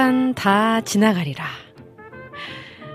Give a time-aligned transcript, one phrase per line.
[0.00, 1.44] 또한 다 지나가리라.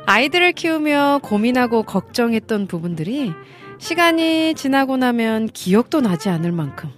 [0.08, 3.32] 아이들을 키우며 고민하고 걱정했던 부분들이
[3.78, 6.90] 시간이 지나고 나면 기억도 나지 않을 만큼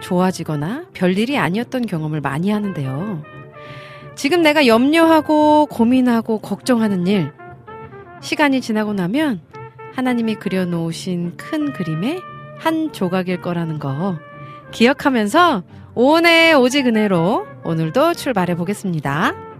[0.00, 3.22] 좋아지거나 별일이 아니었던 경험을 많이 하는데요.
[4.16, 7.30] 지금 내가 염려하고 고민하고 걱정하는 일,
[8.20, 9.42] 시간이 지나고 나면
[9.94, 12.20] 하나님이 그려놓으신 큰 그림의
[12.58, 14.18] 한 조각일 거라는 거
[14.72, 15.62] 기억하면서
[15.94, 19.51] 오은의 오직 은혜로 오늘도 출발해 보겠습니다.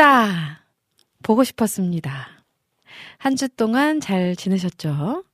[0.00, 0.64] 반갑습니다.
[1.22, 2.28] 보고 싶었습니다.
[3.18, 5.24] 한 주 동안 잘 지내셨죠?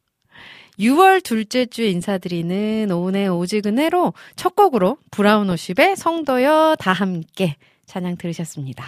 [0.80, 7.56] 6월 둘째 주 인사드리는 오은의 오직 은혜로 첫 곡으로 브라운 오십의 성도여 다 함께
[7.86, 8.84] 찬양 들으셨습니다.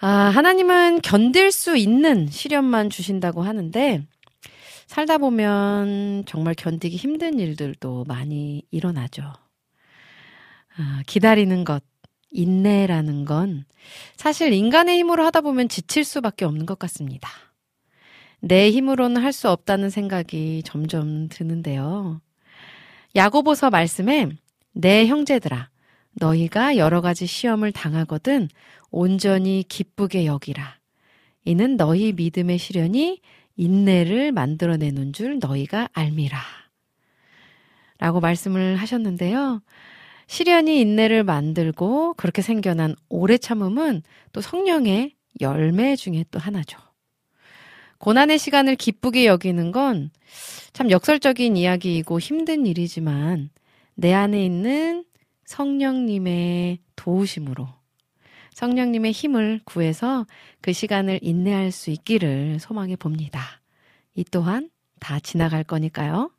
[0.00, 4.00] 아, 하나님은 견딜 수 있는 시련만 주신다고 하는데
[4.86, 9.32] 살다 보면 정말 견디기 힘든 일들도 많이 일어나죠.
[10.76, 11.82] 아, 기다리는 것,
[12.34, 13.64] 인내라는 건
[14.16, 17.30] 사실 인간의 힘으로 하다 보면 지칠 수밖에 없는 것 같습니다.
[18.40, 22.20] 내 힘으로는 할 수 없다는 생각이 점점 드는데요.
[23.16, 24.28] 야고보서 말씀에
[24.72, 25.70] 내 형제들아
[26.12, 28.48] 너희가 여러 가지 시험을 당하거든
[28.90, 30.78] 온전히 기쁘게 여기라.
[31.44, 33.20] 이는 너희 믿음의 시련이
[33.56, 36.38] 인내를 만들어내는 줄 너희가 알미라.
[37.98, 39.62] 라고 말씀을 하셨는데요.
[40.26, 46.78] 시련이 인내를 만들고 그렇게 생겨난 오래 참음은 또 성령의 열매 중에 또 하나죠.
[47.98, 50.10] 고난의 시간을 기쁘게 여기는 건
[50.74, 53.48] 참 역설적인 이야기이고 힘든 일이지만
[53.94, 55.04] 내 안에 있는
[55.44, 57.68] 성령님의 도우심으로
[58.54, 60.26] 성령님의 힘을 구해서
[60.60, 63.60] 그 시간을 인내할 수 있기를 소망해 봅니다.
[64.16, 64.68] 이 또한
[64.98, 66.32] 다 지나갈 거니까요.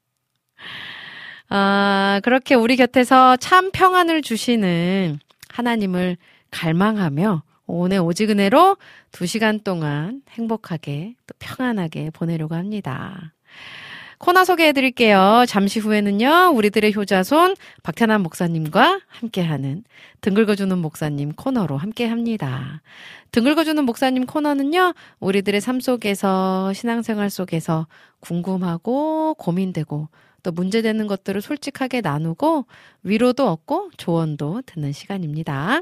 [1.50, 5.20] 아, 그렇게 우리 곁에서 참 평안을 주시는
[5.50, 6.18] 하나님을
[6.52, 8.78] 갈망하며 오늘 오직 은혜로
[9.12, 13.34] 두 시간 동안 행복하게 또 평안하게 보내려고 합니다.
[14.18, 15.46] 코너 소개해 드릴게요.
[15.48, 19.84] 잠시 후에는요, 우리들의 효자손 박태남 목사님과 함께하는
[20.22, 22.82] 등글거주는 목사님 코너로 함께 합니다.
[23.32, 27.88] 등글거주는 목사님 코너는요, 우리들의 삶 속에서, 신앙생활 속에서
[28.22, 30.08] 궁금하고 고민되고
[30.46, 32.68] 또 문제되는 것들을 솔직하게 나누고
[33.02, 35.82] 위로도 얻고 조언도 듣는 시간입니다.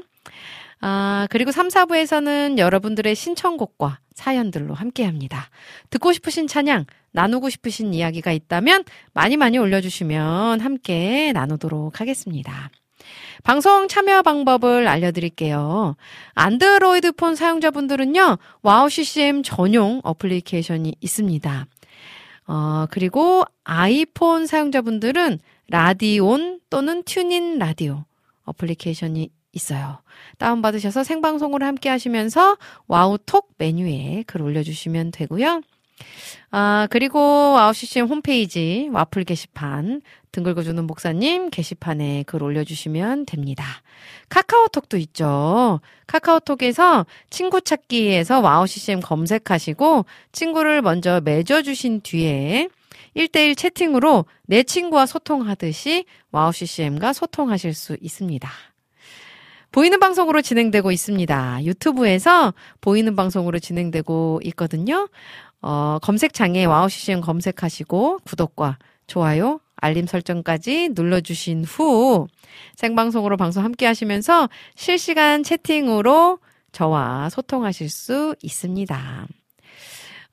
[0.80, 5.50] 아, 그리고 3, 4부에서는 여러분들의 신청곡과 사연들로 함께 합니다.
[5.90, 12.70] 듣고 싶으신 찬양, 나누고 싶으신 이야기가 있다면 많이 많이 올려주시면 함께 나누도록 하겠습니다.
[13.42, 15.94] 방송 참여 방법을 알려드릴게요.
[16.32, 21.66] 안드로이드 폰 사용자분들은요, 와우 CCM 전용 어플리케이션이 있습니다.
[22.46, 25.38] 어, 그리고 아이폰 사용자분들은
[25.68, 28.04] 라디온 또는 TuneIn Radio
[28.44, 29.98] 어플리케이션이 있어요.
[30.38, 32.56] 다운받으셔서 생방송으로 함께 하시면서
[32.86, 35.62] 와우톡 메뉴에 글 올려주시면 되고요.
[36.50, 40.02] 아, 그리고 와우CCM 홈페이지 와플 게시판
[40.34, 43.64] 등 긁어주는 목사님 게시판에 글 올려주시면 됩니다.
[44.28, 45.80] 카카오톡도 있죠.
[46.08, 52.68] 카카오톡에서 친구 찾기에서 와우CCM 검색하시고 친구를 먼저 맺어주신 뒤에
[53.16, 58.50] 1대1 채팅으로 내 친구와 소통하듯이 와우CCM과 소통하실 수 있습니다.
[59.70, 61.64] 보이는 방송으로 진행되고 있습니다.
[61.64, 65.08] 유튜브에서 보이는 방송으로 진행되고 있거든요.
[65.62, 72.26] 어, 검색창에 와우 CCM 검색하시고 구독과 좋아요, 알림 설정까지 눌러주신 후
[72.74, 76.38] 생방송으로 방송 함께 하시면서 실시간 채팅으로
[76.72, 79.26] 저와 소통하실 수 있습니다.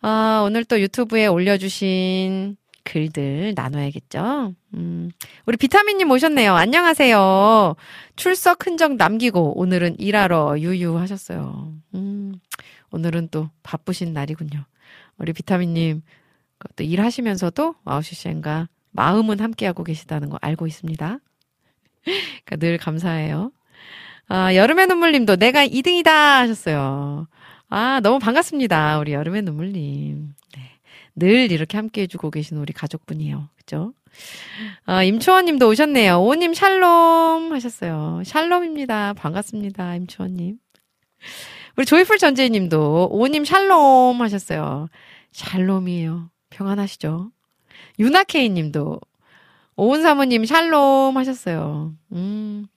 [0.03, 2.55] 어, 오늘 또 유튜브에 올려주신
[2.85, 4.53] 글들 나눠야겠죠.
[4.73, 5.11] 음,
[5.45, 6.55] 우리 비타민님 오셨네요.
[6.55, 7.75] 안녕하세요.
[8.15, 11.73] 출석 흔적 남기고 오늘은 일하러 유유하셨어요.
[11.95, 12.33] 음,
[12.91, 14.63] 오늘은 또 바쁘신 날이군요.
[15.17, 16.01] 우리 비타민님
[16.77, 21.19] 또 일하시면서도 와우씨씨과 마음은 함께하고 계시다는 거 알고 있습니다.
[22.03, 23.51] 그러니까 늘 감사해요.
[24.27, 27.27] 아, 여름의 눈물님도 내가 2등이다 하셨어요.
[27.69, 28.99] 아, 너무 반갑습니다.
[28.99, 30.33] 우리 여름의 눈물님.
[30.55, 30.61] 네.
[31.15, 33.49] 늘 이렇게 함께 해주고 계신 우리 가족분이에요.
[33.57, 33.93] 그죠?
[34.85, 36.21] 아, 임초원 님도 오셨네요.
[36.21, 38.21] 오님 샬롬 하셨어요.
[38.25, 39.13] 샬롬입니다.
[39.13, 39.95] 반갑습니다.
[39.95, 40.57] 임초원 님.
[41.77, 44.87] 우리 조이풀 전재님도 오님 샬롬 하셨어요.
[45.31, 46.29] 샬롬이에요.
[46.49, 47.31] 평안하시죠?
[47.99, 48.99] 유나케이 님도
[49.75, 51.95] 오은 사모님 샬롬 하셨어요.
[52.11, 52.67] 음,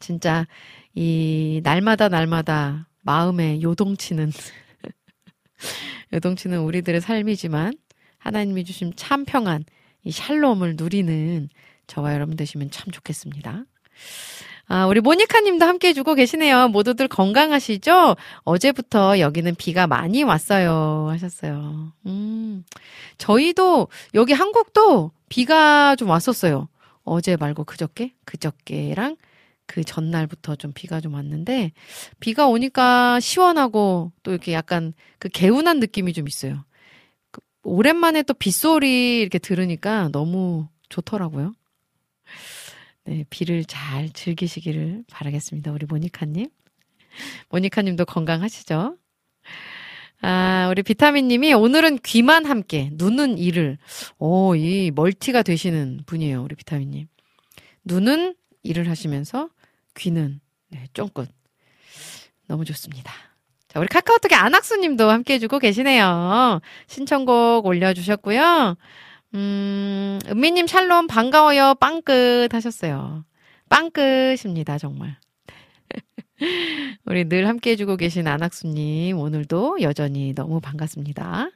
[0.00, 0.46] 진짜
[0.94, 4.30] 이 날마다 날마다 마음에 요동치는
[6.12, 7.74] 요동치는 우리들의 삶이지만
[8.18, 9.64] 하나님이 주신 참 평안,
[10.04, 11.48] 이 샬롬을 누리는
[11.86, 13.64] 저와 여러분 되시면 참 좋겠습니다.
[14.68, 16.68] 아, 우리 모니카 님도 함께 해주고 계시네요.
[16.68, 18.16] 모두들 건강하시죠?
[18.44, 21.08] 어제부터 여기는 비가 많이 왔어요.
[21.10, 21.92] 하셨어요.
[22.06, 22.64] 음,
[23.18, 26.68] 저희도, 여기 한국도 비가 좀 왔었어요.
[27.04, 28.12] 어제 말고 그저께?
[28.24, 29.16] 그저께랑
[29.66, 31.72] 그 전날부터 좀 비가 좀 왔는데,
[32.20, 36.64] 비가 오니까 시원하고 또 이렇게 약간 그 개운한 느낌이 좀 있어요.
[37.30, 41.54] 그 오랜만에 또 빗소리 이렇게 들으니까 너무 좋더라고요.
[43.04, 45.72] 네, 비를 잘 즐기시기를 바라겠습니다.
[45.72, 46.48] 우리 모니카님.
[47.50, 48.96] 모니카님도 건강하시죠?
[50.22, 53.78] 아, 우리 비타민님이 오늘은 귀만 함께, 눈은 일을.
[54.18, 56.42] 오, 이 멀티가 되시는 분이에요.
[56.42, 57.08] 우리 비타민님.
[57.84, 59.48] 눈은 일을 하시면서
[59.96, 61.28] 귀는, 네, 쫑긋.
[62.46, 63.12] 너무 좋습니다.
[63.66, 66.60] 자, 우리 카카오톡에 안학수님도 함께 해주고 계시네요.
[66.86, 68.76] 신청곡 올려주셨고요.
[69.34, 71.74] 음, 은미님 샬롬 반가워요.
[71.80, 73.24] 빵끝 하셨어요.
[73.68, 75.16] 빵끝입니다, 정말.
[77.06, 81.48] 우리 늘 함께 해주고 계신 안학수님, 오늘도 여전히 너무 반갑습니다.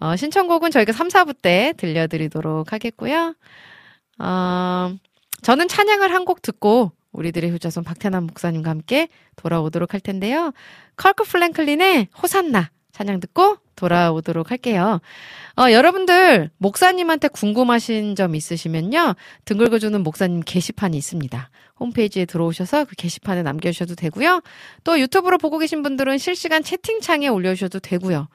[0.00, 3.34] 어, 신청곡은 저희가 3, 4부 때 들려드리도록 하겠고요.
[4.18, 4.94] 어,
[5.42, 10.52] 저는 찬양을 한 곡 듣고 우리들의 효자손 박태남 목사님과 함께 돌아오도록 할 텐데요.
[10.96, 15.00] 커크 프랭클린의 호산나 찬양 듣고 돌아오도록 할게요.
[15.58, 19.16] 어, 여러분들, 목사님한테 궁금하신 점 있으시면요.
[19.44, 21.50] 등 긁어주는 목사님 게시판이 있습니다.
[21.80, 24.42] 홈페이지에 들어오셔서 그 게시판에 남겨주셔도 되고요.
[24.84, 28.28] 또 유튜브로 보고 계신 분들은 실시간 채팅창에 올려주셔도 되고요.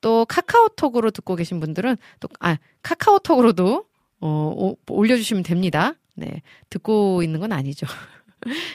[0.00, 3.84] 또 카카오톡으로 듣고 계신 분들은 또, 아, 카카오톡으로도,
[4.22, 5.92] 어, 오, 올려주시면 됩니다.
[6.14, 6.40] 네.
[6.70, 7.86] 듣고 있는 건 아니죠.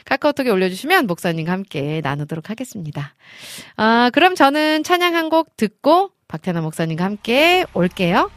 [0.06, 3.16] 카카오톡에 올려주시면 목사님과 함께 나누도록 하겠습니다.
[3.78, 8.30] 아, 그럼 저는 찬양 한 곡 듣고 박태나 목사님과 함께 올게요.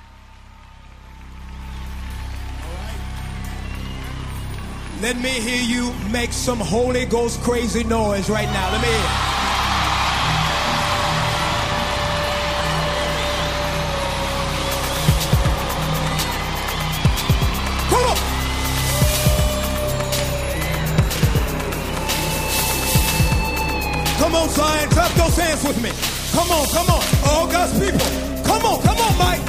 [24.35, 24.91] Come on, Zion.
[24.91, 25.91] Clap those hands with me.
[26.33, 27.03] Come on, come on.
[27.25, 28.01] All God's people.
[28.43, 29.41] Come on, come on, Mike.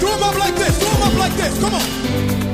[0.00, 0.76] Do them up like this.
[0.80, 1.60] Do them up like this.
[1.60, 2.53] Come on.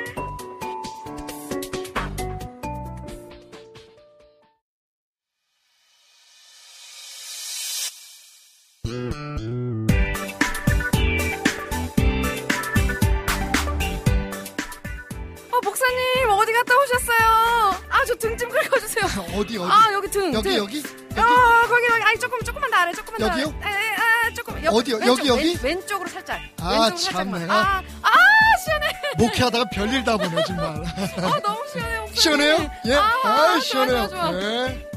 [15.51, 17.81] 어, 목사님, 어디 갔다 오셨어요?
[17.89, 19.05] 아, 저 등 좀 긁어주세요.
[19.39, 19.71] 어디 어디?
[19.71, 20.33] 아, 여기 등.
[20.33, 20.57] 여기 등.
[20.57, 20.83] 여기
[21.17, 22.03] 아, 거기, 거기.
[22.03, 23.41] 아니, 조금, 조금만 더 아래, 조금만 더 아래.
[23.43, 23.59] 여기요?
[23.61, 24.63] 아, 아, 아, 조금.
[24.63, 24.95] 여, 어디요?
[24.97, 25.59] 왼쪽, 여기, 여기?
[25.61, 26.39] 왼, 왼쪽으로 살짝.
[26.59, 27.41] 아, 왼쪽으로 참, 살짝만.
[27.41, 27.53] 내가.
[27.53, 28.11] 아, 아,
[28.65, 28.87] 시원해.
[29.17, 30.65] 목회하다가 별일 다 보네 정말.
[31.17, 32.15] 아, 너무 시원해, 목사님.
[32.15, 32.71] 시원해요?
[32.87, 32.95] 예.
[32.95, 34.07] 아, 아, 좋아, 시원해요.
[34.09, 34.41] 좋아, 좋아.
[34.41, 34.87] 예.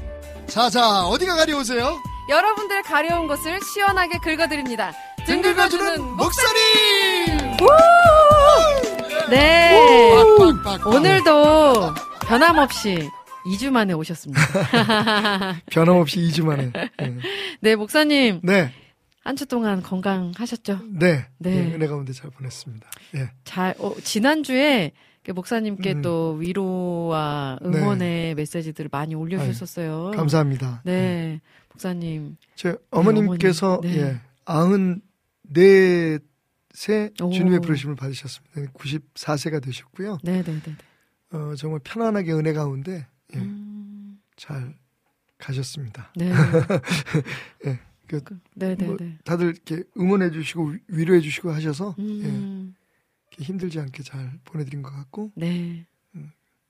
[0.47, 2.01] 자, 자, 어디가 가려우세요?
[2.29, 4.93] 여러분들 가려운 곳을 시원하게 긁어드립니다.
[5.27, 6.03] 등등 긁어주는!
[6.17, 7.57] 목사님!
[9.31, 9.73] 네.
[10.87, 11.95] 오늘도
[12.27, 13.09] 변함없이
[13.47, 14.41] 2주 만에 오셨습니다.
[15.71, 16.71] 변함없이 2주 만에.
[17.03, 17.17] 예.
[17.61, 18.41] 네, 목사님.
[18.43, 18.71] 네,
[19.23, 20.81] 한 주 동안 건강하셨죠?
[20.99, 21.51] 네, 네.
[21.51, 21.75] 네.
[21.75, 22.87] 은혜 가운데 잘 보냈습니다.
[23.17, 23.31] 예.
[23.45, 24.93] 잘, 어, 지난주에
[25.25, 26.03] 그 목사님께 음.
[26.03, 30.13] 또 위로와 응원의 메시지들을 많이 올려주셨었어요.
[30.15, 30.83] 감사합니다.
[30.87, 30.91] 예.
[30.91, 31.41] 네,
[31.75, 32.37] 목사님.
[32.55, 33.91] 제 어머님께서 어머님.
[33.97, 34.01] 네.
[34.03, 35.01] 예, 아흔
[35.43, 36.19] 네세
[37.23, 37.31] 오.
[37.31, 38.73] 주님의 부르심을 받으셨습니다.
[38.73, 40.19] 94세가 되셨고요.
[40.25, 40.77] 네 네 네.
[41.37, 44.75] 어, 정말 편안하게 은혜 가운데 예, 음, 잘
[45.39, 46.13] 가셨습니다.
[46.17, 46.31] 네.
[47.67, 48.87] 예, 그, 그, 네네네.
[48.87, 52.75] 뭐 다들 이렇게 응원해 주시고 위- 위로해 주시고 하셔서 예, 음,
[53.31, 55.87] 이렇게 힘들지 않게 잘 보내드린 것 같고 네.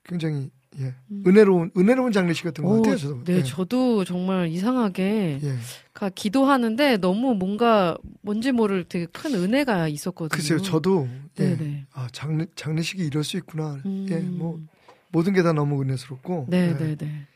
[0.03, 1.23] 굉장히 예, 음.
[1.25, 2.97] 은혜로운 은혜로운 장례식이었던 것 오, 같아요.
[2.97, 3.23] 저도.
[3.23, 3.43] 네, 예.
[3.43, 5.55] 저도 정말 이상하게 예.
[5.93, 10.35] 가 기도하는데 너무 뭔가 뭔지 모를 되게 큰 은혜가 있었거든요.
[10.35, 11.07] 글쎄요, 저도
[11.39, 11.55] 예.
[11.55, 11.87] 네네.
[11.93, 13.77] 아 장례 장례식이 이럴 수 있구나.
[13.85, 14.05] 음.
[14.09, 14.59] 예, 뭐
[15.09, 17.27] 모든 게 다 너무 은혜스럽고 예, 네네 네.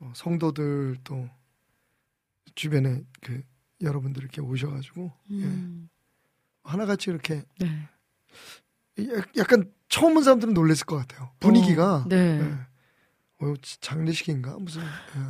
[0.00, 1.28] 어, 성도들 또
[2.54, 3.42] 주변에 그
[3.80, 5.88] 여러분들 이렇게 오셔가지고 음,
[6.64, 7.68] 하나같이 이렇게 네.
[8.98, 11.30] 약- 약간 처음 본 사람들은 놀랬을 것 같아요.
[11.40, 12.40] 분위기가 어, 네.
[12.40, 12.71] 예.
[13.42, 15.20] 어, 장례식인가 무슨 예.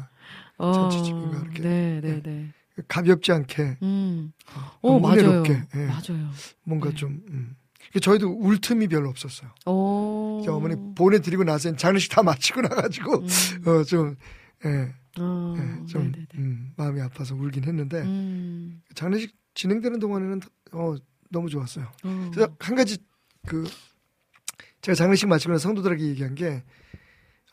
[0.59, 1.63] 어, 잔치집인가 이렇게.
[1.63, 2.53] 네 네 네.
[2.89, 4.33] 가볍지 않게 음.
[4.81, 5.43] 어, 맞아요.
[5.47, 5.87] 예.
[5.87, 6.31] 맞아요.
[6.65, 6.95] 뭔가 네.
[6.95, 7.57] 좀 음.
[8.01, 9.51] 저희도 울 틈이 별로 없었어요.
[9.67, 10.43] 오.
[10.49, 13.69] 어머니 보내드리고 나서 장례식 다 마치고 나가지고 음.
[13.69, 14.17] 어, 좀,
[14.65, 16.27] 예, 어, 예, 좀 네네네.
[16.37, 18.81] 음, 마음이 아파서 울긴 했는데 음.
[18.95, 20.41] 장례식 진행되는 동안에는
[20.73, 20.95] 어,
[21.31, 21.87] 너무 좋았어요.
[22.05, 22.31] 어.
[22.33, 22.97] 그래서 한 가지
[23.47, 23.69] 그
[24.81, 26.63] 제가 장례식 마치고 나서 성도들에게 얘기한 게 아,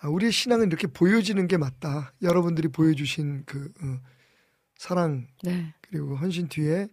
[0.08, 2.14] 우리의 신앙은 이렇게 보여지는 게 맞다.
[2.22, 4.00] 여러분들이 보여주신 그 어,
[4.78, 5.74] 사랑 네.
[5.82, 6.88] 그리고 헌신 뒤에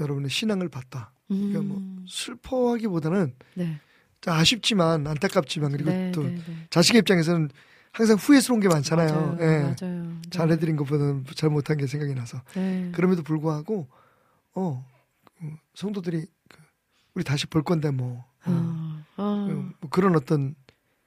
[0.00, 1.12] 여러분의 신앙을 봤다.
[1.28, 2.04] 그러니까 뭐 음.
[2.08, 3.80] 슬퍼하기보다는 네.
[4.20, 6.66] 좀 아쉽지만 안타깝지만 그리고 네, 또 네, 네.
[6.70, 7.50] 자식의 입장에서는
[7.92, 9.12] 항상 후회스러운 게 많잖아요.
[9.12, 9.38] 맞아요.
[9.40, 9.62] 예.
[9.62, 10.02] 맞아요.
[10.04, 10.20] 네.
[10.30, 12.90] 잘해드린 것보다는 잘 못한 게 생각이 나서 네.
[12.94, 13.88] 그럼에도 불구하고
[14.54, 16.58] 어그 성도들이 그
[17.14, 20.54] 우리 다시 볼 건데 뭐, 어, 어, 뭐 그런 어떤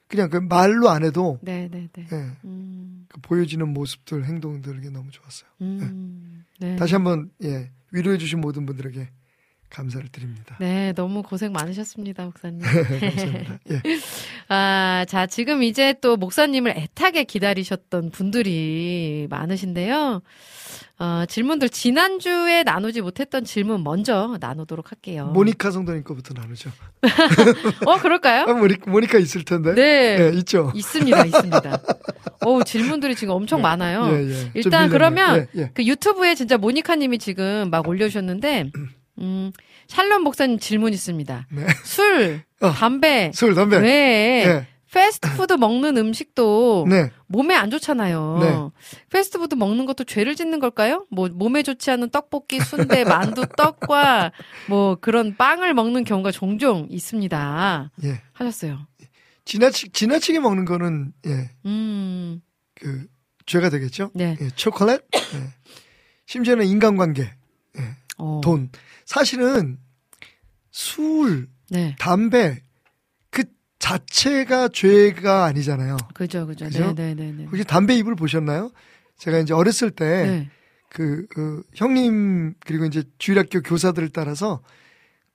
[0.07, 2.07] 그냥 그 말로 안 해도 네, 네, 네.
[2.11, 3.05] 예, 음.
[3.09, 5.49] 그 보여지는 모습들 행동들 이게 너무 좋았어요.
[5.61, 6.45] 음.
[6.59, 6.75] 네.
[6.75, 9.09] 다시 한번 예 위로해 주신 모든 분들에게
[9.69, 10.55] 감사를 드립니다.
[10.59, 12.59] 네, 너무 고생 많으셨습니다, 목사님.
[12.61, 13.59] 감사합니다.
[13.71, 13.81] 예.
[14.47, 20.21] 아, 자, 지금 이제 또 목사님을 애타게 기다리셨던 분들이 많으신데요.
[20.97, 25.25] 어, 질문들 지난주에 나누지 못했던 질문 먼저 나누도록 할게요.
[25.33, 26.69] 모니카 성도님 거부터 나누죠.
[27.85, 28.45] 어, 그럴까요?
[28.47, 29.73] 아, 모니, 모니카 있을 텐데.
[29.75, 30.17] 네.
[30.21, 30.71] 예, 있죠.
[30.73, 31.81] 있습니다, 있습니다.
[32.45, 34.07] 오, 질문들이 지금 엄청 많아요.
[34.13, 34.33] 예, 예.
[34.33, 34.89] 좀 일단.
[34.89, 35.71] 그러면 예, 예.
[35.73, 38.71] 그 유튜브에 진짜 모니카님이 지금 막 올려주셨는데,
[39.19, 39.51] 음,
[39.87, 41.47] 샬롬 목사님 질문 있습니다.
[41.51, 41.65] 네.
[41.83, 42.71] 술, 어.
[42.71, 43.77] 담배, 술, 담배.
[43.77, 44.67] 외에 예.
[44.91, 47.11] 패스트푸드 먹는 음식도 네.
[47.27, 48.37] 몸에 안 좋잖아요.
[48.41, 48.97] 네.
[49.09, 51.05] 패스트푸드 먹는 것도 죄를 짓는 걸까요?
[51.11, 53.03] 뭐 몸에 좋지 않은 떡볶이, 순대,
[53.35, 54.31] 만두, 떡과
[54.69, 57.91] 뭐 그런 빵을 먹는 경우가 종종 있습니다.
[58.05, 58.21] 예.
[58.33, 58.87] 하셨어요.
[59.43, 62.41] 지나치, 지나치게 먹는 거는, 예, 음,
[62.73, 63.05] 그,
[63.45, 64.09] 죄가 되겠죠?
[64.15, 64.35] 네.
[64.41, 65.01] 예, 초콜릿?
[65.13, 65.53] 예.
[66.25, 67.31] 심지어는 인간관계,
[68.17, 68.41] 어.
[68.43, 68.71] 돈.
[69.05, 69.77] 사실은
[70.71, 71.95] 술, 네.
[71.99, 72.61] 담배
[73.29, 73.43] 그
[73.79, 75.97] 자체가 죄가 아니잖아요.
[76.13, 76.65] 그죠, 그죠.
[76.65, 76.93] 그죠?
[76.93, 77.45] 네, 네, 네, 네.
[77.45, 78.71] 혹시 담배 잎을 보셨나요?
[79.17, 80.49] 제가 이제 어렸을 때 네.
[80.89, 84.61] 그, 그 형님 그리고 이제 주일학교 교사들을 따라서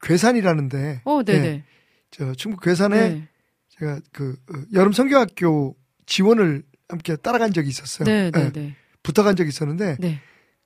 [0.02, 1.64] 괴산이라는데 어, 네, 예, 네.
[2.10, 3.28] 저 충북 괴산에 네.
[3.68, 8.04] 제가 그 어, 여름 성경학교 지원을 함께 따라간 적이 있었어요.
[8.04, 8.76] 네, 네, 예, 네.
[9.02, 10.20] 붙어간 적이 있었는데 네.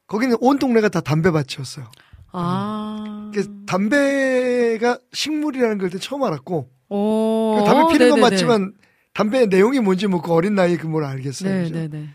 [0.06, 1.90] 거기는 온 동네가 다 담배 밭이었어요.
[2.36, 3.30] 아.
[3.32, 7.56] 그래서 담배가 식물이라는 걸 처음 알았고 오.
[7.58, 8.20] 그 담배 피는 건 네네네.
[8.20, 8.72] 맞지만
[9.14, 11.52] 담배의 내용이 뭔지 묻고 어린 나이에 그 뭘 알겠어요.
[11.52, 11.74] 네, 그죠?
[11.74, 12.08] 네, 네.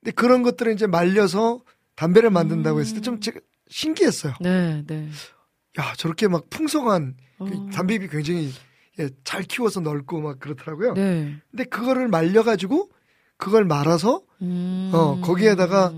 [0.00, 1.60] 근데 그런 것들을 이제 말려서
[1.96, 3.02] 담배를 만든다고 했을 때 음.
[3.02, 4.34] 좀 제가 신기했어요.
[4.40, 5.08] 네, 네.
[5.78, 7.70] 야 저렇게 막 풍성한 그 어.
[7.72, 8.50] 담배잎이 굉장히
[8.98, 10.94] 예, 잘 키워서 넓고 막 그렇더라고요.
[10.94, 11.34] 네.
[11.50, 12.90] 근데 그거를 말려가지고
[13.36, 14.90] 그걸 말아서 음.
[14.92, 15.92] 어, 거기에다가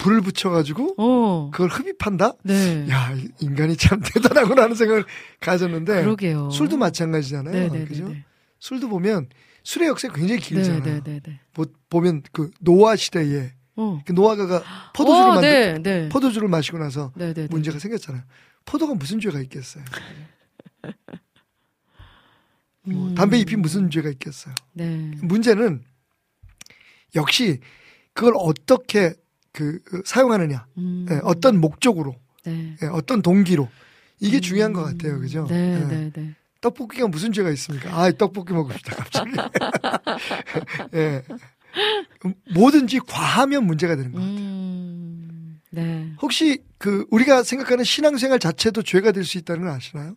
[0.00, 1.50] 불을 붙여가지고 어.
[1.52, 2.32] 그걸 흡입한다?
[2.42, 2.88] 네.
[2.88, 5.04] 야 인간이 참 대단하구나 하는 생각을
[5.40, 6.50] 가졌는데 그러게요.
[6.50, 7.52] 술도 마찬가지잖아요.
[7.54, 8.08] 네, 네, 그죠?
[8.08, 8.24] 네, 네.
[8.58, 9.28] 술도 보면
[9.62, 10.82] 술의 역사가 굉장히 네, 길잖아요.
[10.82, 11.40] 네, 네, 네.
[11.52, 14.00] 보, 보면 그 노아 시대에 어.
[14.04, 14.62] 그 노아가
[14.94, 16.08] 포도주를 어, 만들 네, 네.
[16.08, 17.48] 포도주를 마시고 나서 네, 네, 네.
[17.50, 18.22] 문제가 생겼잖아요.
[18.64, 19.84] 포도가 무슨 죄가 있겠어요?
[22.84, 23.14] 뭐 음.
[23.14, 24.54] 담배 잎이 무슨 죄가 있겠어요?
[24.72, 25.12] 네.
[25.22, 25.82] 문제는
[27.14, 27.60] 역시
[28.14, 29.14] 그걸 어떻게
[29.52, 31.06] 그, 그 사용하느냐, 음.
[31.10, 32.76] 예, 어떤 목적으로, 네.
[32.82, 33.68] 예, 어떤 동기로
[34.20, 35.46] 이게 중요한 것 같아요, 그죠?
[35.48, 35.84] 네, 예.
[35.86, 36.34] 네, 네.
[36.60, 37.90] 떡볶이가 무슨 죄가 있습니까?
[37.98, 39.30] 아, 떡볶이 먹고 싶다 갑자기.
[40.94, 41.22] 예.
[42.54, 44.28] 뭐든지 과하면 문제가 되는 거예요.
[44.28, 45.60] 음.
[45.72, 46.12] 네.
[46.20, 50.16] 혹시 그 우리가 생각하는 신앙생활 자체도 죄가 될 수 있다는 걸 아시나요?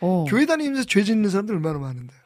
[0.00, 0.24] 어.
[0.28, 2.18] 교회 다니면서 죄 짓는 사람들 얼마나 많은데요.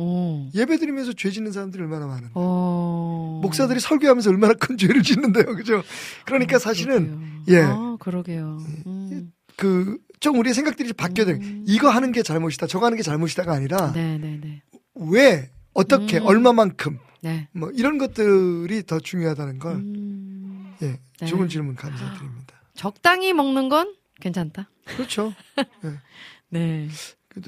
[0.00, 0.48] 어.
[0.54, 2.30] 예배 드리면서 죄 짓는 사람들이 얼마나 많은데.
[2.34, 3.40] 어.
[3.42, 5.54] 목사들이 설교하면서 얼마나 큰 죄를 짓는데요.
[5.56, 5.82] 그죠?
[6.24, 7.60] 그러니까 사실은 예.
[7.60, 8.58] 아, 그러게요.
[8.86, 9.32] 음.
[9.56, 11.32] 그 좀 우리의 생각들이 바뀌어야 돼.
[11.32, 11.64] 음.
[11.66, 12.66] 이거 하는 게 잘못이다.
[12.66, 14.62] 저거 하는 게 잘못이다가 아니라 네, 네, 네.
[14.94, 16.26] 왜 어떻게 음.
[16.26, 17.48] 얼마만큼 네.
[17.52, 20.74] 뭐 이런 것들이 더 중요하다는 걸 음.
[20.82, 20.98] 예.
[21.20, 21.26] 네.
[21.26, 22.62] 좋은 질문 감사드립니다.
[22.74, 24.70] 적당히 먹는 건 괜찮다.
[24.84, 25.32] 그렇죠.
[26.50, 26.88] 네.
[26.88, 26.92] 그래도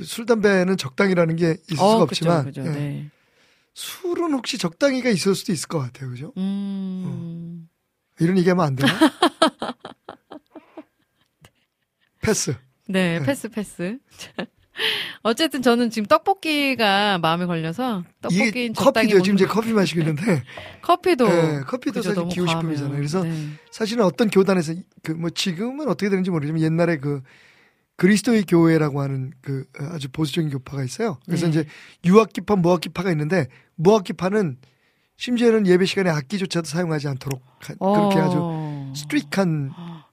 [0.05, 2.75] 술 담배는 적당이라는 게 있을 수가 어, 없지만 그죠, 그죠.
[2.75, 2.79] 예.
[2.79, 3.11] 네.
[3.75, 6.11] 술은 혹시 적당히가 있을 수도 있을 것 같아요.
[6.11, 6.33] 그죠?
[6.37, 7.69] 음.
[8.21, 8.93] 이런 얘기하면 안 되나?
[12.21, 12.55] 패스.
[12.89, 13.25] 네, 네.
[13.25, 13.99] 패스, 패스.
[15.23, 20.43] 어쨌든 저는 지금 떡볶이가 마음에 걸려서 적당히 커피도 지금 이제 거- 커피 마시고 있는데
[20.83, 22.97] 커피도 예, 커피도 그죠, 사실 기호식품이잖아요.
[22.97, 23.49] 그래서 네.
[23.71, 27.23] 사실은 어떤 교단에서 그 뭐 지금은 어떻게 되는지 모르지만 옛날에 그
[27.97, 31.19] 그리스도의 교회라고 하는 그 아주 보수적인 교파가 있어요.
[31.27, 31.51] 그래서 네.
[31.51, 31.65] 이제
[32.05, 34.59] 유학기파, 무학기파가 있는데 무학기파는
[35.17, 38.93] 심지어는 예배 시간에 악기조차도 사용하지 않도록 하- 그렇게 아주 어.
[38.97, 39.71] 스트릭한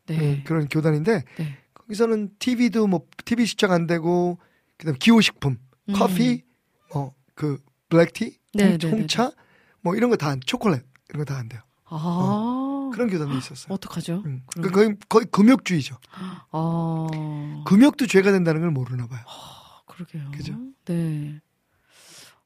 [0.08, 0.18] 네.
[0.20, 1.58] 음, 그런 교단인데 네.
[1.74, 4.38] 거기서는 TV도 뭐 TV 시청 안 되고
[4.78, 5.58] 그다음 기호식품,
[5.90, 5.94] 음.
[5.94, 6.44] 커피,
[6.94, 9.32] 뭐그 블랙티, 네, 홍, 네, 네, 홍차,
[9.82, 11.62] 뭐 이런 거 다 안, 초콜릿 이런 거 다 안 돼요.
[11.86, 12.69] 아.
[12.92, 13.74] 그런 교단도 있었어요.
[13.74, 14.24] 어떡하죠?
[14.26, 14.44] 음.
[14.48, 15.98] 그럼- 그 거의, 거의 금욕주의죠.
[16.52, 17.08] 아.
[17.66, 19.22] 금욕도 죄가 된다는 걸 모르나 봐요.
[19.86, 20.32] 그러게요.
[20.32, 20.56] 그죠?
[20.86, 21.40] 네.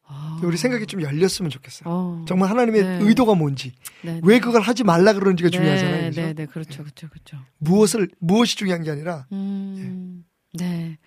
[0.06, 0.40] 아.
[0.44, 1.84] 우리 생각이 좀 열렸으면 좋겠어요.
[1.88, 2.26] 어.
[2.28, 3.00] 정말 하나님의 네.
[3.02, 4.40] 의도가 뭔지, 네, 왜 네.
[4.40, 6.10] 그걸 하지 말라 그러는지가 네, 중요하잖아요.
[6.10, 6.22] 그죠?
[6.22, 7.38] 네, 네, 그렇죠, 그렇죠, 그렇죠.
[7.60, 10.98] 무엇을 무엇이 중요한 게 아니라 음, 네.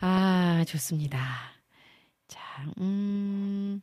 [0.00, 1.18] 아, 좋습니다.
[2.28, 2.40] 자,
[2.78, 3.80] 음,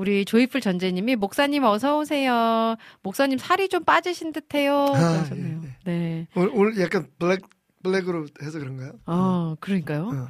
[0.00, 2.74] 우리 조이풀 전재님이 목사님 어서 오세요.
[3.02, 4.74] 목사님 살이 좀 빠지신 듯해요.
[4.74, 5.60] 아, 하셨네요.
[5.62, 5.90] 예, 예.
[5.92, 6.26] 네.
[6.34, 7.42] 오늘, 오늘 약간 블랙
[7.82, 8.92] 블랙으로 해서 그런가요?
[9.06, 10.10] 어, 그러니까요.
[10.12, 10.28] 어.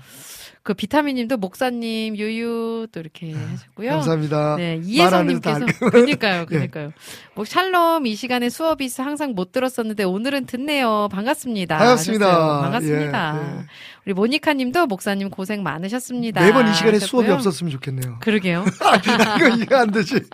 [0.63, 3.91] 그 비타민님도 목사님 유유 또 이렇게 하셨고요.
[3.91, 4.57] 아, 감사합니다.
[4.57, 5.67] 네, 이혜성님께서.
[5.91, 6.45] 그러니까요, 예.
[6.45, 6.93] 그러니까요.
[7.35, 11.09] 뭐 샬롬 이 시간에 수업이 있어 항상 못 들었었는데 오늘은 듣네요.
[11.11, 11.79] 반갑습니다.
[11.79, 12.27] 반갑습니다.
[12.27, 12.61] 하셨어요.
[12.63, 13.41] 반갑습니다.
[13.41, 13.65] 예, 예.
[14.05, 16.43] 우리 모니카님도 목사님 고생 많으셨습니다.
[16.43, 17.35] 매번 이 시간에 수업이 하셨고요.
[17.35, 18.19] 없었으면 좋겠네요.
[18.21, 18.65] 그러게요.
[19.39, 20.21] 이거 이해 안 되지.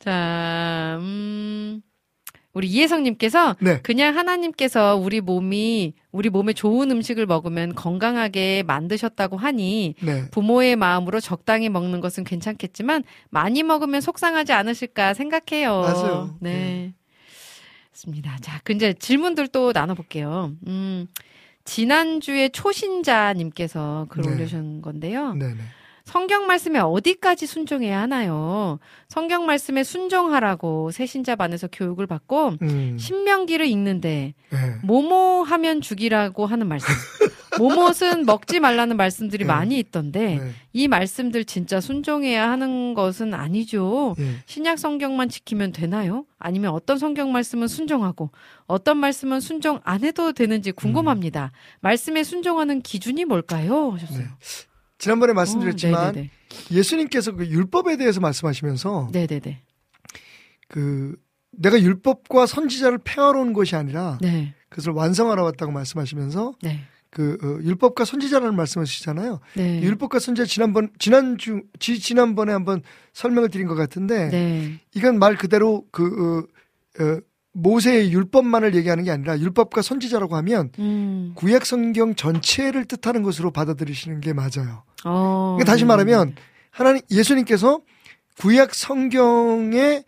[0.00, 1.82] 자, 음.
[2.54, 3.80] 우리 이혜성님께서 네.
[3.82, 10.28] 그냥 하나님께서 우리 몸이 우리 몸에 좋은 음식을 먹으면 건강하게 만드셨다고 하니 네.
[10.30, 15.80] 부모의 마음으로 적당히 먹는 것은 괜찮겠지만 많이 먹으면 속상하지 않으실까 생각해요.
[15.80, 16.36] 맞아요.
[16.40, 16.92] 네.
[17.92, 18.36] 맞습니다.
[18.40, 20.52] 자, 그 이제 질문들 또 나눠볼게요.
[20.66, 21.06] 음,
[21.64, 24.28] 지난주에 초신자님께서 글 네.
[24.30, 25.34] 올려주신 건데요.
[25.34, 25.60] 네, 네.
[26.12, 28.78] 성경 말씀에 어디까지 순종해야 하나요?
[29.08, 32.98] 성경 말씀에 순종하라고 새신자 반에서 교육을 받고 음.
[33.00, 34.58] 신명기를 읽는데 네.
[34.84, 36.92] 뭐뭐 하면 죽이라고 하는 말씀.
[37.58, 39.48] 모못은 먹지 말라는 말씀들이 네.
[39.48, 40.50] 많이 있던데 네.
[40.74, 44.14] 이 말씀들 진짜 순종해야 하는 것은 아니죠.
[44.18, 44.36] 예.
[44.44, 46.26] 신약 성경만 지키면 되나요?
[46.38, 48.30] 아니면 어떤 성경 말씀은 순종하고
[48.66, 51.52] 어떤 말씀은 순종 안 해도 되는지 궁금합니다.
[51.80, 53.90] 말씀에 순종하는 기준이 뭘까요?
[53.92, 54.26] 하셨어요.
[55.02, 55.04] 네.
[55.04, 56.30] 지난번에 말씀드렸지만 어, 네네네.
[56.70, 59.62] 예수님께서 그 율법에 대해서 말씀하시면서 네네네.
[60.68, 61.16] 그
[61.50, 64.54] 내가 율법과 선지자를 폐하러 온 것이 아니라 네.
[64.68, 66.80] 그것을 완성하러 왔다고 말씀하시면서 네.
[67.10, 69.40] 그 어, 율법과 선지자라는 말씀하시잖아요.
[69.54, 69.82] 네.
[69.82, 74.80] 율법과 선지자 지난번 지난주 지 지난번에 한번 설명을 드린 것 같은데 네.
[74.94, 76.48] 이건 말 그대로 그
[76.98, 77.20] 어, 어,
[77.54, 81.32] 모세의 율법만을 얘기하는 게 아니라 율법과 선지자라고 하면 음.
[81.34, 84.84] 구약 성경 전체를 뜻하는 것으로 받아들이시는 게 맞아요.
[85.04, 85.56] 어.
[85.56, 86.34] 그러니까 다시 말하면
[86.70, 87.80] 하나님 예수님께서
[88.38, 90.04] 구약 성경에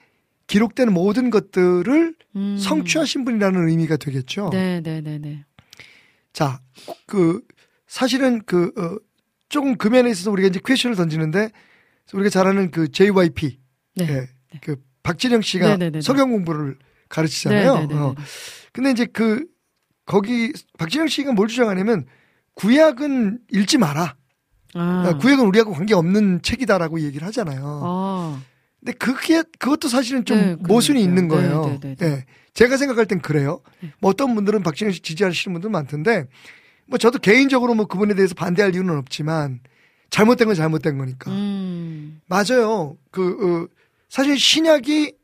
[0.46, 2.58] 기록된 모든 것들을 음.
[2.58, 4.50] 성취하신 분이라는 의미가 되겠죠.
[4.50, 5.44] 네, 네, 네, 네.
[6.32, 6.60] 자,
[7.06, 7.40] 그
[7.86, 8.98] 사실은 그 어,
[9.48, 11.50] 조금 금연에 있어서 우리가 이제 퀘션을 던지는데
[12.12, 13.58] 우리가 잘 아는 그 JYP,
[13.96, 14.08] 네.
[14.08, 14.28] 예,
[14.60, 16.00] 그 박진영 씨가 네, 네, 네, 네.
[16.00, 16.76] 성경 공부를
[17.08, 17.74] 가르치잖아요.
[17.74, 18.00] 네, 네, 네, 네.
[18.00, 18.14] 어.
[18.72, 19.46] 근데 이제 그
[20.06, 22.06] 거기 박진영 씨가 뭘 주장하냐면
[22.54, 24.16] 구약은 읽지 마라.
[24.74, 25.04] 아.
[25.06, 27.80] 아, 구약은 우리하고 관계 없는 책이다라고 얘기를 하잖아요.
[27.82, 28.42] 아.
[28.80, 31.08] 근데 그게 그것도 사실은 좀 네, 모순이 그러니까요.
[31.08, 31.78] 있는 거예요.
[31.80, 32.12] 네, 네, 네, 네.
[32.16, 32.24] 예.
[32.52, 33.60] 제가 생각할 땐 그래요.
[34.00, 36.26] 뭐 어떤 분들은 박진영 씨 지지하시는 분들 많던데
[36.86, 39.60] 뭐 저도 개인적으로 뭐 그분에 대해서 반대할 이유는 없지만
[40.10, 41.30] 잘못된 건 잘못된 거니까.
[41.30, 42.20] 음.
[42.26, 42.96] 맞아요.
[43.10, 43.74] 그 어,
[44.08, 45.14] 사실 신약이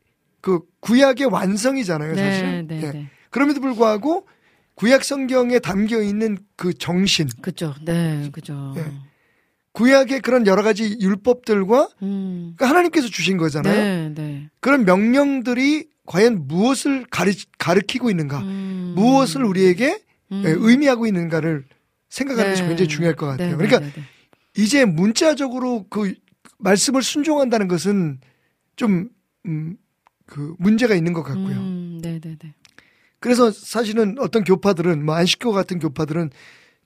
[0.40, 2.66] 그 구약의 완성이잖아요, 네, 사실.
[2.66, 2.90] 네, 예.
[2.90, 3.10] 네.
[3.28, 4.26] 그럼에도 불구하고
[4.74, 7.74] 구약 성경에 담겨 있는 그 정신, 그죠.
[7.84, 8.72] 네, 그죠.
[8.78, 8.84] 예.
[9.72, 12.54] 구약의 그런 여러 가지 율법들과 음.
[12.56, 13.74] 그러니까 하나님께서 주신 거잖아요.
[13.74, 14.50] 네, 네.
[14.60, 18.94] 그런 명령들이 과연 무엇을 가르, 가르치고 있는가, 음.
[18.96, 20.02] 무엇을 우리에게
[20.32, 20.42] 음.
[20.44, 21.64] 예, 의미하고 있는가를
[22.08, 22.68] 생각하는 것이 네.
[22.68, 23.50] 굉장히 중요할 것 같아요.
[23.50, 24.02] 네, 그러니까 네, 네,
[24.56, 26.14] 이제 문자적으로 그
[26.58, 28.20] 말씀을 순종한다는 것은
[28.74, 29.08] 좀,
[29.46, 29.76] 음,
[30.26, 31.28] 그 문제가 있는 것 네.
[31.28, 31.56] 같고요.
[31.56, 32.54] 음, 네, 네, 네.
[33.20, 36.30] 그래서 사실은 어떤 교파들은, 뭐 안식교 같은 교파들은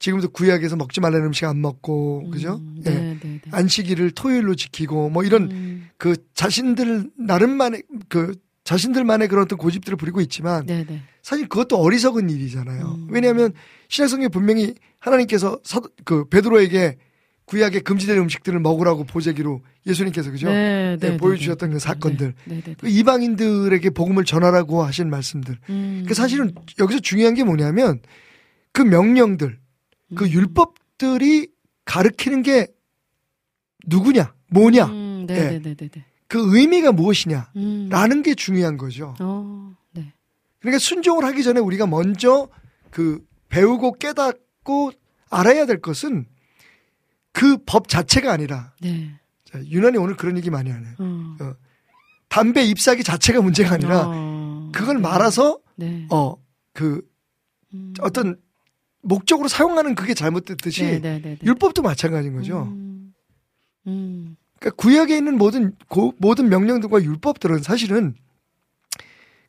[0.04, 2.56] 지금도 구약에서 먹지 말라는 음식 안 먹고, 그죠?
[2.56, 2.90] 음, 예.
[2.90, 3.40] 네, 네, 네.
[3.50, 10.20] 안식일을 토요일로 지키고, 뭐 이런 음, 그 자신들 나름만의 그 자신들만의 그런 어떤 고집들을 부리고
[10.20, 11.00] 있지만 네, 네.
[11.22, 12.84] 사실 그것도 어리석은 일이잖아요.
[12.84, 13.06] 음.
[13.08, 13.54] 왜냐하면
[13.88, 16.98] 신약성경에 분명히 하나님께서 사, 그 베드로에게
[17.46, 20.48] 구약에 금지된 음식들을 먹으라고 보재기로 예수님께서 그죠?
[20.48, 22.34] 네, 네, 네, 네, 보여주셨던 네, 그 사건들.
[22.44, 22.74] 네, 네, 네.
[22.78, 25.58] 그 이방인들에게 복음을 전하라고 하신 말씀들.
[25.70, 26.04] 음.
[26.06, 28.00] 그 사실은 여기서 중요한 게 뭐냐면
[28.72, 29.63] 그 명령들,
[30.14, 30.30] 그 음.
[30.30, 31.48] 율법들이
[31.84, 32.68] 가르치는 게
[33.86, 35.40] 누구냐, 뭐냐, 음, 네, 예.
[35.50, 36.04] 네, 네, 네, 네.
[36.26, 37.88] 그 의미가 무엇이냐, 음.
[37.90, 39.14] 라는 게 중요한 거죠.
[39.20, 40.12] 어, 네.
[40.60, 42.48] 그러니까 순종을 하기 전에 우리가 먼저
[42.90, 44.92] 그 배우고 깨닫고
[45.30, 46.26] 알아야 될 것은
[47.32, 49.10] 그 법 자체가 아니라 네.
[49.44, 50.94] 자, 유난히 오늘 그런 얘기 많이 하네요.
[50.98, 51.54] 어.
[52.28, 55.02] 담배 잎사귀 자체가 문제가 아니라 어, 그걸 네.
[55.02, 56.06] 말아서 네.
[56.10, 57.02] 어그
[57.74, 57.92] 음.
[58.00, 58.36] 어떤
[59.04, 61.38] 목적으로 사용하는 그게 잘못됐듯이 네, 네, 네, 네.
[61.42, 62.62] 율법도 마찬가지인 거죠.
[62.64, 63.12] 음.
[63.86, 64.36] 음.
[64.58, 68.14] 그러니까 구약에 있는 모든 고- 모든 명령들과 율법들은 사실은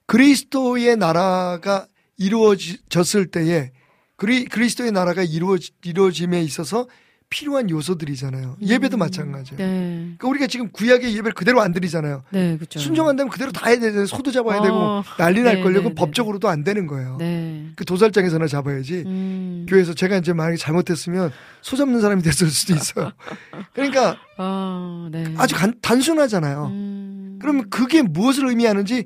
[0.07, 1.87] 그리스도의 나라가
[2.17, 3.71] 이루어졌을 때에
[4.17, 6.87] 그리, 그리스도의 나라가 이루어 이루어짐에 있어서
[7.35, 8.55] 필요한 요소들이잖아요.
[8.61, 8.99] 예배도 음.
[8.99, 9.57] 마찬가지예요.
[9.57, 9.95] 네.
[10.17, 12.23] 그러니까 우리가 지금 구약의 예배를 그대로 안 드리잖아요.
[12.31, 12.79] 네, 그죠.
[12.79, 14.05] 순종한다면 그대로 다 해야 되잖아요.
[14.05, 14.63] 소도 잡아야 어.
[14.63, 15.61] 되고 난리 날 네.
[15.61, 17.17] 네, 그 네, 법적으로도 안 되는 거예요.
[17.19, 17.65] 네.
[17.75, 19.03] 그 도살장에서나 잡아야지.
[19.05, 19.65] 음.
[19.67, 21.29] 교회에서 제가 이제 만약에 잘못했으면
[21.61, 23.11] 소 잡는 사람이 됐을 수도 있어요.
[23.75, 25.25] 그러니까 아, 네.
[25.37, 26.67] 아주 간- 단순하잖아요.
[26.71, 27.37] 음.
[27.41, 29.03] 그러면 그게 무엇을 의미하는지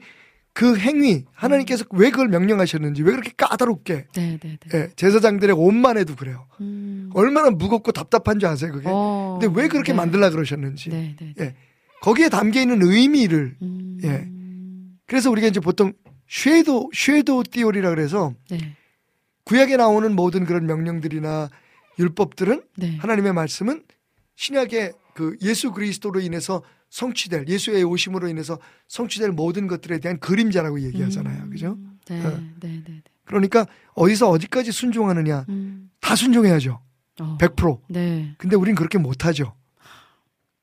[0.60, 4.78] 그 행위 하나님께서 왜 그걸 명령하셨는지 왜 그렇게 까다롭게 네, 네, 네.
[4.78, 6.48] 예, 제사장들의 옷만 해도 그래요.
[6.60, 7.10] 음.
[7.14, 8.90] 얼마나 무겁고 답답한 줄 아세요 그게?
[8.90, 9.96] 어, 근데 왜 그렇게 네.
[9.96, 11.34] 만들라 그러셨는지 네, 네.
[11.38, 11.46] 네.
[11.46, 11.56] 예.
[12.02, 14.00] 거기에 담겨 있는 의미를 음.
[14.04, 14.28] 예.
[15.08, 15.94] 그래서 우리가 이제 보통
[16.28, 18.76] 쉐도 쉐도 띠오리라 그래서 네.
[19.46, 21.50] 구약에 나오는 모든 그런 명령들이나
[22.00, 22.98] 율법들은 네.
[22.98, 23.82] 하나님의 말씀은
[24.36, 31.44] 신약의 그 예수 그리스도로 인해서 성취될 예수의 오심으로 인해서 성취될 모든 것들에 대한 그림자라고 얘기하잖아요.
[31.44, 31.50] 음.
[31.50, 31.78] 그죠?
[32.08, 32.30] 네, 어.
[32.62, 33.02] 네, 네, 네.
[33.26, 35.90] 그러니까 어디서 어디까지 순종하느냐 음.
[36.00, 36.80] 다 순종해야죠.
[37.20, 37.38] 어.
[37.38, 37.82] 100%.
[37.90, 39.54] 네, 근데 우린 그렇게 못 하죠.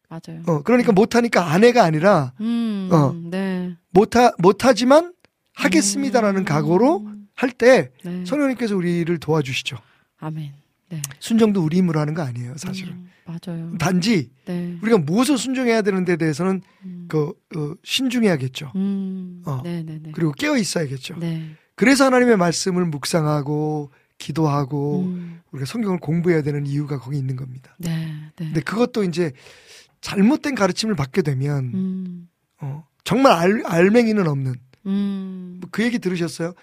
[0.09, 0.43] 맞아요.
[0.47, 2.89] 어, 그러니까 못 하니까 아내가 아니라 음.
[2.91, 3.13] 어.
[3.13, 3.77] 네.
[3.91, 5.13] 못하 못하지만
[5.55, 6.45] 하겠습니다라는 음.
[6.47, 8.25] 각오로 할때 네.
[8.25, 9.77] 성령님께서 우리를 도와주시죠.
[10.17, 10.55] 아멘.
[10.89, 11.03] 네.
[11.19, 13.07] 순종도 우리 힘으로 하는 거 아니에요, 사실은.
[13.29, 13.79] 음, 맞아요.
[13.79, 14.79] 단지 네.
[14.83, 17.07] 우리가 무엇을 순종해야 되는데 대해서는 음.
[17.09, 18.73] 그 어, 신중해야겠죠.
[18.77, 19.43] 음.
[19.45, 19.61] 어.
[19.65, 20.13] 네, 네, 네.
[20.15, 21.17] 그리고 깨어 있어야겠죠.
[21.19, 21.57] 네.
[21.75, 25.41] 그래서 하나님의 말씀을 묵상하고 기도하고 음.
[25.53, 27.75] 우리가 성경을 공부해야 되는 이유가 거기 있는 겁니다.
[27.79, 28.47] 네, 네.
[28.47, 29.33] 근데 그것도 이제
[30.01, 32.29] 잘못된 가르침을 받게 되면 음.
[32.61, 34.55] 어, 정말 알, 알맹이는 없는
[34.87, 35.59] 음.
[35.61, 36.55] 뭐 그 얘기 들으셨어요?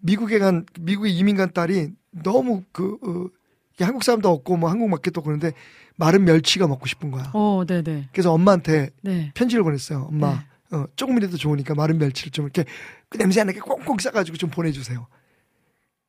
[0.00, 3.37] 미국에 간 미국에 이민 간 딸이 너무 그 어,
[3.84, 5.52] 한국 사람도 없고 뭐 한국 마켓도 그런데
[5.96, 7.30] 마른 멸치가 먹고 싶은 거야.
[7.34, 8.08] 어, 네, 네.
[8.12, 9.32] 그래서 엄마한테 네.
[9.34, 10.06] 편지를 보냈어요.
[10.10, 12.64] 엄마, 어, 조금이라도 좋으니까 마른 멸치를 좀 이렇게
[13.08, 15.06] 그 냄새 안 나게 꽁꽁 싸가지고 좀 보내주세요.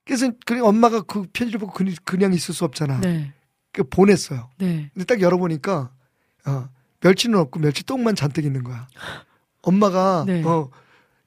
[0.06, 3.00] 그래서 그 엄마가 그 편지를 보고 그냥, 그냥 있을 수 없잖아.
[3.02, 3.34] 네.
[3.72, 4.50] 그 보냈어요.
[4.58, 4.90] 네.
[4.94, 5.92] 근데 딱 열어보니까
[6.46, 6.70] 어,
[7.02, 8.88] 멸치는 없고 멸치 똥만 잔뜩 있는 거야.
[9.62, 10.44] 엄마가 네.
[10.44, 10.70] 어,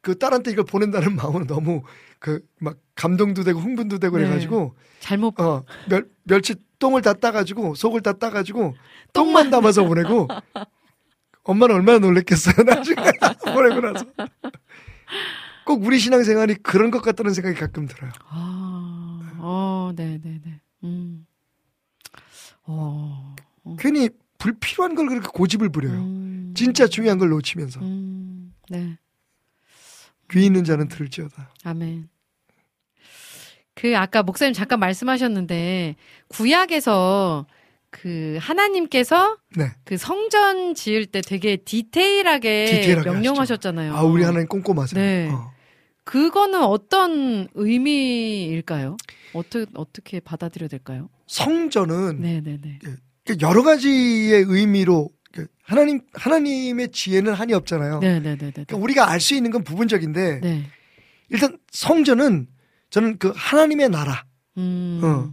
[0.01, 1.83] 그 딸한테 이걸 보낸다는 마음은 너무
[2.23, 4.23] 그 막 감동도 되고 흥분도 되고 네.
[4.23, 8.77] 그래가지고 잘못 어, 멸, 멸치 똥을 다 따가지고 속을 다 따가지고
[9.13, 10.29] 똥만 담아서 보내고
[11.43, 12.95] 엄마는 얼마나 놀랬겠어요 나중에
[13.53, 14.07] 보내고 나서
[15.67, 18.13] 꼭 우리 신앙생활이 그런 것 같다는 생각이 가끔 들어요.
[18.29, 19.33] 아.
[19.39, 20.61] 어, 네, 네, 네.
[20.85, 21.27] 음.
[22.65, 23.35] 어.
[23.79, 25.99] 괜히 불필요한 걸 그렇게 고집을 부려요.
[25.99, 26.55] 음.
[26.57, 28.55] 진짜 중요한 걸 놓치면서 음.
[28.71, 28.99] 네.
[30.31, 31.51] 귀 있는 자는 들을지어다.
[31.65, 32.12] 아멘.
[33.75, 35.97] 그 아까 목사님 잠깐 말씀하셨는데
[36.29, 37.47] 구약에서
[37.91, 39.71] 그 하나님께서 네.
[39.85, 43.95] 그 성전 지을 때 되게 디테일하게, 디테일하게 명령하셨잖아요.
[43.95, 45.01] 아 우리 하나님 꼼꼼하세요.
[45.03, 45.31] 네.
[45.31, 45.53] 어.
[46.05, 48.97] 그거는 어떤 의미일까요?
[49.35, 51.09] 어떻게 어떻게 받아들여야 될까요?
[51.27, 52.79] 성전은 네, 네, 네.
[53.25, 58.01] 그 여러 가지의 의미로 그 하나님 하나님의 지혜는 한이 없잖아요.
[58.01, 58.51] 네, 네, 네, 네.
[58.53, 60.65] 그러니까 우리가 알 수 있는 건 부분적인데 네.
[61.29, 62.49] 일단 성전은
[62.93, 64.27] 저는 그 하나님의 나라,
[64.59, 65.01] 음.
[65.03, 65.33] 어.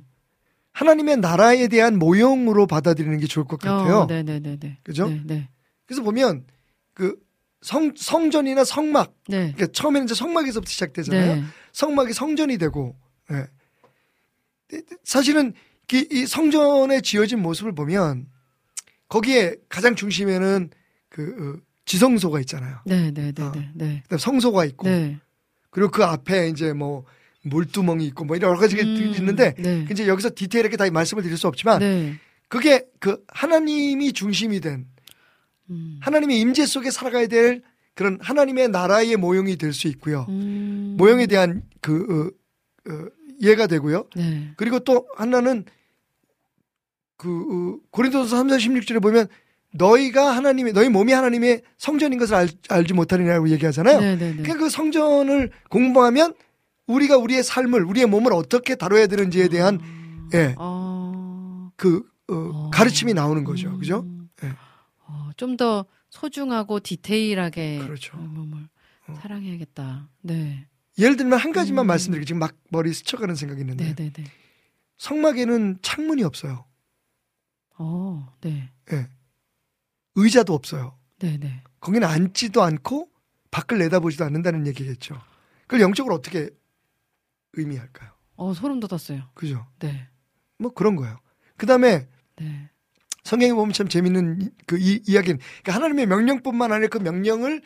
[0.72, 3.98] 하나님의 나라에 대한 모형으로 받아들이는 게 좋을 것 같아요.
[3.98, 4.78] 어, 네, 네, 네, 네.
[4.82, 5.10] 그죠?
[5.10, 5.50] 네, 네.
[5.86, 6.46] 그래서 보면
[6.94, 7.20] 그
[7.62, 9.52] 성, 성전이나 성막, 네.
[9.52, 11.36] 그러니까 처음에는 이제 성막에서부터 시작되잖아요.
[11.36, 11.44] 네.
[11.74, 12.96] 성막이 성전이 되고,
[13.32, 13.46] 예.
[15.04, 15.54] 사실은
[15.92, 18.28] 이, 이 성전에 지어진 모습을 보면
[19.10, 20.70] 거기에 가장 중심에는
[21.10, 22.80] 그 어, 지성소가 있잖아요.
[22.86, 23.52] 네, 네, 네, 어.
[23.52, 23.70] 네.
[23.74, 24.00] 네.
[24.04, 25.20] 그다음 성소가 있고, 네.
[25.72, 27.04] 그리고 그 앞에 이제 뭐
[27.44, 29.88] 물두멍이 있고 뭐 이런 여러 가지가 음, 있는데 네.
[29.92, 32.16] 이제 여기서 디테일하게 다 말씀을 드릴 수 없지만 네.
[32.48, 34.88] 그게 그 하나님이 중심이 된
[35.70, 36.00] 음.
[36.02, 37.62] 하나님의 임재 속에 살아가야 될
[37.96, 40.26] 그런 하나님의 나라의 모형이 될 수 있고요.
[40.30, 40.96] 음.
[40.98, 42.34] 모형에 대한 그
[42.88, 43.06] 어, 어,
[43.42, 44.06] 이해가 되고요.
[44.16, 44.52] 네.
[44.58, 45.66] 그리고 또 하나는
[47.18, 49.28] 그 어, 고린도서 3장 16절에 보면
[49.74, 54.00] 너희가 하나님의 너희 몸이 하나님의 성전인 것을 알, 알지 못하느냐고 얘기하잖아요.
[54.00, 54.42] 네, 네, 네.
[54.42, 56.34] 그러니까 그 성전을 공부하면
[56.90, 59.80] 우리가 우리의 삶을 우리의 몸을 어떻게 다뤄야 되는지에 대한
[60.34, 61.72] 예, 어.
[61.76, 62.70] 그 어, 어.
[62.72, 63.78] 가르침이 나오는 거죠.
[63.78, 64.02] 그죠?
[64.02, 64.30] 음.
[64.44, 64.54] 예.
[65.06, 68.18] 어, 좀더 소중하고 디테일하게 그렇죠.
[68.18, 68.68] 몸을
[69.08, 69.14] 어.
[69.22, 70.10] 사랑해야겠다.
[70.22, 70.68] 네.
[70.98, 71.88] 예를 들면 한 가지만 음.
[71.88, 74.24] 말씀드리고 지금 막 머리 스쳐가는 생각이 있는데 네, 네, 네.
[74.98, 76.66] 성막에는 창문이 없어요.
[77.78, 78.72] 어, 네.
[78.92, 79.08] 예.
[80.16, 80.98] 의자도 없어요.
[81.20, 81.64] 네, 네.
[81.80, 83.10] 거기는 앉지도 않고
[83.52, 85.20] 밖을 내다보지도 않는다는 얘기겠죠.
[85.62, 86.50] 그걸 영적으로 어떻게
[87.54, 88.12] 의미할까요?
[88.36, 89.24] 어, 소름 돋았어요.
[89.34, 89.66] 그죠?
[89.80, 90.08] 네.
[90.58, 91.18] 뭐 그런 거예요.
[91.58, 92.08] 그 다음에
[92.38, 92.70] 네.
[93.24, 97.62] 성경에 보면 참 재밌는 이- 그 이, 이야기는 그러니까 하나님의 명령뿐만 아니라 그 명령을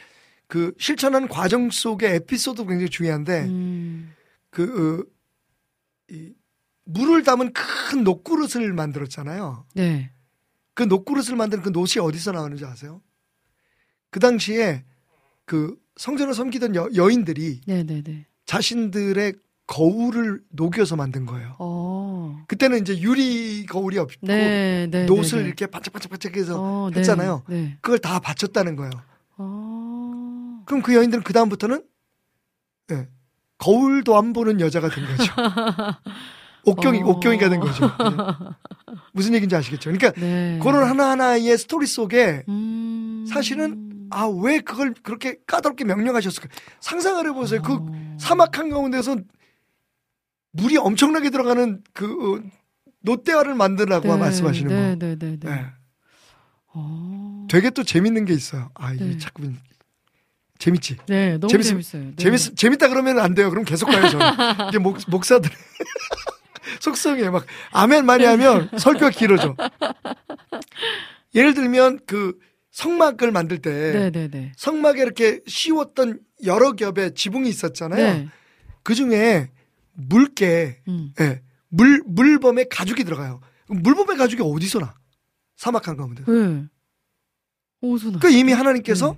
[0.47, 4.13] 그 실천하는 과정 속의 에피소드도 굉장히 중요한데 음.
[4.49, 6.33] 그 어, 이,
[6.85, 9.65] 물을 담은 큰 녹그릇을 만들었잖아요.
[9.75, 10.11] 네.
[10.73, 13.01] 그 녹그릇을 만드는 그 놋이 어디서 나오는지 아세요?
[14.09, 14.83] 그 당시에
[15.45, 18.25] 그 성전을 섬기던 여, 여인들이 네, 네, 네.
[18.45, 19.33] 자신들의
[19.67, 21.55] 거울을 녹여서 만든 거예요.
[21.59, 22.43] 어.
[22.47, 25.05] 그때는 이제 유리 거울이 없고 네, 네.
[25.05, 25.37] 네, 네.
[25.45, 27.43] 이렇게 반짝반짝반짝해서 어, 네, 했잖아요.
[27.47, 27.77] 네.
[27.81, 28.91] 그걸 다 바쳤다는 거예요.
[29.37, 30.63] 어.
[30.65, 31.83] 그럼 그 여인들은 그 다음부터는
[32.91, 33.07] 예,
[33.57, 35.33] 거울도 안 보는 여자가 된 거죠.
[36.65, 37.07] 옥경이 어.
[37.07, 37.85] 옥경이가 된 거죠.
[37.85, 38.95] 예.
[39.13, 39.91] 무슨 얘기인지 아시겠죠?
[39.91, 40.59] 그러니까 네.
[40.61, 43.25] 그런 하나 하나의 스토리 속에 음.
[43.27, 46.49] 사실은 아 왜 그걸 그렇게 까다롭게 명령하셨을까?
[46.81, 47.61] 상상을 해보세요.
[47.61, 48.15] 그 어.
[48.19, 49.17] 사막 한 가운데서
[50.53, 52.41] 물이 엄청나게 들어가는 그 어,
[53.01, 55.05] 놋대화를 만드라고 네, 말씀하시는 네, 거.
[55.05, 55.49] 네, 네, 네.
[55.51, 55.65] 예.
[56.73, 57.47] 어.
[57.49, 58.69] 되게 또 재밌는 게 있어요.
[58.75, 59.17] 아 이게 네.
[59.17, 59.43] 자꾸
[60.59, 60.97] 재밌지.
[61.07, 62.03] 네, 너무 재밌- 재밌어요.
[62.03, 62.15] 네.
[62.17, 63.49] 재밌 재밌다 그러면 안 돼요.
[63.49, 64.69] 그럼 계속 가요 저는.
[64.69, 65.49] 이게 목 목사들
[66.79, 67.31] 속성이에요.
[67.31, 69.55] 막 아멘 많이 하면 설교가 길어져.
[71.35, 72.37] 예를 들면 그
[72.71, 74.51] 성막을 만들 때 네, 네, 네.
[74.55, 78.13] 성막에 이렇게 씌웠던 여러 겹의 지붕이 있었잖아요.
[78.13, 78.27] 네.
[78.83, 79.49] 그 중에
[79.93, 81.13] 물개, 음.
[81.21, 83.39] 예, 물 물범의 가죽이 들어가요.
[83.67, 84.95] 물범의 가죽이 어디서 나?
[85.55, 86.23] 사막 한 가운데.
[86.25, 86.65] 네.
[87.81, 88.19] 오소나.
[88.19, 89.17] 그 이미 하나님께서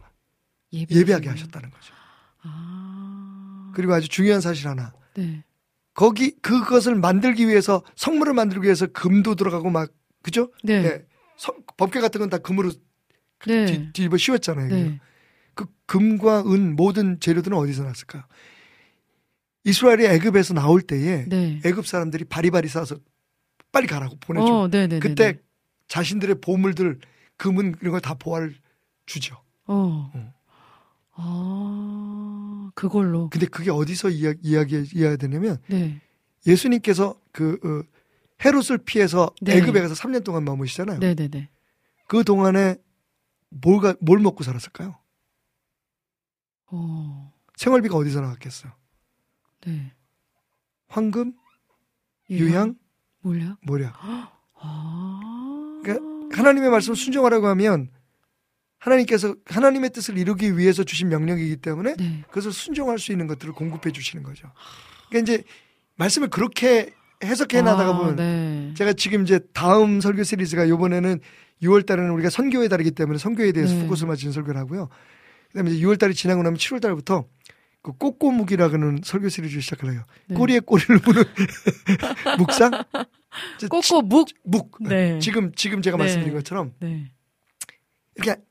[0.73, 1.29] 예배하시는 예배하게.
[1.29, 1.93] 하셨다는 거죠.
[2.43, 3.71] 아.
[3.75, 4.93] 그리고 아주 중요한 사실 하나.
[5.15, 5.43] 네.
[5.93, 9.91] 거기 그것을 만들기 위해서 성물을 만들기 위해서 금도 들어가고 막
[10.23, 10.51] 그죠?
[10.63, 10.73] 네.
[10.83, 11.05] 예.
[11.37, 12.71] 성- 법계 같은 건 다 금으로
[13.47, 13.65] 네.
[13.65, 14.67] 뒤, 뒤집어 씌웠잖아요.
[14.69, 14.99] 네.
[15.53, 18.23] 그 금과 은 모든 재료들은 어디서 났을까요?
[19.65, 21.59] 이스라엘이 애굽에서 나올 때에 네.
[21.65, 22.97] 애굽 사람들이 바리바리 싸서
[23.71, 24.45] 빨리 가라고 보내줘.
[24.53, 24.99] 어, 네, 네.
[24.99, 25.39] 그때 네.
[25.87, 26.99] 자신들의 보물들
[27.37, 28.55] 금은 이런 걸 다 보화를
[29.05, 29.35] 주죠.
[29.65, 30.11] 어.
[30.13, 30.33] 어.
[31.17, 33.29] 아, 그걸로.
[33.29, 35.99] 근데 그게 어디서 이야, 이야기 이해해야 되냐면 네.
[36.45, 37.83] 예수님께서 그 어,
[38.45, 39.57] 헤롯을 피해서 네.
[39.57, 40.99] 애굽에 가서 3년 동안 머무시잖아요.
[40.99, 41.49] 네, 네, 네.
[42.07, 42.75] 그 동안에
[43.49, 44.95] 뭘, 가- 뭘 먹고 살았을까요?
[46.67, 47.33] 어.
[47.55, 48.71] 생활비가 어디서 나왔겠어요?
[49.65, 49.91] 네.
[50.87, 51.33] 황금,
[52.29, 52.75] 유향,
[53.21, 53.57] 몰라?
[53.61, 53.93] 모략.
[54.61, 55.81] 아.
[55.83, 57.89] 그러니까 하나님의 말씀 순종하라고 하면
[58.79, 62.23] 하나님께서 하나님의 뜻을 이루기 위해서 주신 명령이기 때문에 네.
[62.27, 64.51] 그것을 순종할 수 있는 것들을 공급해 주시는 거죠.
[65.09, 65.43] 그러니까 이제
[65.95, 66.93] 말씀을 그렇게
[67.23, 68.73] 해석해 나가다 아, 보면 네.
[68.75, 71.19] 제가 지금 이제 다음 설교 시리즈가 요번에는
[71.63, 73.83] 6월 달에는 우리가 선교의 달이기 때문에 선교에 대해서 네.
[73.83, 74.89] 포커스를 맞춘 설교를 하고요.
[75.51, 77.25] 그다음에 이제 6월 달이 지나고 나면 7월 달부터
[77.85, 80.05] 그 꼬꼬묵이라는 설교 시리즈를 시작하려요.
[80.27, 80.35] 네.
[80.35, 81.23] 꼬리에 꼬리를 무는
[82.39, 82.71] 묵상?
[83.57, 84.27] 이제 꼬꼬 묵.
[84.43, 84.71] 묵.
[84.81, 85.19] 네.
[85.19, 86.03] 지금 지금 제가 네.
[86.03, 87.11] 말씀드린 것처럼 네.
[88.15, 88.41] 이렇게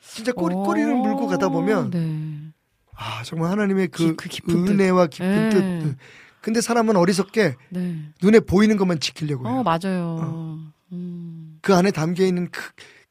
[0.00, 2.52] 진짜 꼬리, 오, 꼬리를 물고 가다 보면 네.
[2.96, 4.52] 아 정말 하나님의 그, 기- 그.
[4.66, 5.80] 은혜와 깊은 네.
[5.84, 5.96] 뜻.
[6.40, 7.96] 근데 사람은 어리석게 네.
[8.22, 9.56] 눈에 보이는 것만 지키려고 해요.
[9.58, 10.58] 어, 맞아요.
[10.92, 11.58] 음.
[11.60, 12.62] 그 안에 담겨 있는 그,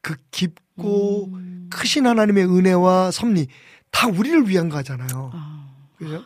[0.02, 1.68] 그 깊고 음.
[1.70, 3.46] 크신 하나님의 은혜와 섭리
[3.92, 5.30] 다 우리를 위한 거잖아요.
[5.32, 5.59] 아,
[6.00, 6.24] 그죠?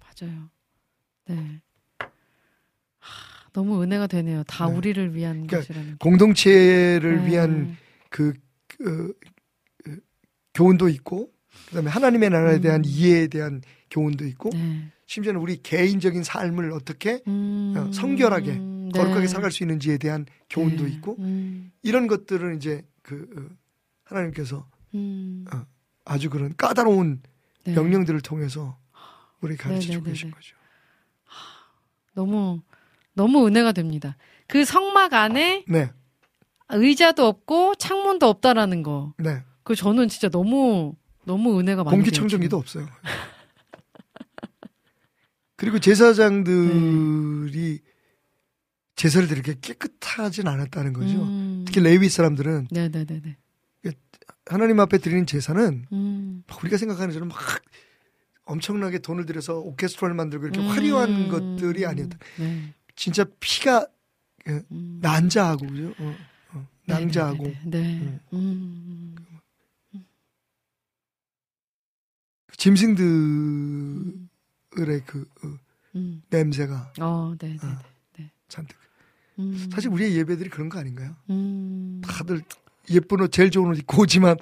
[0.00, 0.48] 맞아요.
[1.26, 1.60] 네.
[2.98, 4.42] 하, 너무 은혜가 되네요.
[4.44, 4.74] 다 네.
[4.74, 5.96] 우리를 위한 그러니까 것이라는 게.
[6.00, 7.26] 공동체를 네.
[7.26, 7.76] 위한
[8.08, 8.32] 그,
[8.66, 9.12] 그,
[9.84, 10.00] 그
[10.54, 11.30] 교훈도 있고
[11.68, 12.84] 그다음에 하나님의 나라에 대한 음.
[12.86, 14.90] 이해에 대한 교훈도 있고 네.
[15.04, 17.74] 심지어는 우리 개인적인 삶을 어떻게 음.
[17.76, 18.90] 어, 성결하게, 네.
[18.94, 20.90] 거룩하게 살아갈 수 있는지에 대한 교훈도 네.
[20.92, 21.70] 있고 음.
[21.82, 23.54] 이런 것들은 이제 그 어,
[24.04, 25.44] 하나님께서 음.
[26.06, 27.20] 아주 그런 까다로운
[27.64, 27.74] 네.
[27.74, 28.78] 명령들을 통해서
[29.40, 30.30] 우리 네, 네, 계신 네.
[30.34, 30.56] 거죠.
[32.14, 32.62] 너무
[33.14, 34.16] 너무 은혜가 됩니다.
[34.46, 35.90] 그 성막 안에 네,
[36.70, 39.14] 의자도 없고 창문도 없다라는 거.
[39.18, 39.42] 네.
[39.62, 42.86] 그 저는 진짜 너무 너무 은혜가 많이 공기청정기도 없어요.
[45.56, 47.80] 그리고 제사장들이
[48.94, 50.92] 제사를 드리게 깨끗하진 않았다는.
[50.92, 51.22] 거죠.
[51.22, 51.64] 음.
[51.66, 53.36] 특히 레위 사람들은 네네네네.
[54.48, 56.44] 하나님 앞에 드리는 제사는 음.
[56.46, 57.38] 막 우리가 생각하는 것처럼 막
[58.46, 60.68] 엄청나게 돈을 들여서 오케스트라를 만들고 이렇게 음.
[60.68, 62.16] 화려한 것들이 아니었다.
[62.38, 62.72] 네.
[62.94, 63.86] 진짜 피가
[64.48, 64.98] 음.
[65.02, 65.92] 난자하고 그죠?
[65.98, 66.14] 어,
[66.54, 68.00] 어, 낭자하고 네네네네.
[68.00, 68.20] 네.
[68.32, 69.16] 음.
[69.94, 70.04] 음.
[72.46, 74.28] 그 짐승들의 음.
[75.06, 75.48] 그 어,
[75.96, 76.22] 음.
[76.30, 77.58] 냄새가 어, 네네.
[77.62, 77.82] 아.
[78.16, 78.30] 네.
[78.48, 78.78] 잔뜩.
[79.40, 79.68] 음.
[79.72, 81.14] 사실 우리의 예배들이 그런 거 아닌가요?
[81.30, 82.00] 음.
[82.02, 82.42] 다들
[82.90, 84.36] 예쁜 옷, 제일 좋은 옷 입고 오지만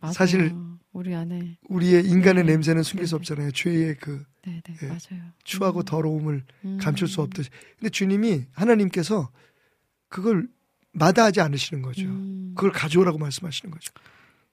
[0.00, 0.12] 맞아요.
[0.12, 0.54] 사실
[0.92, 2.52] 우리 안에 우리의 인간의 네.
[2.52, 3.16] 냄새는 숨길 수 네.
[3.16, 3.50] 없잖아요.
[3.52, 4.86] 죄의 그 네 네 예.
[4.86, 5.30] 맞아요.
[5.44, 5.84] 추하고 음.
[5.84, 6.78] 더러움을 음.
[6.80, 7.50] 감출 수 없듯이.
[7.78, 9.30] 근데 주님이 하나님께서
[10.08, 10.48] 그걸
[10.92, 12.06] 마다하지 않으시는 거죠.
[12.06, 12.52] 음.
[12.56, 13.92] 그걸 가져오라고 말씀하시는 거죠.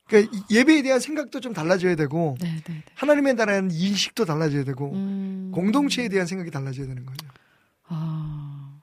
[0.08, 2.84] 그러니까 이 예배에 대한 생각도 좀 달라져야 되고 네네네.
[2.94, 5.52] 하나님에 대한 인식도 달라져야 되고 음.
[5.54, 7.26] 공동체에 대한 생각이 달라져야 되는 거죠.
[7.88, 8.78] 아.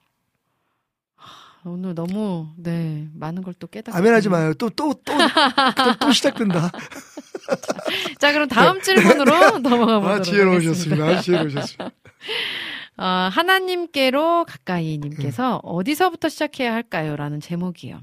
[1.15, 4.53] 하, 오늘 너무 네 많은 걸 또 깨닫고 아멘하지 마요.
[4.55, 6.71] 또 또 또또 시작된다.
[8.19, 10.23] 자 그럼 다음 질문으로 넘어가 보도록 아 하겠습니다.
[10.23, 11.05] 지혜로우셨습니다.
[11.05, 11.91] 아, 지혜로우셨습니다.
[12.97, 17.99] 어, 하나님께로 가까이님께서 어디서부터 시작해야 할까요?라는 제목이요.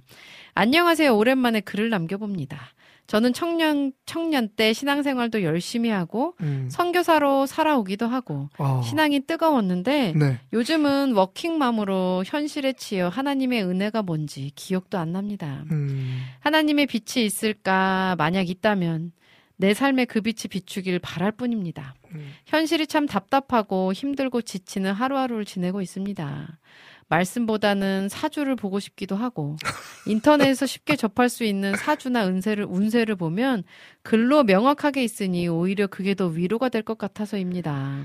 [0.55, 1.17] 안녕하세요.
[1.17, 2.59] 오랜만에 글을 남겨봅니다.
[3.07, 6.69] 저는 청년 청년 때 신앙생활도 열심히 하고 음.
[6.71, 8.83] 선교사로 살아오기도 하고 어.
[8.85, 10.39] 신앙이 뜨거웠는데 네.
[10.53, 15.65] 요즘은 워킹맘으로 현실에 치여 하나님의 은혜가 뭔지 기억도 안 납니다.
[15.73, 16.21] 음.
[16.39, 19.11] 하나님의 빛이 있을까 만약 있다면
[19.61, 21.95] 내 삶에 그 빛이 비추길 바랄 뿐입니다.
[22.15, 22.33] 음.
[22.47, 26.59] 현실이 참 답답하고 힘들고 지치는 하루하루를 지내고 있습니다.
[27.09, 29.57] 말씀보다는 사주를 보고 싶기도 하고
[30.07, 33.65] 인터넷에서 쉽게 접할 수 있는 사주나 운세를 운세를 보면
[34.03, 37.99] 글로 명확하게 있으니 오히려 그게 더 위로가 될 것 같아서입니다.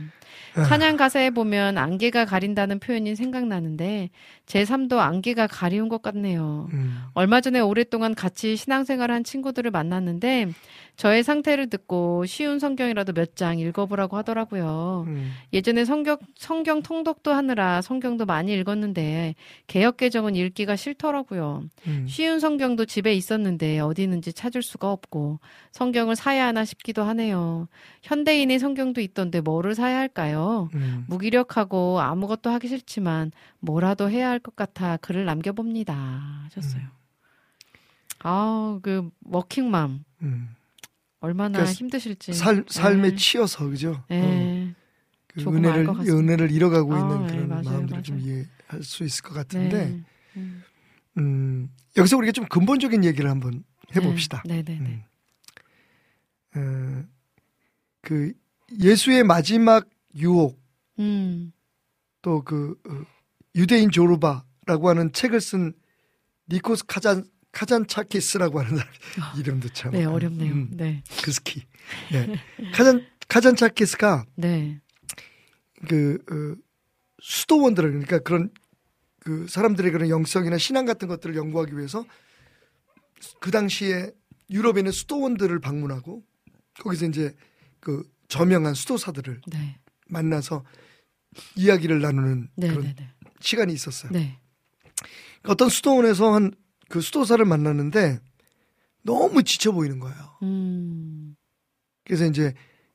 [0.67, 4.09] 찬양 가사에 보면 안개가 가린다는 표현이 생각나는데
[4.45, 6.69] 제 삶도 안개가 가리운 것 같네요.
[6.73, 6.97] 음.
[7.13, 10.49] 얼마 전에 오랫동안 같이 신앙생활한 친구들을 만났는데
[10.97, 15.05] 저의 상태를 듣고 쉬운 성경이라도 몇 장 읽어보라고 하더라고요.
[15.07, 15.31] 음.
[15.51, 19.35] 예전에 성경, 성경 통독도 하느라 성경도 많이 읽었는데 하는데
[19.67, 21.63] 개역 개정은 읽기가 싫더라고요.
[21.87, 22.05] 음.
[22.07, 25.39] 쉬운 성경도 집에 있었는데 어디 있는지 찾을 수가 없고
[25.71, 27.67] 성 경을 사야 하나 싶기도 하네요.
[28.03, 30.69] 현대인의 성경도 있던데 뭐를 사야 할까요?
[30.75, 31.05] 음.
[31.07, 35.93] 무기력하고 아무것도 하기 싫지만 뭐라도 해야 할 것 같아 글을 남겨봅니다.
[36.45, 36.81] 하셨어요.
[36.83, 36.89] 음.
[38.23, 40.49] 아, 그 워킹맘 음.
[41.19, 42.33] 얼마나 그러니까 힘드실지.
[42.33, 43.15] 살 삶에 네.
[43.15, 43.91] 치여서 그죠?
[43.91, 44.03] 어.
[44.09, 44.73] 네.
[45.27, 45.87] 그 조금 은혜를.
[45.89, 48.29] 은혜를 잃어가고 아, 있는 네, 그런 맞아요, 마음들을 좀 맞아요.
[48.31, 50.01] 이해할 수 있을 것 같은데 네.
[50.37, 50.63] 음.
[51.17, 53.63] 음, 여기서 우리가 좀 근본적인 얘기를 한번
[53.95, 54.43] 해봅시다.
[54.45, 55.05] 네, 네, 네.
[56.55, 57.07] 음.
[57.07, 57.15] 어,
[58.01, 58.33] 그
[58.79, 60.59] 예수의 마지막 유혹
[60.99, 61.51] 음.
[62.21, 62.79] 또그
[63.55, 65.73] 유대인 조르바라고 하는 책을 쓴
[66.49, 68.93] 니코스 카잔 카잔차키스라고 하는 사람
[69.39, 70.51] 이름도 참 네, 어렵네요.
[70.51, 71.03] 음, 네.
[71.23, 71.63] 그 스키
[72.13, 72.35] 예.
[72.73, 74.81] 카잔 카잔차키스가 네.
[75.87, 76.61] 그 어,
[77.21, 78.49] 수도원들을 그러니까 그런
[79.19, 82.05] 그 사람들의 그런 영성이나 신앙 같은 것들을 연구하기 위해서
[83.39, 84.11] 그 당시에
[84.49, 86.23] 유럽에 있는 수도원들을 방문하고
[86.79, 87.35] 거기서 이제
[87.79, 89.79] 그 저명한 수도사들을 네.
[90.07, 90.63] 만나서
[91.55, 93.09] 이야기를 나누는 네, 그런 네, 네.
[93.39, 94.11] 시간이 있었어요.
[94.11, 94.39] 네.
[95.43, 96.51] 어떤 수도원에서 한
[96.89, 98.19] 그 수도사를 만났는데
[99.03, 100.37] 너무 지쳐 보이는 거예요.
[100.43, 101.35] 음.
[102.03, 102.53] 그래서 이제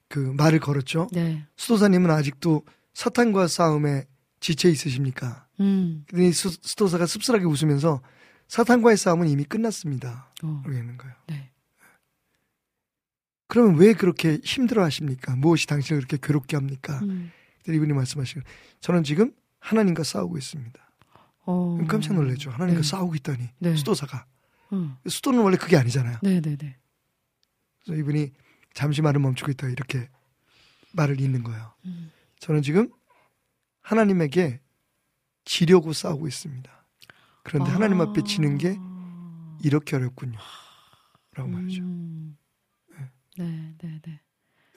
[0.09, 1.09] 그 말을 걸었죠.
[1.13, 1.47] 네.
[1.57, 2.65] 수도사님은 아직도
[2.95, 4.07] 사탄과 싸움에
[4.41, 5.47] 지쳐 있으십니까?
[5.61, 6.05] 음.
[6.09, 8.03] 그랬더니 수, 수도사가 씁쓸하게 웃으면서
[8.49, 10.33] 사탄과의 싸움은 이미 끝났습니다.
[10.43, 10.63] 어.
[10.65, 11.15] 그러고 있는 거예요.
[11.29, 11.51] 네.
[13.51, 15.35] 그러면 왜 그렇게 힘들어 하십니까?
[15.35, 17.01] 무엇이 당신을 그렇게 괴롭게 합니까?
[17.03, 17.33] 음.
[17.69, 18.41] 이분이 말씀하시고
[18.79, 20.81] 저는 지금 하나님과 싸우고 있습니다.
[21.47, 21.79] 어.
[21.89, 22.51] 깜짝 놀랐죠.
[22.51, 22.89] 하나님과 네.
[22.89, 23.49] 싸우고 있다니.
[23.59, 23.77] 네.
[23.77, 24.25] 수도사가.
[24.73, 24.97] 음.
[25.07, 26.19] 수도는 원래 그게 아니잖아요.
[26.23, 26.77] 네, 네, 네.
[27.85, 28.31] 그래서 이분이
[28.73, 30.09] 잠시 말을 멈추고 있다가 이렇게
[30.93, 31.75] 말을 잇는 거예요.
[31.87, 32.13] 음.
[32.39, 32.89] 저는 지금
[33.83, 34.61] 하나님에게
[35.45, 36.71] 지려고 싸우고 있습니다.
[37.43, 38.79] 그런데 하나님 앞에 지는 게
[39.65, 40.39] 이렇게 어렵군요.
[41.35, 41.83] 라고 말이죠.
[41.83, 42.37] 음.
[43.45, 44.21] 네, 네, 네.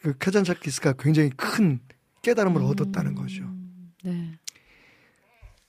[0.01, 1.80] 그 카잔차키스가 굉장히 큰
[2.22, 2.68] 깨달음을 음.
[2.68, 3.49] 얻었다는 거죠.
[4.03, 4.38] 네.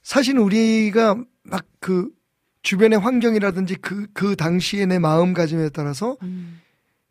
[0.03, 2.11] 사실 우리가 막 그
[2.63, 6.63] 주변의 환경이라든지 그, 그 당시의 내 마음가짐에 따라서 음.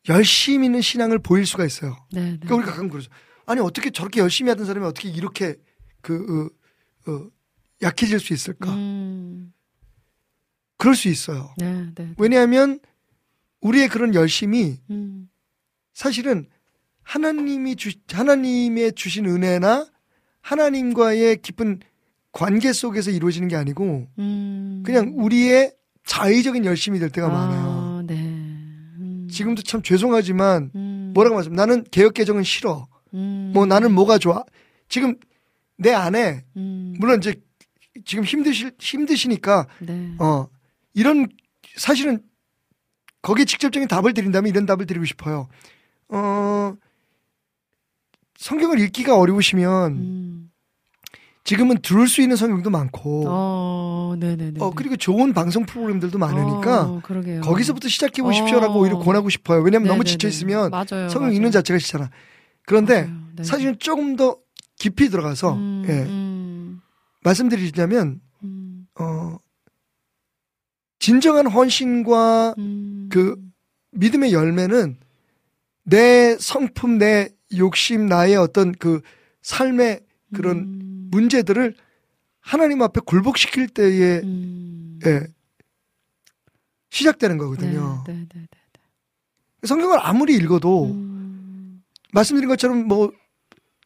[0.09, 1.95] 열심히 있는 신앙을 보일 수가 있어요.
[2.11, 2.37] 네, 네.
[2.39, 3.11] 그러니까 우리가 가끔 그러죠.
[3.45, 5.57] 아니, 어떻게 저렇게 열심히 하던 사람이 어떻게 이렇게
[6.01, 6.49] 그,
[7.07, 7.29] 어, 어,
[7.83, 8.73] 약해질 수 있을까?
[8.73, 9.53] 음.
[10.77, 11.53] 그럴 수 있어요.
[11.57, 12.15] 네, 네.
[12.17, 12.79] 왜냐하면
[13.61, 15.29] 우리의 그런 열심이 음.
[15.93, 16.47] 사실은
[17.03, 19.87] 하나님이 주, 하나님의 주신 은혜나
[20.41, 21.79] 하나님과의 깊은
[22.31, 24.83] 관계 속에서 이루어지는 게 아니고 음.
[24.85, 25.73] 그냥 우리의
[26.05, 27.61] 자의적인 열심이 될 때가 많아요.
[27.61, 28.15] 아, 네.
[28.15, 29.27] 음.
[29.31, 31.11] 지금도 참 죄송하지만 음.
[31.13, 31.53] 뭐라고 말씀?
[31.53, 32.87] 나는 개혁 개정은 싫어.
[33.13, 33.51] 음.
[33.53, 34.43] 뭐 나는 뭐가 좋아?
[34.89, 35.15] 지금
[35.77, 36.95] 내 안에 음.
[36.99, 37.35] 물론 이제
[38.05, 40.15] 지금 힘드시 힘드시니까 네.
[40.19, 40.47] 어
[40.93, 41.27] 이런
[41.77, 42.21] 사실은
[43.21, 45.47] 거기에 직접적인 답을 드린다면 이런 답을 드리고 싶어요.
[46.13, 46.75] 어
[48.37, 50.51] 성경을 읽기가 어려우시면 음.
[51.43, 54.59] 지금은 들을 수 있는 성경도 많고 어, 네, 네, 네.
[54.61, 57.41] 어 그리고 좋은 방송 프로그램들도 많으니까 어, 그러게요.
[57.41, 58.77] 거기서부터 시작해 보십시오라고 어.
[58.77, 59.61] 오히려 권하고 싶어요.
[59.61, 60.33] 왜냐면 너무 지쳐 네.
[60.33, 60.71] 있으면.
[60.87, 61.33] 성경 맞아요.
[61.33, 62.09] 읽는 자체가 싫잖아.
[62.65, 63.09] 그런데.
[63.35, 63.43] 네.
[63.43, 64.37] 사실은 조금 더
[64.77, 66.81] 깊이 들어가서 음, 예, 음,
[67.23, 69.37] 말씀드리자면 음, 어
[70.99, 73.09] 진정한 헌신과 음.
[73.11, 73.35] 그
[73.91, 74.97] 믿음의 열매는
[75.83, 79.01] 내 성품, 내 욕심, 나의 어떤 그
[79.41, 80.01] 삶의
[80.33, 81.75] 그런 음, 문제들을
[82.39, 84.99] 하나님 앞에 굴복시킬 때에 음.
[85.05, 85.27] 예,
[86.89, 88.03] 시작되는 거거든요.
[88.05, 89.67] 네, 네, 네, 네.
[89.67, 93.11] 성경을 아무리 읽어도 음, 말씀드린 것처럼 뭐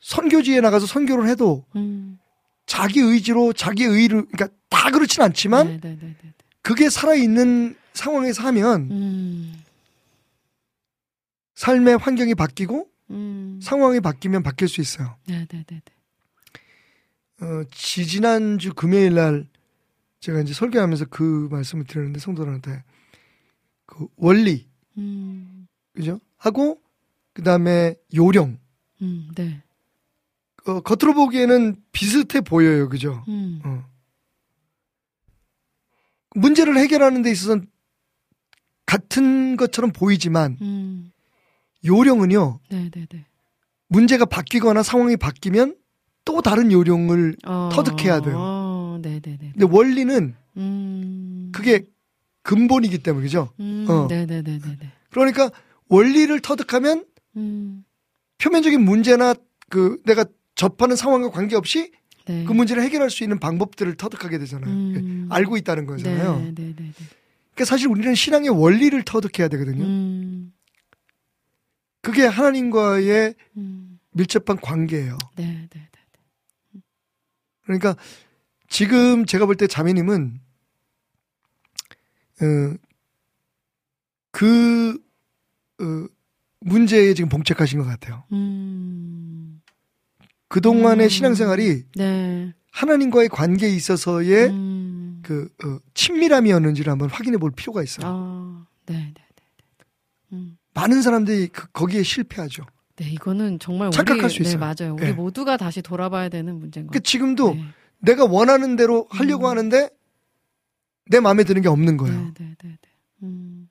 [0.02, 2.20] 선교지에 나가서 선교를 해도 음.
[2.66, 6.34] 자기 의지로 자기 의를 그러니까 다 그렇진 않지만 네, 네, 네, 네, 네.
[6.62, 9.64] 그게 살아 있는 상황에서 하면 음,
[11.58, 13.60] 삶의 환경이 바뀌고 음.
[13.62, 15.18] 상황이 바뀌면 바뀔 수 있어요.
[15.28, 17.46] 네, 네, 네, 네.
[17.46, 19.48] 어, 지지난주 금요일 날
[20.20, 22.84] 제가 이제 설교하면서 그 말씀을 드렸는데 성도들한테
[23.88, 26.20] 그 원리 음, 그죠?
[26.38, 26.80] 하고
[27.34, 28.60] 그 다음에 요령
[29.02, 29.64] 음, 네.
[30.68, 32.88] 어, 겉으로 보기에는 비슷해 보여요.
[32.88, 33.24] 그죠?
[33.30, 33.84] 음, 어.
[36.36, 37.68] 문제를 해결하는 데 있어서는
[38.86, 41.12] 같은 것처럼 보이지만 음.
[41.88, 42.60] 요령은요.
[42.70, 43.26] 네, 네, 네.
[43.88, 45.76] 문제가 바뀌거나 상황이 바뀌면
[46.26, 48.36] 또 다른 요령을 어, 터득해야 돼요.
[48.38, 49.52] 어, 네, 네, 네.
[49.54, 51.52] 근데 원리는 음.
[51.54, 51.86] 그게
[52.44, 53.50] 근본이기 때문에 그죠?
[53.60, 54.08] 음, 어.
[54.08, 54.92] 네, 네, 네, 네, 네.
[55.10, 55.52] 그러니까
[55.90, 57.06] 원리를 터득하면
[57.38, 57.84] 음.
[58.40, 59.36] 표면적인 문제나
[59.70, 60.26] 그 내가
[60.56, 61.92] 접하는 상황과 관계없이
[62.26, 62.44] 네.
[62.44, 64.70] 그 문제를 해결할 수 있는 방법들을 터득하게 되잖아요.
[64.70, 65.28] 음.
[65.30, 66.38] 알고 있다는 거잖아요.
[66.40, 66.92] 네, 네, 네, 네.
[67.54, 69.84] 그러니까 사실 우리는 신앙의 원리를 터득해야 되거든요.
[69.84, 70.52] 음,
[72.08, 75.18] 그게 하나님과의 음, 밀접한 관계예요.
[75.36, 75.90] 네, 네,
[76.72, 76.82] 네.
[77.64, 77.98] 그러니까
[78.70, 80.40] 지금 제가 볼 때 자매님은
[82.42, 82.76] 어,
[84.32, 84.98] 그
[85.82, 86.08] 어,
[86.62, 88.24] 문제에 지금 봉착하신 것 같아요.
[88.32, 89.62] 음,
[90.48, 91.10] 그 동안의 음.
[91.10, 92.54] 신앙생활이 네.
[92.72, 98.08] 하나님과의 관계에 있어서의 음, 그 어, 친밀함이었는지를 한번 확인해 볼 필요가 있어요.
[98.08, 100.57] 아, 네, 네, 네, 네.
[100.78, 100.82] 음.
[100.82, 102.64] 많은 사람들이 그, 거기에 실패하죠.
[102.98, 104.54] 네, 이거는 정말 착각할 우리, 수 있어요.
[104.54, 104.96] 네, 맞아요.
[104.96, 105.14] 우리 네.
[105.14, 107.04] 모두가 다시 돌아봐야 되는 문제인 것그 같아요.
[107.04, 107.64] 지금도 네.
[108.00, 109.52] 내가 원하는 대로 하려고 음.
[109.52, 109.90] 하는데
[111.10, 112.20] 내 마음에 드는 게 없는 거예요.
[112.20, 112.90] 네, 네, 네, 네.
[113.24, 113.70] 음,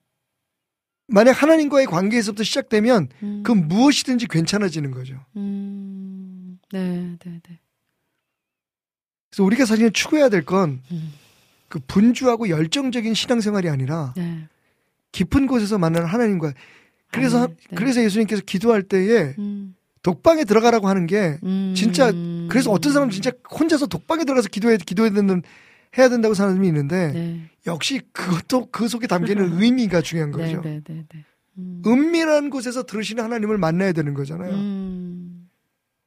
[1.06, 5.24] 만약 하나님과의 관계에서부터 시작되면 음, 그 무엇이든지 괜찮아지는 거죠.
[5.36, 7.60] 음, 네, 네, 네.
[9.30, 11.12] 그래서 우리가 사실 추구해야 될건 음,
[11.68, 14.48] 그 분주하고 열정적인 신앙생활이 아니라 네.
[15.12, 16.52] 깊은 곳에서 만나는 하나님과
[17.16, 17.56] 그래서 아멘.
[17.70, 17.76] 네.
[17.76, 22.12] 그래서 예수님께서 기도할 때에 음, 독방에 들어가라고 하는 게 음, 진짜
[22.48, 25.42] 그래서 어떤 사람은 진짜 혼자서 독방에 들어가서 기도해 기도해야 되는
[25.98, 30.60] 해야 된다고 사람이 있는데 네, 역시 그것도 그 속에 담기는 의미가 중요한 네, 거죠.
[30.60, 31.24] 네, 네, 네.
[31.58, 34.52] 음, 은밀한 곳에서 들으시는 하나님을 만나야 되는 거잖아요.
[34.52, 35.48] 음,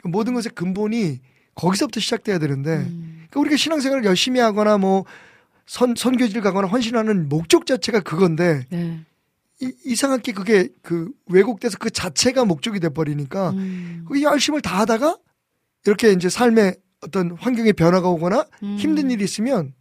[0.01, 1.19] 그 모든 것의 근본이
[1.55, 5.05] 거기서부터 시작돼야 되는데 음, 그러니까 우리가 신앙생활을 열심히 하거나 뭐
[5.65, 8.99] 선, 선교지를 가거나 헌신하는 목적 자체가 그건데 네.
[9.61, 15.17] 이, 이상하게 그게 그 왜곡돼서 그 자체가 목적이 돼 버리니까 음, 그 열심을 다 하다가
[15.85, 19.73] 이렇게 이제 삶의 어떤 환경의 변화가 오거나 음, 힘든 일이 있으면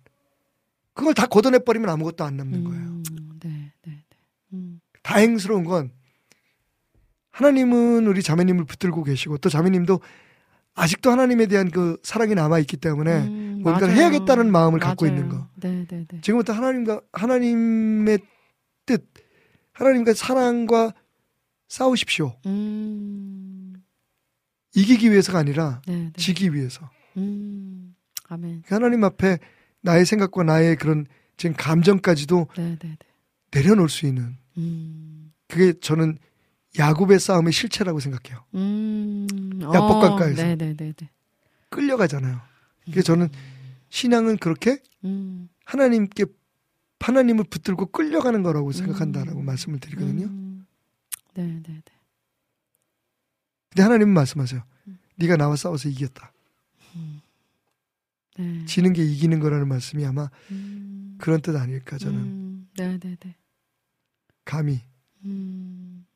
[0.94, 2.82] 그걸 다 걷어내 버리면 아무것도 안 남는 거예요.
[2.82, 3.02] 음,
[3.40, 4.04] 네, 네, 네.
[4.52, 5.92] 음, 다행스러운 건
[7.30, 10.00] 하나님은 우리 자매님을 붙들고 계시고 또 자매님도
[10.74, 14.00] 아직도 하나님에 대한 그 사랑이 남아 있기 때문에 음, 뭔가를 맞아요.
[14.00, 15.16] 해야겠다는 마음을 갖고 맞아요.
[15.16, 15.46] 있는 거.
[15.56, 16.20] 네, 네, 네.
[16.20, 18.18] 지금부터 하나님과 하나님의
[18.86, 19.04] 뜻,
[19.78, 20.92] 하나님과 사랑과
[21.68, 22.36] 싸우십시오.
[22.46, 23.74] 음,
[24.74, 26.12] 이기기 위해서가 아니라 네, 네.
[26.16, 26.90] 지기 위해서.
[27.16, 27.94] 음,
[28.28, 28.64] 아멘.
[28.66, 29.38] 하나님 앞에
[29.80, 31.06] 나의 생각과 나의 그런
[31.36, 32.96] 지금 감정까지도 네, 네, 네.
[33.52, 36.18] 내려놓을 수 있는 음, 그게 저는
[36.76, 38.44] 야곱의 싸움의 실체라고 생각해요.
[38.54, 40.42] 음, 야복강가에서.
[40.56, 40.94] 네.
[41.70, 42.40] 끌려가잖아요.
[42.86, 43.28] 그래서 저는
[43.90, 46.24] 신앙은 그렇게 음, 하나님께
[47.01, 50.26] 하나님을 붙들고 끌려가는 거라고 생각한다라고 말씀을 드리거든요.
[50.26, 50.66] 음,
[51.34, 51.82] 네, 네, 네.
[53.70, 54.62] 근데 하나님은 말씀하세요.
[55.16, 56.32] 네가 나와 싸워서 이겼다.
[58.38, 58.64] 네.
[58.66, 63.34] 지는 게 이기는 거라는 말씀이 아마 음, 그런 뜻 아닐까 저는 음, 네, 네, 네.
[64.44, 64.80] 감히
[65.24, 66.07] 음,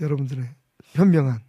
[0.00, 0.48] 여러분들의
[0.92, 1.40] 현명한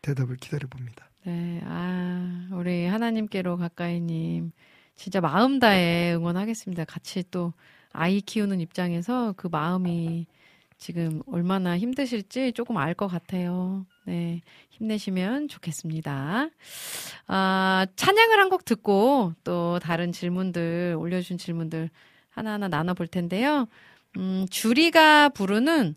[0.00, 1.10] 대답을 기다려 봅니다.
[1.24, 4.52] 네, 아, 우리 하나님께로 가까이님,
[5.00, 6.84] 진짜 마음 다해 응원하겠습니다.
[6.84, 7.54] 같이 또
[7.90, 10.26] 아이 키우는 입장에서 그 마음이
[10.76, 13.86] 지금 얼마나 힘드실지 조금 알 것 같아요.
[14.04, 16.50] 네, 힘내시면 좋겠습니다.
[17.28, 21.88] 아, 찬양을 한 곡 듣고 또 다른 질문들, 올려주신 질문들
[22.28, 23.68] 하나하나 나눠볼 텐데요.
[24.18, 25.94] 음, 주리가 부르는,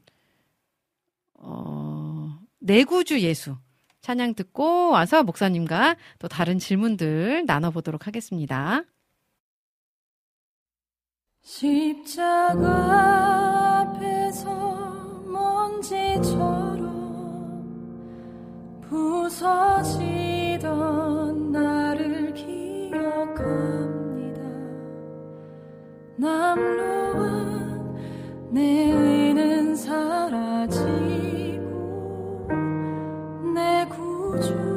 [1.36, 3.58] 어, 내구주 예수.
[4.02, 8.84] 찬양 듣고 와서 목사님과 또 다른 질문들 나눠보도록 하겠습니다.
[11.46, 12.70] 십자가
[13.82, 14.50] 앞에서
[15.28, 16.88] 먼지처럼
[18.88, 20.62] 부서지던
[21.52, 23.44] 나를 기억합니다.
[26.16, 27.98] 남루한
[28.52, 28.62] 내
[28.94, 30.88] 의는 사라지고
[33.54, 34.73] 내 구주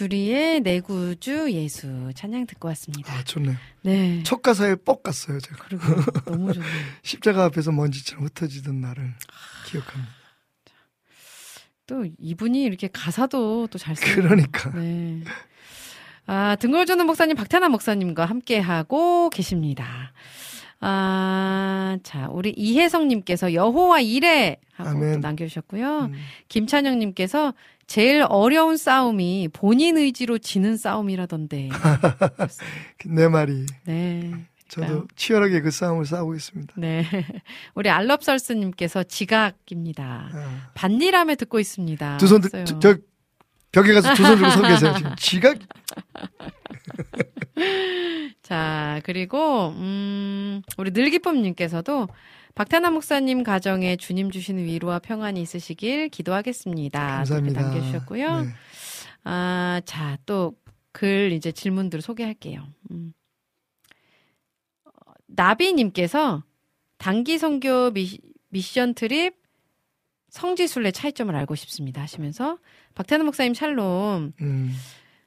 [0.00, 3.12] 주리의 내구주 예수 찬양 듣고 왔습니다.
[3.12, 3.54] 아, 좋네요.
[3.82, 4.22] 네.
[4.22, 5.62] 첫 가사에 뻑 갔어요, 제가.
[5.68, 5.84] 그리고
[6.24, 6.72] 너무 좋네요.
[7.04, 9.14] 십자가 앞에서 먼지처럼 흩어지던 날을
[9.66, 10.10] 기억합니다.
[11.86, 14.70] 또 이분이 이렇게 가사도 또 잘 쓰는 그러니까.
[14.70, 15.22] 네.
[16.24, 20.14] 아, 등골주는 목사님 박태남 목사님과 함께 하고 계십니다.
[20.80, 25.98] 아, 자, 우리 이혜성님께서 여호와 이래 하고 남겨주셨고요.
[26.06, 26.12] 음.
[26.48, 27.54] 김찬영님께서
[27.86, 31.68] 제일 어려운 싸움이 본인 의지로 지는 싸움이라던데.
[33.06, 33.66] 내 말이.
[33.84, 34.30] 네.
[34.68, 35.08] 저도 그러니까요.
[35.16, 36.74] 치열하게 그 싸움을 싸우고 있습니다.
[36.76, 37.04] 네.
[37.74, 40.30] 우리 알럽설스님께서 지각입니다.
[40.32, 40.70] 아.
[40.74, 42.18] 반일함에 듣고 있습니다.
[42.18, 42.40] 두 손,
[42.80, 42.96] 저
[43.72, 44.94] 벽에 가서 두손 들고 서 계세요.
[44.94, 45.58] 지금 지각
[48.42, 52.08] 자, 그리고, 음, 우리 늘기쁨님께서도
[52.54, 56.98] 박태남 목사님 가정에 주님 주시는 위로와 평안이 있으시길 기도하겠습니다.
[56.98, 57.62] 감사합니다.
[57.62, 58.40] 남겨주셨고요.
[58.42, 58.48] 네.
[59.24, 60.54] 아, 자, 또
[60.92, 62.66] 글 이제 질문들 소개할게요.
[62.90, 63.12] 음.
[64.84, 64.90] 어,
[65.26, 66.42] 나비님께서
[66.98, 68.18] 단기 선교 미,
[68.48, 69.39] 미션 트립
[70.30, 72.58] 성지순례 차이점을 알고 싶습니다 하시면서
[72.94, 74.72] 박태남 목사님 샬롬 음,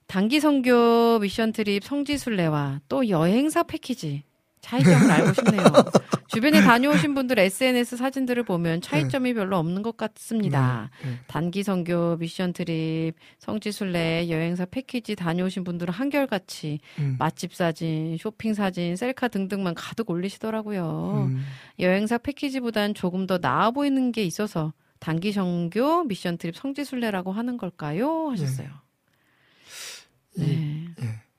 [0.07, 4.23] 단기 선교 미션 트립 성지순례와 또 여행사 패키지
[4.63, 5.63] 차이점을 알고 싶네요.
[6.27, 10.89] 주변에 다녀오신 분들 SNS 사진들을 보면 차이점이 별로 없는 것 같습니다.
[11.03, 11.17] 네, 네.
[11.27, 18.95] 단기 선교 mission trip 성지순례 여행사 패키지 다녀오신 분들은 한결같이 음, 맛집 사진, 쇼핑 사진,
[18.95, 21.27] 셀카 등등만 가득 올리시더라고요.
[21.27, 21.43] 음.
[21.79, 24.73] 여행사 패키지보단 조금 더 나아 보이는 게 있어서
[25.03, 28.29] 단기 선교 mission trip 성지순례라고 하는 걸까요?
[28.29, 28.69] 하셨어요.
[30.37, 30.87] 네.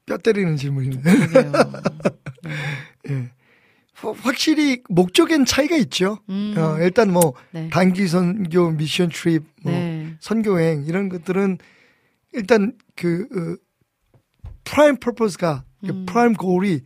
[0.05, 1.01] 뼈 때리는 질문이네.
[1.01, 1.53] 그러게요.
[3.09, 3.31] 예.
[3.95, 6.19] 화- 확실히 목적엔 차이가 있죠.
[6.29, 7.71] 음, 어, 일단 뭐 네.
[7.71, 10.15] 단기 선교 mission trip, 뭐 네.
[10.21, 11.57] 선교행 이런 것들은
[12.35, 16.05] 일단 그 어, prime purpose가 음.
[16.05, 16.83] prime goal이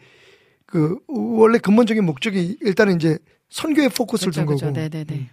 [0.64, 3.18] 그 원래 근본적인 목적이 일단은 이제
[3.50, 4.72] 선교에 포커스를 둔 그렇죠, 거고.
[4.74, 4.88] 그렇죠.
[4.96, 5.18] 네네네.
[5.18, 5.28] 음.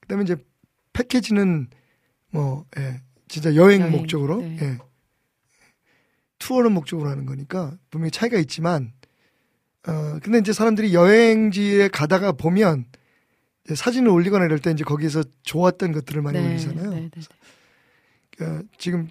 [0.00, 0.34] 그다음에 이제
[0.92, 1.68] 패키지는
[2.30, 4.58] 뭐 예, 진짜 여행, 여행, 목적으로 네.
[4.60, 4.78] 예.
[6.38, 8.92] 투어는 목적으로 하는 거니까 분명히 차이가 있지만
[9.86, 12.86] 어 근데 이제 사람들이 여행지에 가다가 보면
[13.72, 16.90] 사진을 올리거나 이럴 때 이제 거기서 좋았던 것들을 많이 올리잖아요.
[16.90, 18.44] 네, 네, 네.
[18.44, 19.08] 어, 지금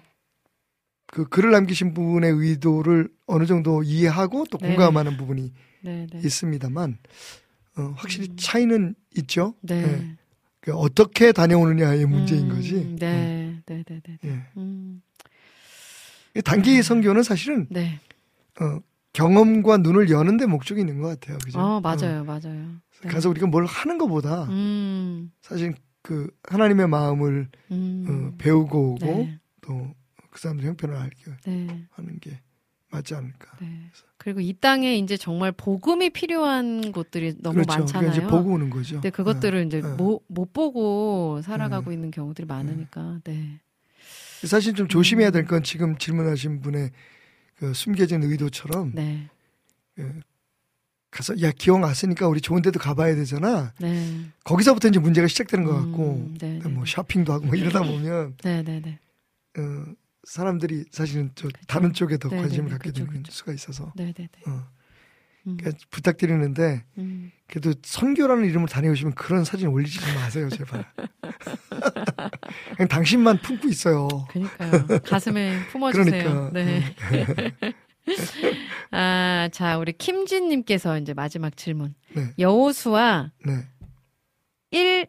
[1.06, 4.68] 그 글을 남기신 분의 의도를 어느 정도 이해하고 또 네.
[4.68, 5.52] 공감하는 부분이
[5.82, 6.20] 네, 네.
[6.22, 6.98] 있습니다만
[7.76, 9.54] 어, 확실히 차이는 있죠.
[9.62, 10.16] 네.
[10.66, 10.70] 예.
[10.70, 12.96] 그 어떻게 다녀오느냐의 문제인 음, 거지.
[12.98, 14.18] 네, 네, 네, 네.
[14.24, 14.42] 예.
[14.56, 15.02] 음,
[16.36, 17.98] 이 단기 선교는 사실은 네.
[18.60, 18.80] 어,
[19.12, 21.38] 경험과 눈을 여는데 목적이 있는 것 같아요.
[21.44, 21.58] 그죠?
[21.58, 22.40] 어, 맞아요, 맞아요.
[22.44, 23.08] 어, 네.
[23.08, 28.06] 가서 우리가 뭘 하는 것보다 음, 사실 그 하나님의 마음을 음.
[28.08, 32.40] 어, 배우고 오고 네, 또그 사람들 형편을 알게 네, 하는 게
[32.90, 33.56] 맞지 않을까.
[33.60, 33.90] 네.
[34.22, 37.80] 그리고 이 땅에 이제 정말 복음이 필요한 곳들이 너무 그렇죠.
[37.80, 38.12] 많잖아요.
[38.12, 38.94] 그러니까 이제 보고 오는 거죠.
[38.94, 39.88] 근데 그것들을 이제 네.
[39.94, 43.58] 못, 못 보고 살아가고 있는 경우들이 많으니까, 네.
[44.44, 45.32] 사실 좀 조심해야 음.
[45.32, 46.92] 될건 지금 질문하신 분의
[47.56, 49.28] 그 숨겨진 의도처럼 네,
[51.10, 53.72] 가서 야 기왕 왔으니까 우리 좋은 데도 가봐야 되잖아.
[53.80, 54.06] 네.
[54.44, 56.68] 거기서부터 이제 문제가 시작되는 것 같고 음, 네, 네.
[56.68, 59.00] 뭐 쇼핑도 하고 뭐 이러다 보면 네, 네, 네.
[59.58, 59.84] 어,
[60.24, 62.72] 사람들이 사실은 저 다른 쪽에 더 네, 관심을 네, 네.
[62.72, 63.32] 갖게 그쵸, 되는 그쵸.
[63.32, 64.50] 수가 있어서 네, 네, 네.
[64.50, 64.66] 어,
[65.46, 67.32] 음, 그러니까 부탁드리는데 음.
[67.48, 70.84] 그래도 선교라는 이름으로 다녀오시면 그런 사진 올리지 좀 마세요 제발.
[72.76, 74.08] 그냥 당신만 품고 있어요.
[74.30, 75.00] 그러니까요.
[75.04, 76.50] 가슴에 품어주세요.
[76.50, 76.82] 그러니까, 네.
[78.90, 81.94] 아, 자, 우리 김진님께서 이제 마지막 질문.
[82.14, 83.68] 네, 여호수아 네.
[84.70, 85.06] 1,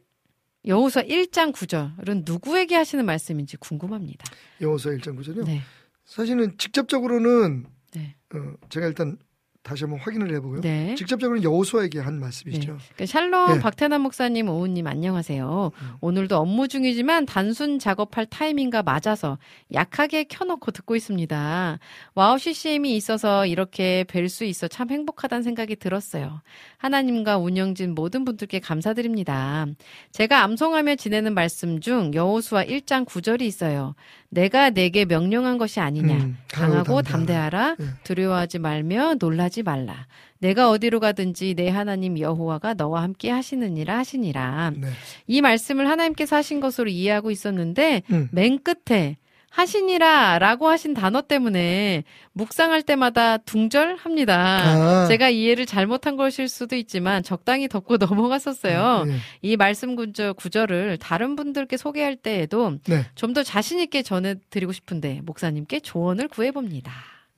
[0.65, 4.25] 여호수아 1장 9절은 누구에게 하시는 말씀인지 궁금합니다.
[4.61, 5.45] 여호수아 1장 9절이요.
[5.45, 5.61] 네.
[6.05, 8.15] 사실은 직접적으로는 네.
[8.33, 9.17] 어, 제가 일단
[9.63, 10.59] 다시 한번 확인을 해보고요.
[10.59, 10.93] 네.
[10.95, 12.77] 직접적으로는 여호수아에게 한 말씀이시죠.
[12.97, 13.59] 그 샬롬 네.
[13.61, 15.71] 박태남 목사님, 오은님 안녕하세요.
[15.73, 15.93] 음.
[16.01, 19.37] 오늘도 업무 중이지만 단순 작업할 타이밍과 맞아서
[19.73, 21.79] 약하게 켜놓고 듣고 있습니다.
[22.13, 26.41] WOW CCM이 있어서 이렇게 뵐 수 있어 참 행복하다는 생각이 들었어요.
[26.77, 29.67] 하나님과 운영진 모든 분들께 감사드립니다.
[30.11, 33.95] 제가 암송하며 지내는 말씀 중 여호수아 1장 9절이 있어요.
[34.27, 36.15] 내가 네게 명령한 것이 아니냐.
[36.15, 37.75] 음, 강하고 강하고 담대하라.
[37.77, 37.85] 네.
[38.03, 40.07] 두려워하지 말며 놀라지 말라.
[40.39, 44.71] 내가 어디로 가든지 내 하나님 여호와가 너와 함께 하시느니라 하시니라.
[44.75, 44.87] 네.
[45.27, 48.29] 이 말씀을 하나님께서 하신 것으로 이해하고 있었는데 음.
[48.31, 49.17] 맨 끝에
[49.53, 54.35] 하시니라 라고 하신 단어 때문에 묵상할 때마다 둥절합니다.
[54.35, 55.05] 아.
[55.07, 59.05] 제가 이해를 잘못한 것일 수도 있지만 적당히 덮고 넘어갔었어요.
[59.07, 59.15] 예.
[59.43, 63.05] 이 말씀 구절, 구절을 다른 분들께 소개할 때에도 네.
[63.13, 66.91] 좀더 자신있게 전해드리고 싶은데 목사님께 조언을 구해봅니다.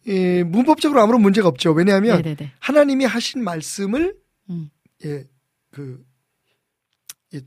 [0.08, 1.72] 예, 문법적으로 아무런 문제가 없죠.
[1.72, 2.54] 왜냐하면 네네네.
[2.60, 4.16] 하나님이 하신 말씀을
[4.50, 4.70] 음.
[5.04, 5.24] 예,
[5.72, 6.04] 그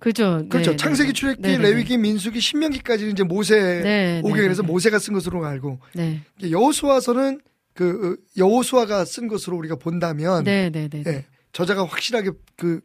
[0.00, 0.44] 그죠.
[0.48, 0.70] 그렇죠.
[0.72, 0.76] 네네네.
[0.76, 1.70] 창세기, 출애굽기, 네네네.
[1.70, 4.62] 레위기, 민수기, 신명기까지는 이제 모세 네, 오경에서.
[4.62, 6.20] 모세가 쓴 것으로 알고 네.
[6.42, 7.40] 여호수아서는
[7.74, 11.04] 그 어, 여호수아가 쓴 것으로 우리가 본다면 네네네.
[11.06, 12.80] 예, 저자가 확실하게 그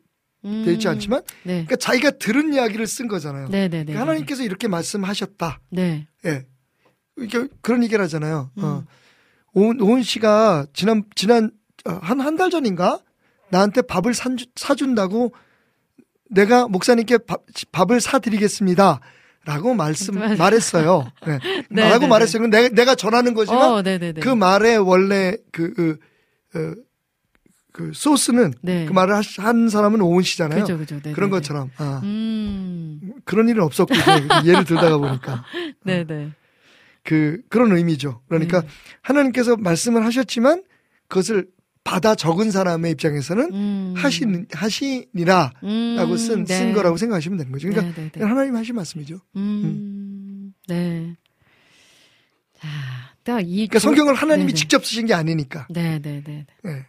[0.45, 0.63] 음.
[0.63, 1.53] 되어 있지 않지만 네.
[1.65, 3.47] 그러니까 자기가 들은 이야기를 쓴 거잖아요.
[3.49, 5.61] 그러니까 하나님께서 이렇게 말씀하셨다.
[5.71, 6.07] 네.
[6.25, 6.45] 예.
[7.17, 8.51] 이게 그런 얘기를 하잖아요.
[8.57, 8.63] 음.
[8.63, 8.83] 어.
[9.53, 11.51] 오은, 오은 씨가 지난 지난
[11.85, 12.99] 어, 한한 달 전인가
[13.49, 15.33] 나한테 밥을 산, 사준다고
[16.29, 18.99] 내가 목사님께 밥, 밥을 사드리겠습니다.
[19.45, 20.15] 라고 말씀.
[20.37, 21.11] 말했어요.
[21.27, 21.39] 예.
[21.69, 22.47] 네, 라고 네, 말했어요.
[22.47, 23.83] 내가, 내가 전하는 거지만 어.
[24.21, 25.97] 그 말의 원래 그, 그,
[26.55, 26.73] 어,
[27.73, 28.85] 그 소스는 네.
[28.85, 30.61] 그 말을 하- 한 사람은 오은 씨잖아요.
[30.61, 30.99] 그죠, 그죠.
[31.13, 33.13] 그런 것처럼 아, 음.
[33.25, 33.93] 그런 일은 없었고
[34.45, 35.43] 예를 들다가 보니까
[35.83, 36.31] 네 네.
[37.03, 38.21] 그 그런 의미죠.
[38.27, 38.67] 그러니까 네.
[39.01, 40.63] 하나님께서 말씀을 하셨지만
[41.07, 41.47] 그것을
[41.83, 43.93] 받아 적은 사람의 입장에서는 음.
[43.97, 46.55] 하신 하시니라라고 음, 쓴, 네.
[46.55, 47.69] 쓴 거라고 생각하시면 되는 거죠.
[47.69, 48.23] 그러니까 네네네.
[48.25, 49.19] 하나님 하신 말씀이죠.
[49.35, 50.53] 음.
[50.67, 51.15] 네.
[52.57, 52.67] 자,
[53.23, 54.57] 딱이 그러니까 성경을 하나님이 네네.
[54.57, 55.67] 직접 쓰신 게 아니니까.
[55.69, 56.45] 네 네네.
[56.67, 56.85] 예.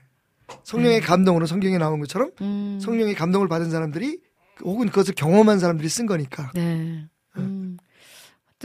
[0.63, 2.79] 성령의 감동으로 성경에 나온 것처럼 음.
[2.81, 4.21] 성령의 감동을 받은 사람들이
[4.63, 6.53] 혹은 그것을 경험한 사람들이 쓴 거니까.
[6.55, 7.07] 네.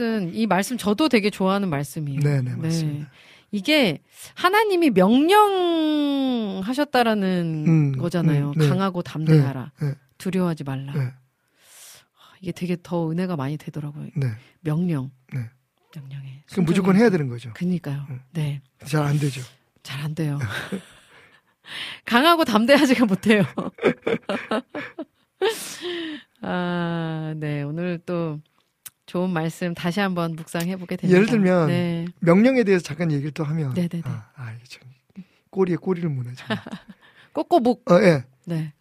[0.00, 2.20] 하여튼 이 말씀 저도 되게 좋아하는 말씀이에요.
[2.20, 3.10] 네네 맞습니다.
[3.52, 3.98] 이게
[4.34, 8.50] 하나님이 명령하셨다라는 음, 거잖아요.
[8.50, 8.68] 음, 네.
[8.68, 9.72] 강하고 담대하라.
[9.80, 9.94] 네, 네.
[10.18, 10.92] 두려워하지 말라.
[10.92, 11.12] 네.
[12.40, 14.08] 이게 되게 더 은혜가 많이 되더라고요.
[14.16, 14.28] 네.
[14.60, 15.10] 명령.
[15.34, 15.48] 네.
[15.94, 16.44] 명령에.
[16.50, 17.52] 그럼 무조건 해야 되는 거죠.
[17.54, 18.06] 그니까요.
[18.08, 18.20] 음.
[18.32, 18.62] 네.
[18.86, 19.42] 잘 안 되죠.
[19.82, 20.38] 잘 안 돼요.
[22.04, 23.42] 강하고 담대하지가 못해요.
[26.42, 27.62] 아, 네.
[27.62, 28.40] 오늘 또
[29.10, 31.16] 좋은 말씀 다시 한번 묵상해 보게 됩니다.
[31.16, 32.06] 예를 들면 네.
[32.20, 34.04] 명령에 대해서 잠깐 얘기를 또 하면 네네네.
[34.04, 34.82] 아, 아 이게 참
[35.50, 36.30] 꼬리에 꼬리를 무네.
[36.36, 36.62] 정말.
[37.34, 37.90] 꼬꼬목.
[37.90, 38.24] 어, 예.
[38.46, 38.72] 네.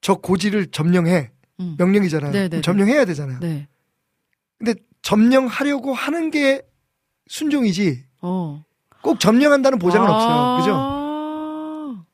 [0.00, 1.32] 저 고지를 점령해.
[1.60, 1.74] 음.
[1.76, 2.32] 명령이잖아요.
[2.32, 3.40] 그럼 점령해야 되잖아요.
[3.40, 3.68] 네.
[4.56, 4.72] 근데
[5.02, 6.62] 점령하려고 하는 게
[7.26, 8.64] 순종이지 어.
[9.02, 10.14] 꼭 점령한다는 보장은 아.
[10.14, 10.56] 없어요.
[10.56, 12.06] 그죠?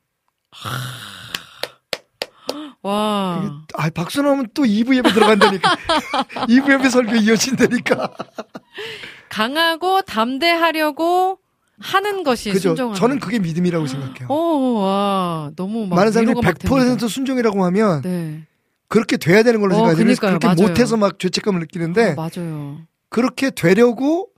[2.81, 3.63] 와.
[3.75, 5.75] 아, 박수 나오면 또 2부 예배 들어간다니까.
[6.47, 8.13] 2부 예배 설교 이어진다니까.
[9.29, 11.39] 강하고 담대하려고
[11.79, 12.69] 하는 것이 그죠?
[12.69, 12.99] 순종하는.
[12.99, 14.27] 저는 그게 믿음이라고 생각해요.
[14.29, 15.51] 오, 와.
[15.55, 17.07] 너무 막 많은 사람들이 위로가 막100% 됩니다.
[17.07, 18.43] 순종이라고 하면 네.
[18.87, 20.03] 그렇게 돼야 되는 걸로 어, 생각해요.
[20.03, 20.55] 그래서 그러니까요.
[20.55, 20.61] 그렇게.
[20.71, 22.79] 못해서 막 죄책감을 느끼는데 어, 맞아요.
[23.09, 24.29] 그렇게 되려고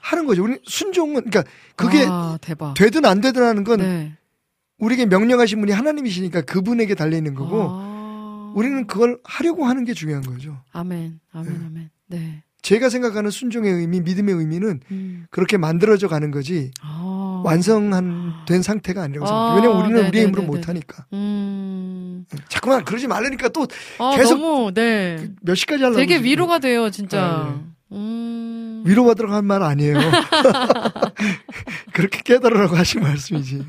[0.00, 0.42] 하는 거죠.
[0.44, 1.44] 우리 순종은 그러니까
[1.76, 2.74] 그게 아, 대박.
[2.74, 4.16] 되든 안 되든 하는 건 네.
[4.82, 8.52] 우리에게 명령하신 분이 하나님이시니까 그분에게 달려 있는 거고 아.
[8.56, 10.58] 우리는 그걸 하려고 하는 게 중요한 거죠.
[10.72, 11.90] 아멘, 아멘, 아멘.
[12.08, 12.42] 네.
[12.62, 15.26] 제가 생각하는 순종의 의미, 믿음의 의미는 음.
[15.30, 17.42] 그렇게 만들어져 가는 거지 아.
[17.44, 19.54] 완성한 된 상태가 아니라고 아, 생각해요.
[19.56, 20.40] 왜냐면 우리는 우리의 네네네네.
[20.40, 21.06] 힘으로 못 하니까.
[21.12, 22.24] 음.
[22.48, 23.66] 자꾸만 그러지 말라니까 또
[23.98, 25.28] 아, 계속 너무, 네.
[25.40, 26.24] 그몇 시까지 하려고 되게 지금.
[26.24, 27.54] 위로가 돼요, 진짜.
[27.56, 27.96] 네.
[27.96, 28.71] 음.
[28.84, 29.98] 위로받으라고 한말 아니에요.
[31.92, 33.64] 그렇게 깨달으라고 하신 말씀이지.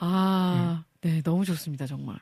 [0.00, 2.16] 아, 네, 너무 좋습니다, 정말.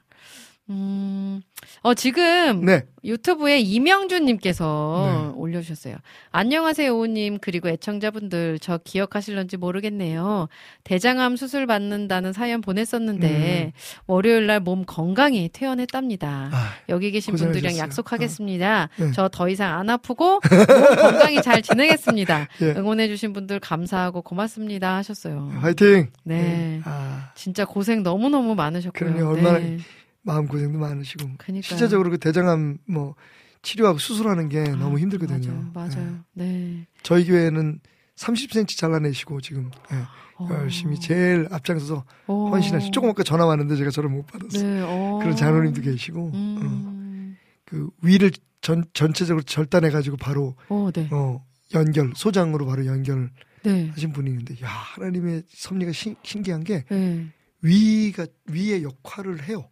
[0.70, 1.42] 음,
[1.82, 2.82] 어, 지금 네.
[3.04, 5.38] 유튜브에 이명준님께서 네.
[5.38, 5.96] 올려주셨어요.
[6.30, 7.38] 안녕하세요, 오님.
[7.40, 10.48] 그리고 애청자분들, 저 기억하실런지 모르겠네요.
[10.84, 13.72] 대장암 수술 받는다는 사연 보냈었는데,
[14.06, 16.48] 월요일 날 몸 건강히 퇴원했답니다.
[16.52, 17.82] 아, 여기 계신 분들이랑 고생하셨어요.
[17.82, 18.88] 약속하겠습니다.
[18.98, 19.10] 네.
[19.12, 22.46] 저더 이상 안 아프고, 몸 건강히 잘 지내겠습니다.
[22.62, 22.66] 예.
[22.66, 24.96] 응원해주신 분들 감사하고 고맙습니다.
[24.96, 25.50] 하셨어요.
[25.60, 26.08] 화이팅!
[26.22, 26.80] 네.
[26.84, 29.12] 아, 진짜 고생 너무 너무 많으셨고요.
[29.12, 29.32] 그럼요.
[29.34, 29.78] 얼마나 네.
[30.22, 31.30] 마음 고생도 많으시고.
[31.38, 31.62] 그니까요.
[31.62, 33.14] 실제적으로 그 대장암 뭐
[33.62, 35.70] 치료하고 수술하는 게 너무 힘들거든요.
[35.72, 35.90] 맞아요.
[35.94, 36.24] 맞아요.
[36.38, 36.42] 예.
[36.42, 36.86] 네.
[37.02, 37.80] 저희 교회는
[38.16, 39.96] 30cm 잘라내시고 지금 예,
[40.38, 40.48] 어.
[40.50, 42.48] 열심히 제일 앞장서서 어.
[42.50, 42.90] 헌신하시.
[42.90, 44.62] 조금 아까 전화 왔는데 제가 전화 못 받았어요.
[44.62, 44.80] 네.
[44.84, 45.18] 어.
[45.20, 47.36] 그런 장로님도 계시고 어, 음.
[47.64, 51.08] 그 위를 전 전체적으로 절단해 가지고 바로 어, 네.
[51.10, 51.44] 어
[51.74, 53.30] 연결 소장으로 바로 연결
[53.64, 53.88] 네.
[53.90, 57.26] 하신 분이 있는데 야 하나님의 섭리가 신, 신기한 게 네.
[57.62, 59.68] 위가 위의 역할을 해요.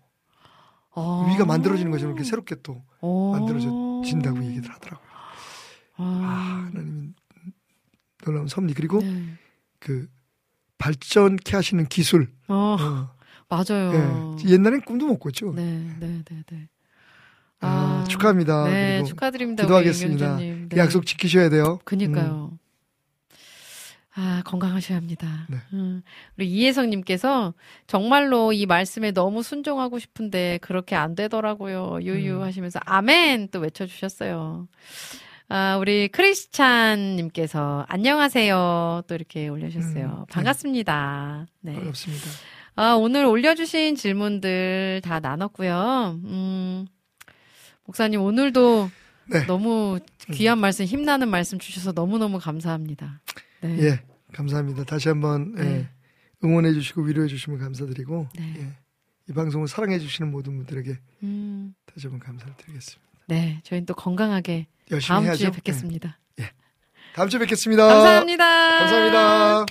[0.95, 1.29] 아.
[1.31, 3.33] 위가 만들어지는 것처럼 이렇게 새롭게 또 어.
[3.33, 5.09] 만들어진다고 얘기들 하더라고요.
[5.97, 6.71] 아, 아.
[6.73, 7.15] 하나님은
[8.25, 9.35] 놀라운 섭리 그리고 네.
[9.79, 10.09] 그
[10.79, 12.31] 발전케 하시는 기술.
[12.49, 13.11] 어, 어,
[13.49, 14.37] 맞아요.
[14.45, 14.49] 예.
[14.49, 15.53] 옛날엔 꿈도 못 꿨죠.
[15.53, 15.63] 네,
[16.01, 16.69] 네, 네, 네.
[17.61, 18.65] 아, 축하합니다.
[18.65, 19.63] 네, 축하드립니다.
[19.65, 20.37] 기도하겠습니다.
[20.37, 21.79] 그 약속 지키셔야 돼요.
[21.85, 22.59] 그니까요.
[24.15, 25.47] 아, 건강하셔야 합니다.
[25.49, 25.57] 네.
[25.73, 26.03] 음,
[26.37, 27.55] 우리 이혜성님께서
[27.87, 32.01] 정말로 이 말씀에 너무 순종하고 싶은데 그렇게 안 되더라고요.
[32.03, 32.43] 유유 음.
[32.43, 34.67] 하시면서 아멘 또 외쳐주셨어요.
[35.49, 39.03] 아, 우리 크리스찬님께서 안녕하세요.
[39.07, 40.05] 또 이렇게 올려주셨어요.
[40.05, 40.33] 음, 네.
[40.33, 41.47] 반갑습니다.
[41.61, 41.75] 네.
[41.75, 42.27] 반갑습니다.
[42.77, 46.21] 아, 오늘 올려주신 질문들 다 나눴고요.
[46.25, 46.87] 음,
[47.85, 48.91] 목사님 오늘도
[49.27, 49.47] 네.
[49.47, 49.99] 너무
[50.33, 53.21] 귀한 말씀, 힘나는 말씀 주셔서 너무너무 감사합니다.
[53.63, 53.79] 네.
[53.83, 54.01] 예,
[54.33, 54.85] 감사합니다.
[54.85, 55.89] 다시 한번 예, 네.
[56.45, 58.55] 응원해 주시고 위로해 주시면 감사드리고 네.
[58.59, 58.79] 예,
[59.29, 63.11] 이 방송을 사랑해 주시는 모든 분들에게 음, 다시 한번 감사를 드리겠습니다.
[63.29, 63.61] 네.
[63.65, 65.39] 저희는 또 건강하게 열심히 다음 해야죠.
[65.39, 66.19] 주에 뵙겠습니다.
[66.41, 66.51] 예.
[67.15, 67.87] 다음 주에 뵙겠습니다.
[67.87, 68.45] 감사합니다.
[68.81, 69.67] 감사합니다.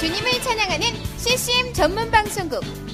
[0.00, 0.86] 주님을 찬양하는
[1.18, 2.93] CCM 전문 방송국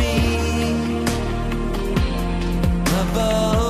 [3.05, 3.60] 마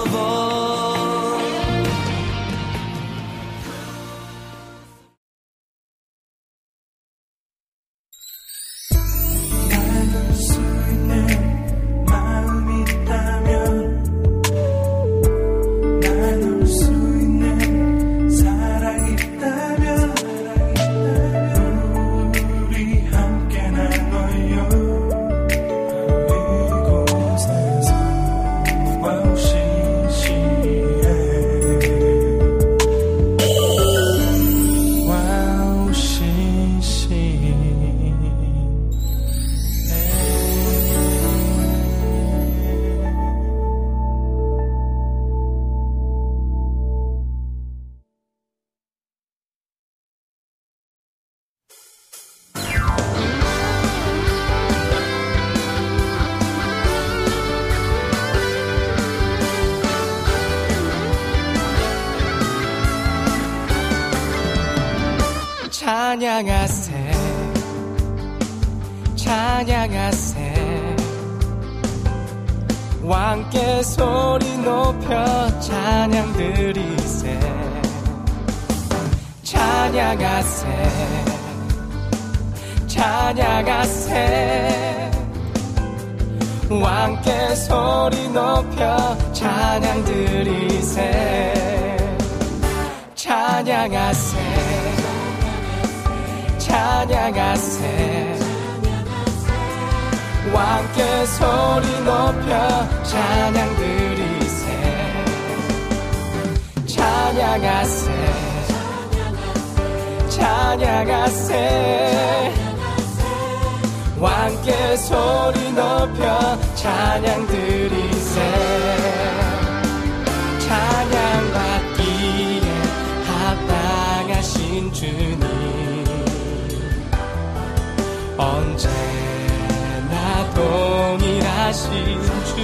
[128.41, 130.15] 언제나
[130.55, 131.91] 동일하신
[132.25, 132.55] 주.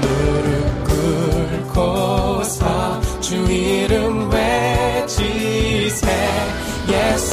[0.00, 0.84] 무릎
[1.74, 2.64] 꿇고서
[3.20, 6.06] 주 이름 외치세.
[6.88, 7.29] 예수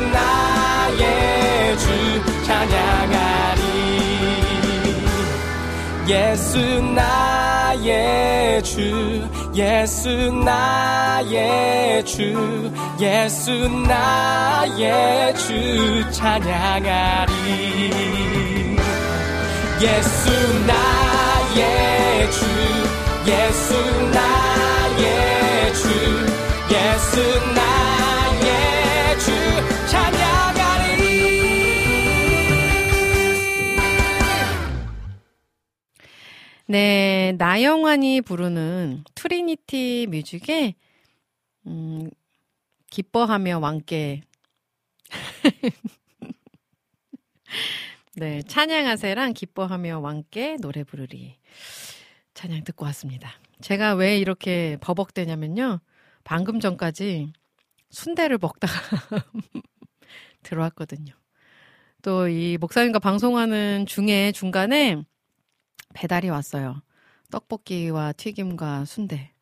[0.00, 1.86] 나의 주
[2.44, 3.60] 찬양하리.
[6.08, 10.08] 예수 나의 주 예수
[10.44, 17.32] 나의 주 예수 나의 주 찬양하리.
[19.80, 20.30] 예수
[20.66, 22.46] 나의 주
[23.26, 23.74] 예수
[24.12, 25.88] 나의 주
[26.70, 27.14] 예수
[27.54, 27.85] 나의
[36.68, 40.74] 네, 나영환이 부르는 Trinity Music의
[41.66, 42.10] 음,
[42.90, 44.22] 기뻐하며 왕께
[48.16, 51.36] 네, 찬양하세랑 기뻐하며 왕께 노래 부르리
[52.34, 53.30] 찬양 듣고 왔습니다.
[53.60, 55.80] 제가 왜 이렇게 버벅대냐면요.
[56.24, 57.32] 방금 전까지
[57.90, 58.74] 순대를 먹다가
[60.42, 61.14] 들어왔거든요.
[62.02, 65.02] 또 이 목사님과 방송하는 중에 중간에
[65.96, 66.82] 배달이 왔어요.
[67.30, 69.32] 떡볶이와 튀김과 순대.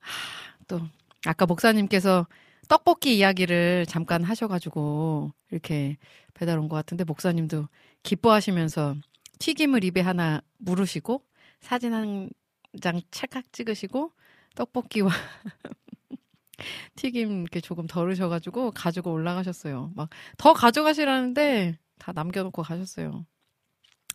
[0.00, 0.80] 하, 또
[1.26, 2.26] 아까 목사님께서
[2.68, 5.96] 떡볶이 이야기를 잠깐 하셔가지고 이렇게
[6.34, 7.68] 배달 온 것 같은데 목사님도
[8.04, 8.96] 기뻐하시면서
[9.40, 11.22] 튀김을 입에 하나 물으시고
[11.60, 12.30] 사진 한
[12.82, 14.12] 장 찰칵 찍으시고
[14.54, 15.10] 떡볶이와
[16.96, 19.92] 튀김 이렇게 조금 덜으셔가지고 가지고 올라가셨어요.
[19.96, 23.26] 막 더 가져가시라는데 다 남겨놓고 가셨어요.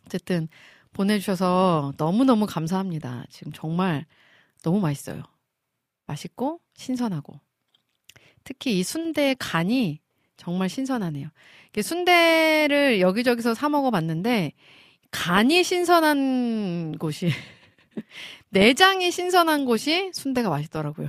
[0.06, 0.48] 어쨌든
[0.94, 3.26] 보내주셔서 너무너무 감사합니다.
[3.28, 4.06] 지금 정말
[4.62, 5.22] 너무 맛있어요.
[6.06, 7.38] 맛있고 신선하고.
[8.44, 10.00] 특히 이 순대 간이
[10.36, 11.28] 정말 신선하네요.
[11.68, 14.52] 이게 순대를 여기저기서 사 먹어봤는데
[15.10, 17.28] 간이 신선한 곳이
[18.50, 21.08] 내장이 신선한 곳이 순대가 맛있더라고요.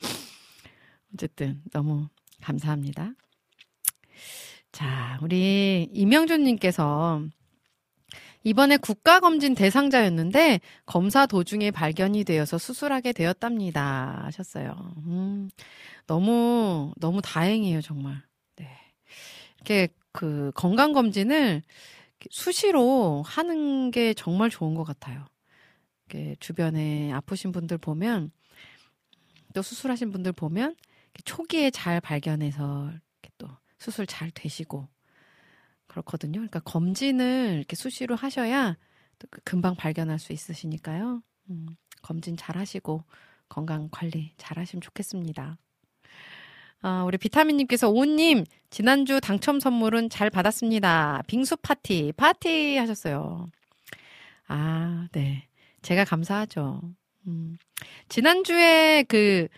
[1.14, 2.08] 어쨌든 너무
[2.40, 3.12] 감사합니다.
[4.72, 7.22] 자, 우리 이명준님께서
[8.46, 14.22] 이번에 국가검진 대상자였는데 검사 도중에 발견이 되어서 수술하게 되었답니다.
[14.22, 14.94] 하셨어요.
[14.98, 15.50] 음,
[16.06, 18.22] 너무, 너무 다행이에요, 정말.
[18.54, 18.68] 네.
[19.56, 21.62] 이렇게 그 건강검진을
[22.30, 25.24] 수시로 하는 게 정말 좋은 것 같아요.
[26.38, 28.30] 주변에 아프신 분들 보면
[29.54, 30.76] 또 수술하신 분들 보면
[31.24, 33.48] 초기에 잘 발견해서 이렇게 또
[33.80, 34.86] 수술 잘 되시고
[35.96, 36.40] 그렇거든요.
[36.40, 38.76] 그러니까 검진을 이렇게 수시로 하셔야
[39.18, 41.22] 또 금방 발견할 수 있으시니까요.
[41.50, 41.66] 음,
[42.02, 43.04] 검진 잘 하시고
[43.48, 45.56] 건강 관리 잘 하시면 좋겠습니다.
[46.82, 51.22] 아, 우리 비타민님께서 오님 지난주 당첨 선물은 잘 받았습니다.
[51.26, 53.50] 빙수 파티 파티 하셨어요.
[54.48, 55.48] 아, 네.
[55.82, 56.82] 제가 감사하죠.
[57.26, 57.56] 음.
[58.08, 59.48] 지난주에 그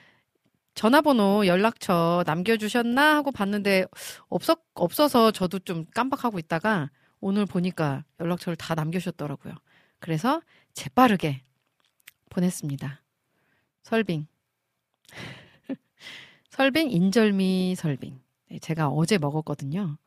[0.79, 3.87] 전화번호 연락처 남겨주셨나 하고 봤는데
[4.29, 6.89] 없었 없어서 저도 좀 깜빡하고 있다가
[7.19, 9.55] 오늘 보니까 연락처를 다 남겨주셨더라고요.
[9.99, 10.41] 그래서
[10.75, 11.43] 재빠르게
[12.31, 13.03] 보냈습니다.
[13.83, 14.29] 설빙.
[16.51, 18.21] 설빙, 인절미 설빙.
[18.49, 19.99] 네, 제가 어제 먹었거든요.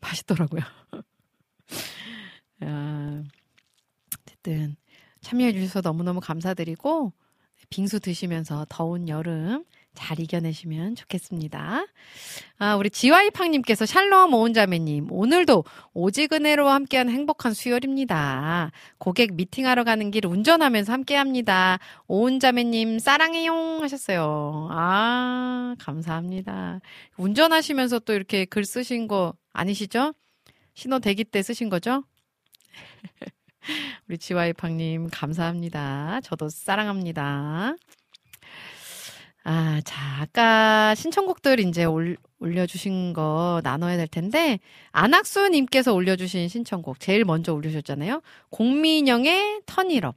[0.00, 0.62] 맛있더라고요.
[2.60, 3.24] 아,
[4.16, 4.76] 어쨌든
[5.22, 7.12] 참여해 주셔서 너무너무 감사드리고,
[7.68, 9.64] 빙수 드시면서 더운 여름
[9.94, 11.86] 잘 이겨내시면 좋겠습니다.
[12.58, 15.64] 아, 우리 지와이팡님께서 샬롬 오은자매님, 오늘도
[15.94, 18.70] 오지근해로 함께한 행복한 수요일입니다.
[18.98, 21.78] 고객 미팅하러 가는 길 운전하면서 함께 합니다.
[22.08, 24.68] 오은자매님, 사랑해용 하셨어요.
[24.70, 26.80] 아, 감사합니다.
[27.16, 30.12] 운전하시면서 또 이렇게 글 쓰신 거 아니시죠?
[30.74, 32.04] 신호 대기 때 쓰신 거죠?
[34.08, 36.20] 우리 지와이팡님, 감사합니다.
[36.22, 37.76] 저도 사랑합니다.
[39.46, 44.58] 아, 자, 아까 신청곡들 이제 올, 올려주신 거 나눠야 될 텐데,
[44.92, 48.22] 안학수님께서 올려주신 신청곡, 제일 먼저 올려주셨잖아요.
[48.48, 50.16] 공민영의 턴일업.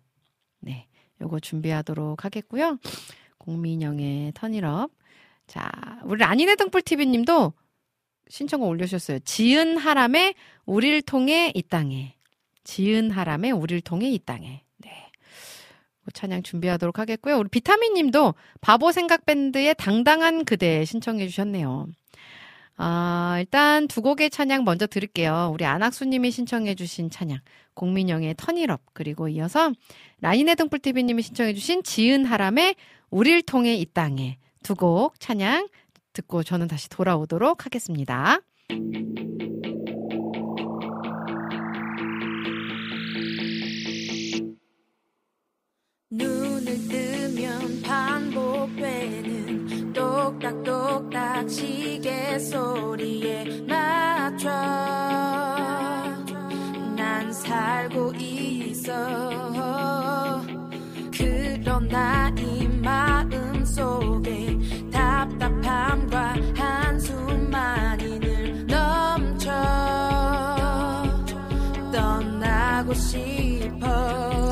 [0.61, 0.87] 네,
[1.21, 2.79] 요거 준비하도록 하겠고요.
[3.37, 4.91] 공민영의 턴일업.
[5.45, 5.69] 자,
[6.05, 7.53] 우리 라니네 등불TV님도
[8.29, 9.19] 신청곡 올려주셨어요.
[9.19, 10.35] 지은 하람의
[10.65, 12.15] 우릴 통해 이 땅에.
[12.63, 14.63] 지은 하람의 우릴 통해 이 땅에.
[16.13, 16.19] 네.
[16.19, 17.37] 찬양 준비하도록 하겠고요.
[17.37, 21.87] 우리 비타민 님도 바보 생각 밴드의 당당한 그대 신청해 주셨네요.
[22.77, 25.51] 아, 일단 두 곡의 찬양 먼저 들을게요.
[25.53, 27.39] 우리 안학수 님이 신청해 주신 찬양.
[27.73, 28.81] 공민영의 턴일업.
[28.93, 29.71] 그리고 이어서
[30.21, 32.75] 라인의 등불TV 님이 신청해 주신 지은 하람의
[33.09, 35.69] 우릴 통해 이 땅에 두 곡 찬양
[36.13, 38.39] 듣고 저는 다시 돌아오도록 하겠습니다.
[46.09, 54.47] 눈을 뜨면 반복되는 똑딱똑딱 시계 소리에 맞춰.
[56.95, 58.93] 난 살고 있어.
[61.11, 64.57] 그러나 이 마음 속에
[64.89, 69.51] 답답함과 한숨만이 늘 넘쳐.
[71.91, 74.47] 떠나고 싶어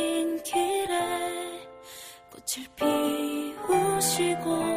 [0.00, 1.60] 걸어가신 길에
[2.30, 2.66] 꽃을
[3.66, 4.69] 피우시고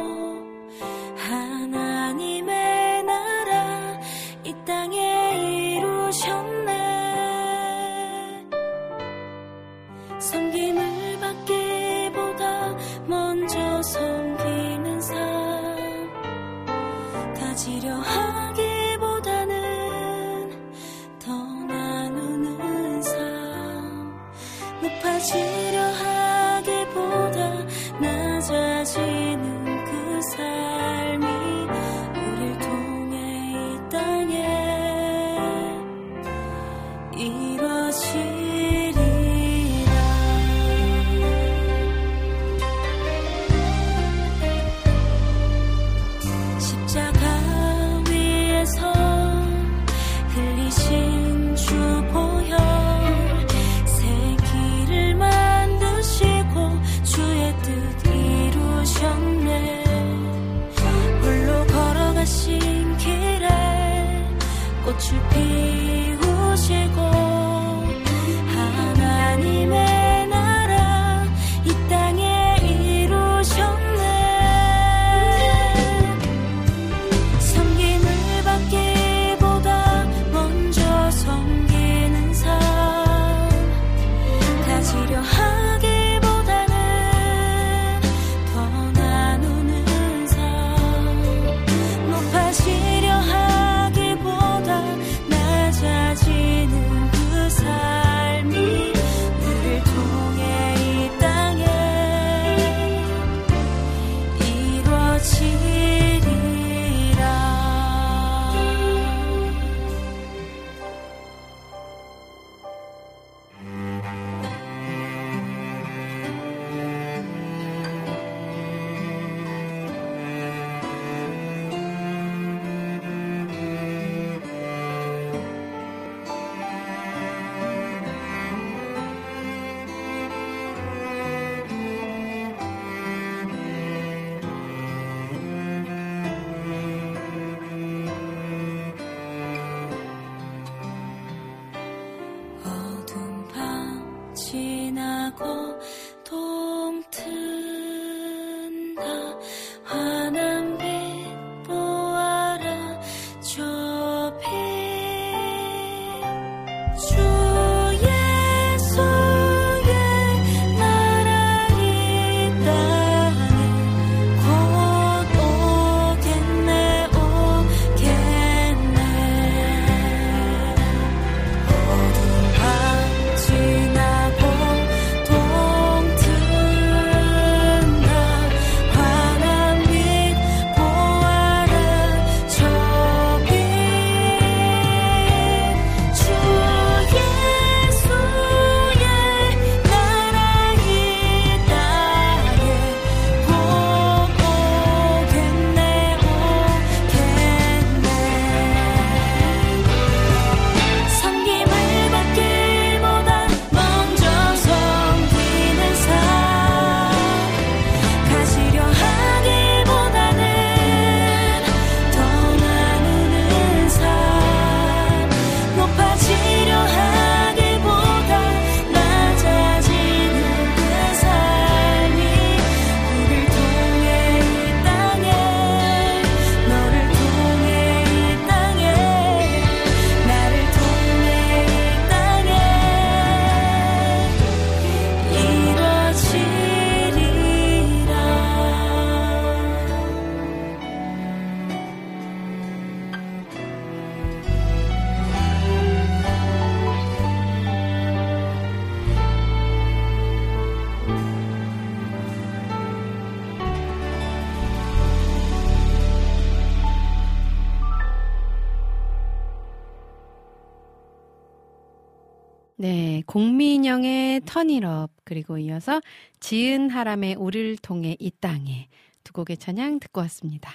[264.54, 266.00] 턴일업 그리고 이어서
[266.38, 268.88] 지은 하람의 우리를 통해 이 땅에
[269.24, 270.70] 두 곡의 찬양 듣고 왔습니다.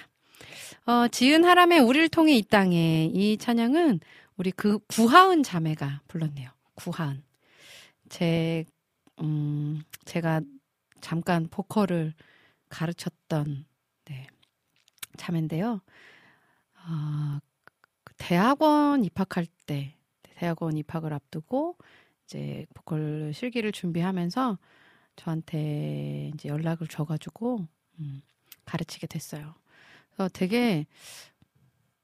[0.84, 4.00] 어, 지은 하람의 우리를 통해 이 땅에 이 찬양은
[4.36, 6.50] 우리 그 구하은 자매가 불렀네요.
[6.74, 7.22] 구하은.
[8.10, 8.66] 제,
[9.22, 10.42] 음, 제가
[11.00, 12.12] 잠깐 보컬을
[12.68, 13.64] 가르쳤던,
[14.04, 14.26] 네,
[15.16, 15.80] 자매인데요.
[16.74, 17.40] 아,
[18.04, 21.78] 그 대학원 입학할 때, 대학원 입학을 앞두고,
[22.30, 24.56] 이제 보컬 실기를 준비하면서
[25.16, 27.66] 저한테 이제 연락을 줘가지고,
[27.98, 28.22] 음,
[28.64, 29.54] 가르치게 됐어요.
[30.10, 30.86] 그래서 되게,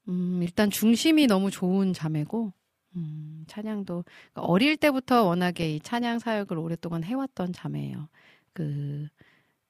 [0.09, 2.51] 음, 일단 중심이 너무 좋은 자매고,
[2.97, 8.09] 음, 찬양도, 그러니까 어릴 때부터 워낙에 이 찬양 사역을 오랫동안 해왔던 자매예요.
[8.51, 9.07] 그,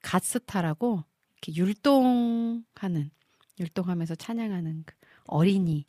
[0.02, 1.04] 갓스타라고,
[1.34, 3.10] 이렇게 율동하는,
[3.60, 4.94] 율동하면서 찬양하는 그
[5.26, 5.86] 어린이,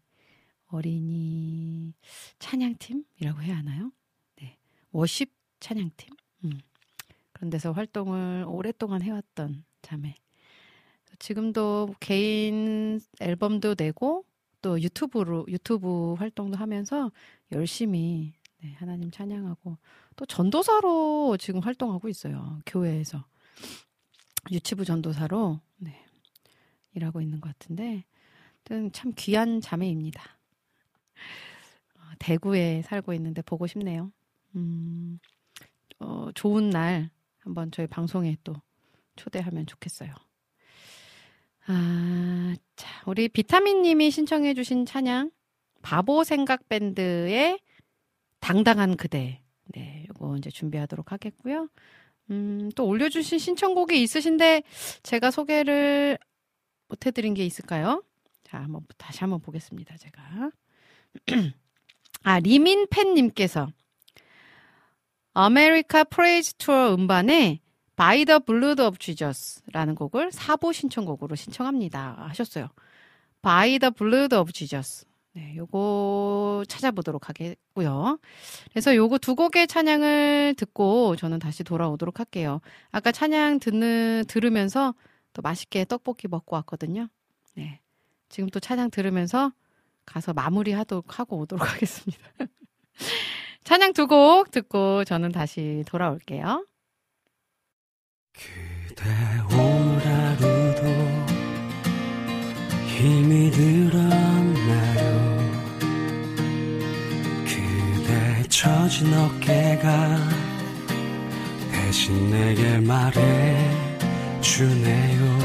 [0.67, 1.95] 어린이
[2.37, 3.91] 찬양팀이라고 해야 하나요?
[4.91, 4.97] 네.
[4.97, 6.13] 워십 찬양팀?
[6.45, 6.59] 음.
[7.31, 10.15] 그런 데서 활동을 오랫동안 해왔던 자매.
[11.19, 14.25] 지금도 개인 앨범도 내고
[14.61, 17.11] 또 유튜브로 유튜브 활동도 하면서
[17.51, 19.77] 열심히 네, 하나님 찬양하고
[20.15, 22.59] 또 전도사로 지금 활동하고 있어요.
[22.65, 23.25] 교회에서
[24.51, 26.05] 유치부 전도사로 네,
[26.93, 28.03] 일하고 있는 것 같은데
[28.91, 30.21] 참 귀한 자매입니다.
[31.95, 34.11] 어, 대구에 살고 있는데 보고 싶네요.
[34.55, 35.19] 음,
[35.99, 37.09] 어, 좋은 날
[37.39, 38.53] 한번 저희 방송에 또
[39.15, 40.13] 초대하면 좋겠어요.
[41.67, 45.31] 아, 자, 우리 비타민 님이 신청해 주신 찬양
[45.81, 47.59] 바보 생각 밴드의
[48.39, 49.41] 당당한 그대.
[49.65, 51.69] 네, 요거 이제 준비하도록 하겠고요.
[52.31, 54.63] 음, 또 올려주신 신청곡이 있으신데
[55.03, 56.17] 제가 소개를
[56.87, 58.03] 못 해드린 게 있을까요?
[58.43, 59.95] 자, 한번 다시 한번 보겠습니다.
[59.97, 60.51] 제가
[62.23, 63.71] 아 리민 팬님께서
[65.33, 67.59] America Praise Tour 음반에
[67.95, 72.69] By the Blood of Jesus라는 곡을 사부 신청곡으로 신청합니다 하셨어요.
[73.41, 75.05] By the Blood of Jesus.
[75.33, 78.19] 네, 요거 찾아보도록 하겠고요.
[78.71, 82.61] 그래서 요거 두 곡의 찬양을 듣고 저는 다시 돌아오도록 할게요.
[82.91, 84.95] 아까 찬양 듣는 들으면서
[85.33, 87.07] 또 맛있게 떡볶이 먹고 왔거든요.
[87.55, 87.79] 네.
[88.29, 89.51] 지금 또 찬양 들으면서
[90.05, 92.21] 가서 마무리하도록 하고 오도록 하겠습니다.
[93.69, 96.65] 찬양 두 곡 듣고 저는 다시 돌아올게요.
[98.33, 99.03] 그대
[99.53, 100.81] 오늘 하루도
[102.87, 105.37] 힘이 들었나요
[107.45, 110.17] 그대 처진 어깨가
[111.71, 113.21] 대신 내게 말해
[114.41, 115.39] 주네요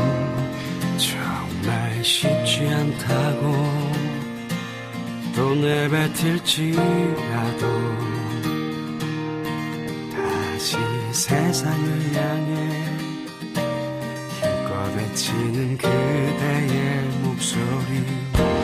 [0.96, 3.52] 정말 쉽지 않다고
[5.36, 6.94] 또 내뱉을지라도
[10.64, 10.78] 다시
[11.12, 12.86] 세상을 향해
[14.40, 18.63] 힘껏 외치는 그대의 목소리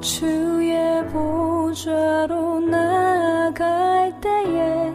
[0.00, 4.92] 주의 보좌로 나갈 때에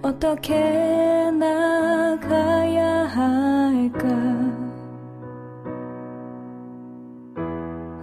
[0.00, 4.08] 어떻게 나가야 할까?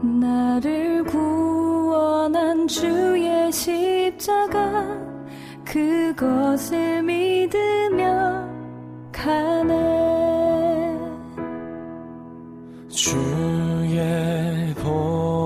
[0.02, 4.86] 나를 구원한 주의 십자가
[5.64, 8.45] 그것을 믿으며
[9.12, 9.55] 가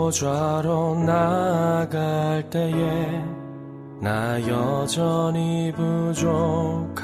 [0.10, 3.24] 보좌로 나갈 때에
[4.02, 6.98] 나 여전히 부족하나?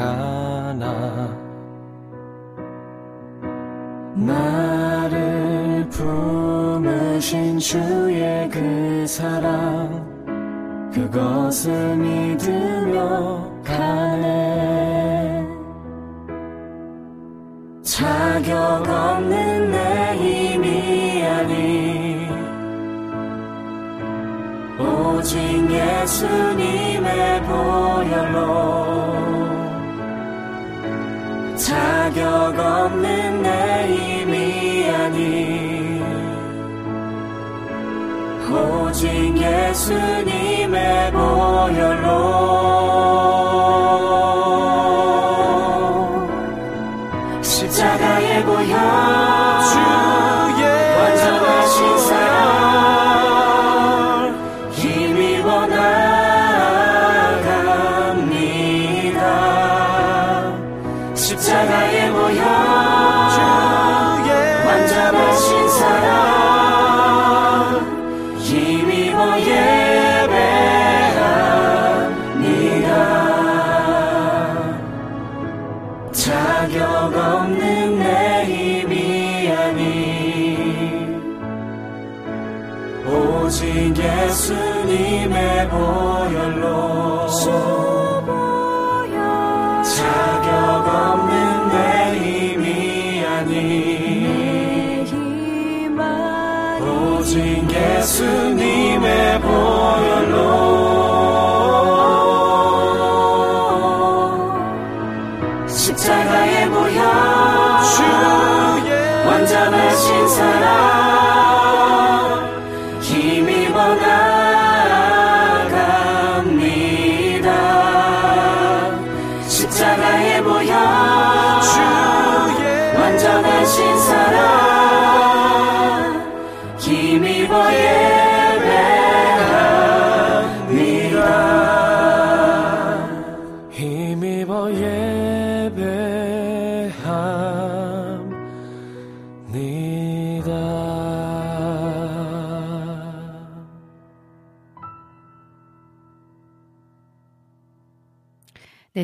[4.15, 15.45] 나를 품으신 주의 그 사랑 그것을 믿으며 가네.
[17.84, 19.65] 자격 없는
[25.16, 25.40] 오직
[25.72, 29.06] 예수님의 보혈로
[31.56, 36.02] 자격 없는 내 힘이 아니
[38.52, 42.46] 오직 예수님의 보혈로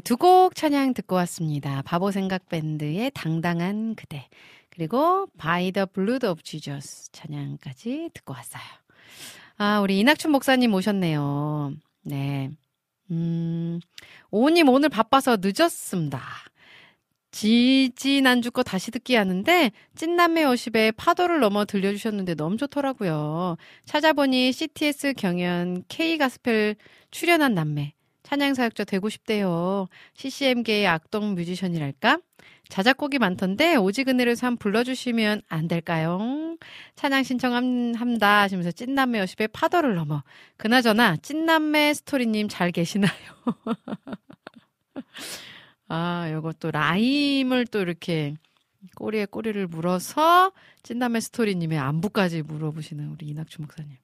[0.03, 1.81] 두 곡 찬양 듣고 왔습니다.
[1.83, 4.27] 바보 생각 밴드의 당당한 그대.
[4.69, 8.63] 그리고 By the Blood of Jesus 찬양까지 듣고 왔어요.
[9.57, 11.73] 아, 우리 이낙춘 목사님 오셨네요.
[12.03, 12.49] 네.
[13.11, 13.79] 음,
[14.31, 16.21] 오님 오늘 바빠서 늦었습니다.
[17.31, 23.57] 지지난주 거 다시 듣기 하는데 찐남매 워십에 파도를 넘어 들려주셨는데 너무 좋더라고요.
[23.85, 26.75] 찾아보니 CTS 경연 K 가스펠
[27.09, 27.93] 출연한 남매
[28.31, 29.89] 찬양 사역자 되고 싶대요.
[30.13, 32.17] CCM계의 악동 뮤지션이랄까?
[32.69, 36.55] 자작곡이 많던데 오직 은혜를 삼 불러주시면 안 될까요?
[36.95, 40.23] 찬양 신청합니다 하시면서 찐남매 워십의 파도를 넘어
[40.55, 43.11] 그나저나 찐남매 스토리님 잘 계시나요?
[45.89, 48.35] 아, 또 라임을 또 이렇게
[48.95, 50.53] 꼬리에 꼬리를 물어서
[50.83, 53.97] 찐남매 스토리님의 안부까지 물어보시는 우리 이낙주 목사님.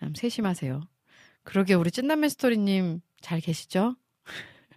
[0.00, 0.82] 참 세심하세요.
[1.42, 3.96] 그러게 우리 찐남매 스토리님 잘 계시죠?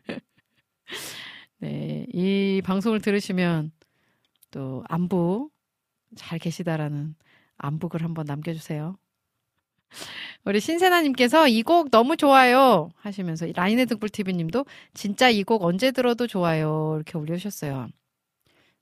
[1.60, 3.72] 네, 이 방송을 들으시면
[4.52, 5.50] 또 안부
[6.16, 7.16] 잘 계시다라는
[7.58, 8.98] 안북을 한번 남겨주세요.
[10.46, 16.94] 우리 신세나님께서 이 곡 너무 좋아요 하시면서 라인의 등불TV님도 진짜 이 곡 언제 들어도 좋아요
[16.96, 17.90] 이렇게 올려주셨어요.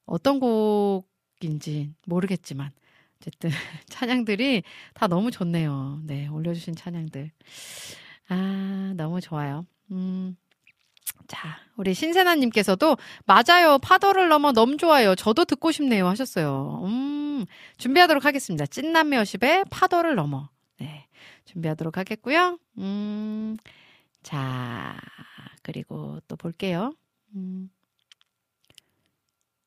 [0.05, 2.71] 어떤 곡인지 모르겠지만
[3.17, 3.49] 어쨌든
[3.89, 4.63] 찬양들이
[4.93, 6.01] 다 너무 좋네요.
[6.05, 7.31] 네 올려주신 찬양들
[8.29, 9.65] 아 너무 좋아요.
[9.91, 10.35] 음.
[11.27, 13.79] 자, 우리 신세나님께서도 맞아요.
[13.79, 15.13] 파도를 넘어 너무 좋아요.
[15.15, 16.07] 저도 듣고 싶네요.
[16.07, 16.81] 하셨어요.
[16.85, 17.45] 음,
[17.77, 18.65] 준비하도록 하겠습니다.
[18.65, 20.49] 찐남매 어십의 파도를 넘어.
[20.79, 21.07] 네,
[21.45, 22.57] 준비하도록 하겠고요.
[22.77, 23.57] 음,
[24.23, 24.97] 자,
[25.63, 26.93] 그리고 또 볼게요.
[27.35, 27.69] 음,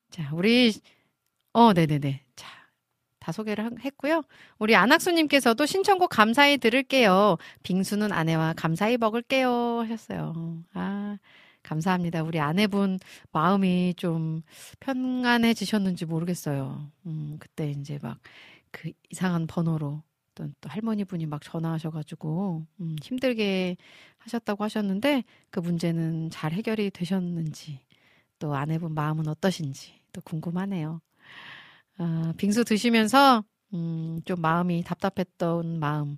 [0.09, 0.73] 자, 우리,
[1.53, 2.23] 어, 네네네.
[2.35, 2.47] 자,
[3.21, 4.23] 다 소개를 한- 했고요.
[4.59, 7.37] 우리 안학수님께서도 신청곡 감사히 들을게요.
[7.63, 9.81] 빙수는 아내와 감사히 먹을게요.
[9.81, 10.63] 하셨어요.
[10.73, 11.17] 아,
[11.63, 12.23] 감사합니다.
[12.23, 12.97] 우리 아내분
[13.31, 14.41] 마음이 좀
[14.79, 16.89] 편안해지셨는지 모르겠어요.
[17.05, 18.17] 음, 그때 이제 막
[18.73, 20.01] 그 이상한 번호로
[20.33, 23.75] 또, 또 할머니 분이 막 전화하셔가지고, 음, 힘들게
[24.19, 27.81] 하셨다고 하셨는데 그 문제는 잘 해결이 되셨는지
[28.39, 31.01] 또 아내분 마음은 어떠신지 또 궁금하네요.
[32.01, 33.43] 아, 빙수 드시면서
[33.75, 36.17] 음, 좀 마음이 답답했던 마음,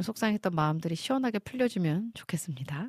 [0.00, 2.88] 속상했던 마음들이 시원하게 풀려주면 좋겠습니다.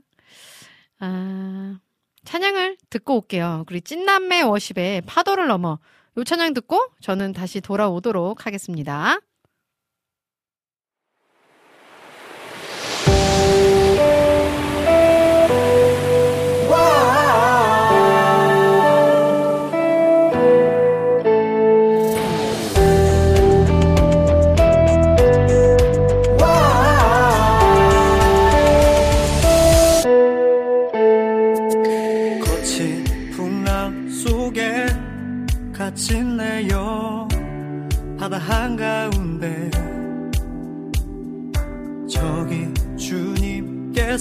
[1.00, 1.80] 아,
[2.26, 3.66] 찬양을 듣고 올게요.
[3.68, 5.78] 그리고 찐남매 워십의 파도를 넘어
[6.18, 9.20] 요 찬양 듣고 저는 다시 돌아오도록 하겠습니다.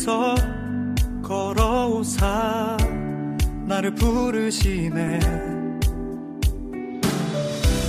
[0.02, 0.34] 주님께서
[1.22, 2.76] 걸어오사
[3.66, 5.20] 나를 부르시네.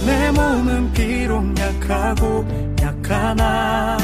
[0.06, 2.46] 내 몸은 비록 약하고
[2.82, 3.98] 약하나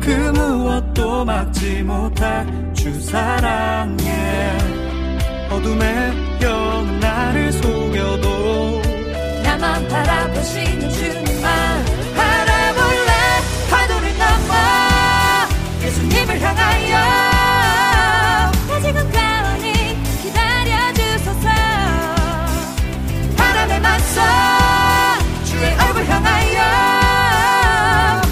[0.00, 4.58] 그 무엇도 막지 못할 주 사랑에
[5.50, 8.82] 어둠에 영 나를 속여도
[9.42, 11.42] 나만 바라보시는 주님
[15.88, 16.96] 예수님을 향하여.
[18.70, 21.48] 아직은 가오니 기다려주소서.
[23.34, 24.20] 바람에 맞서
[25.46, 26.60] 주의 얼굴 향하여.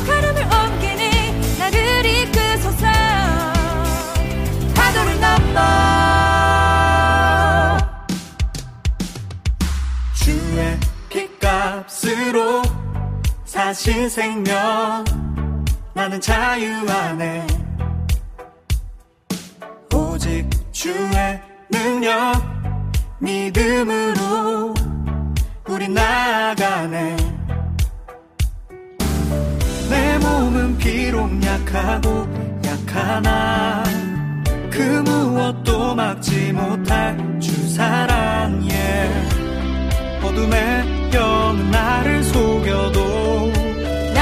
[0.04, 2.86] 걸음을 옮기니 나를 이끄소서.
[4.74, 5.58] 파도를 넘어.
[10.14, 10.78] 주의
[11.08, 12.62] 핏값으로
[13.46, 15.25] 사신 생명
[15.96, 17.46] 나는 자유 안에
[19.94, 21.40] 오직 주의
[21.70, 22.34] 능력
[23.18, 24.74] 믿음으로
[25.66, 27.16] 우리 나아가네.
[29.88, 32.28] 내 몸은 비록 약하고
[32.62, 33.82] 약하나?
[34.70, 38.68] 그 무엇도 막지 못할 주 사랑에.
[40.22, 43.55] 어둠에 영 나를 속여도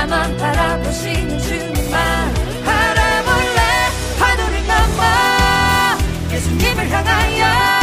[0.06, 3.60] 나만 바라보시는 주님만 바라볼래?
[4.18, 7.73] 파도를 넘어 예수님을 향하여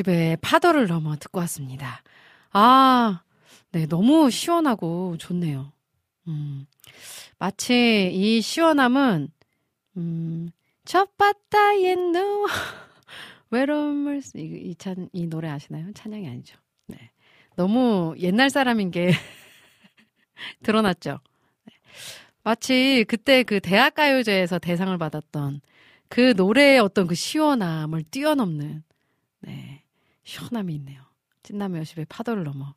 [0.00, 2.02] 워십의 파도를 넘어 듣고 왔습니다.
[2.52, 3.22] 아,
[3.72, 5.72] 네, 너무 시원하고 좋네요.
[6.28, 6.66] 음,
[7.38, 9.28] 마치 이 시원함은,
[9.96, 10.50] 음,
[10.84, 12.46] 첫 바다에 누워,
[13.50, 15.92] 외로움을, 쓰- 이, 이 찬, 이 노래 아시나요?
[15.94, 16.58] 찬양이 아니죠.
[16.86, 17.10] 네.
[17.54, 19.10] 너무 옛날 사람인 게
[20.62, 21.20] 드러났죠.
[21.64, 21.72] 네.
[22.42, 25.60] 마치 그때 그 대학가요제에서 대상을 받았던
[26.08, 28.82] 그 노래의 어떤 그 시원함을 뛰어넘는,
[29.40, 29.82] 네,
[30.26, 31.00] 시원함이 있네요.
[31.44, 32.74] 찐남의 여십의 파도를 넘어.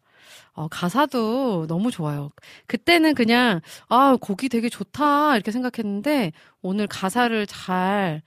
[0.53, 2.29] 어, 가사도 너무 좋아요.
[2.67, 6.31] 그때는 그냥, 아, 곡이 되게 좋다, 이렇게 생각했는데,
[6.61, 8.21] 오늘 가사를 잘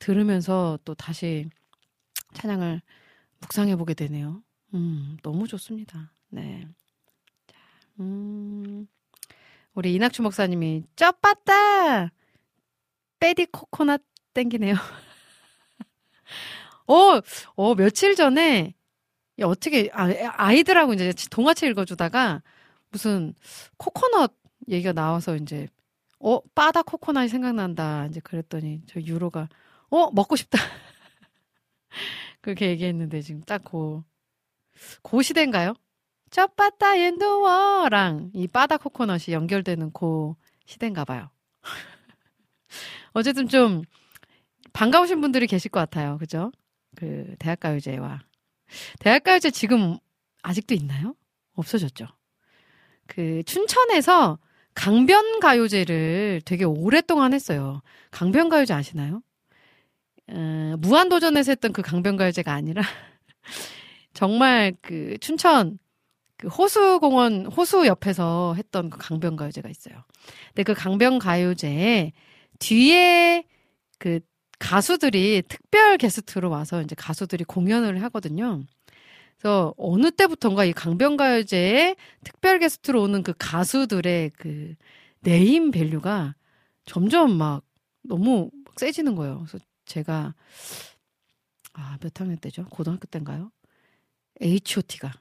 [0.00, 1.48] 들으면서 또 다시
[2.34, 2.82] 찬양을
[3.40, 4.42] 묵상해보게 되네요.
[4.74, 6.12] 음, 너무 좋습니다.
[6.28, 6.66] 네.
[7.46, 7.56] 자,
[8.00, 8.88] 음,
[9.74, 12.10] 우리 이낙주 목사님이, 쩝봤다!
[13.20, 14.02] 빼디 코코넛
[14.34, 14.74] 땡기네요.
[16.86, 17.20] 어,
[17.56, 18.74] 어, 며칠 전에,
[19.40, 22.42] 야, 어떻게, 아, 아이들하고 이제 동화책 읽어주다가
[22.90, 23.34] 무슨
[23.76, 24.32] 코코넛
[24.68, 25.68] 얘기가 나와서 이제,
[26.18, 28.06] 어, 바다 코코넛이 생각난다.
[28.06, 29.48] 이제 그랬더니 저 유로가,
[29.90, 30.58] 어, 먹고 싶다.
[32.40, 34.04] 그렇게 얘기했는데 지금 딱 고,
[35.02, 35.74] 고 시대인가요?
[36.30, 40.36] 저 바다 엔도어랑 이 바다 코코넛이 연결되는 고
[40.66, 41.30] 시대인가 봐요.
[43.12, 43.82] 어쨌든 좀
[44.72, 46.18] 반가우신 분들이 계실 것 같아요.
[46.18, 46.52] 그죠?
[46.94, 48.20] 그 대학가요제와
[49.00, 49.98] 대학가요제 지금
[50.42, 51.14] 아직도 있나요?
[51.54, 52.06] 없어졌죠.
[53.06, 54.38] 그 춘천에서
[54.74, 57.82] 강변가요제를 되게 오랫동안 했어요.
[58.10, 59.22] 강변가요제 아시나요?
[60.28, 62.82] 어, 무한도전에서 했던 그 강변가요제가 아니라
[64.12, 65.78] 정말 그 춘천
[66.36, 70.04] 그 호수공원 호수 옆에서 했던 그 강변가요제가 있어요.
[70.48, 72.12] 근데 그 강변가요제에
[72.58, 73.44] 뒤에
[73.98, 74.20] 그
[74.58, 78.62] 가수들이 특별 게스트로 와서 이제 가수들이 공연을 하거든요.
[79.38, 84.74] 그래서 어느 때부턴가 이 강변가요제에 특별 게스트로 오는 그 가수들의 그
[85.20, 86.34] name value가
[86.84, 87.62] 점점 막
[88.02, 89.44] 너무 막 세지는 거예요.
[89.46, 90.34] 그래서 제가
[91.74, 92.64] 아, 몇 학년 때죠?
[92.70, 93.50] 고등학교 때인가요?
[94.40, 95.12] H.O.T가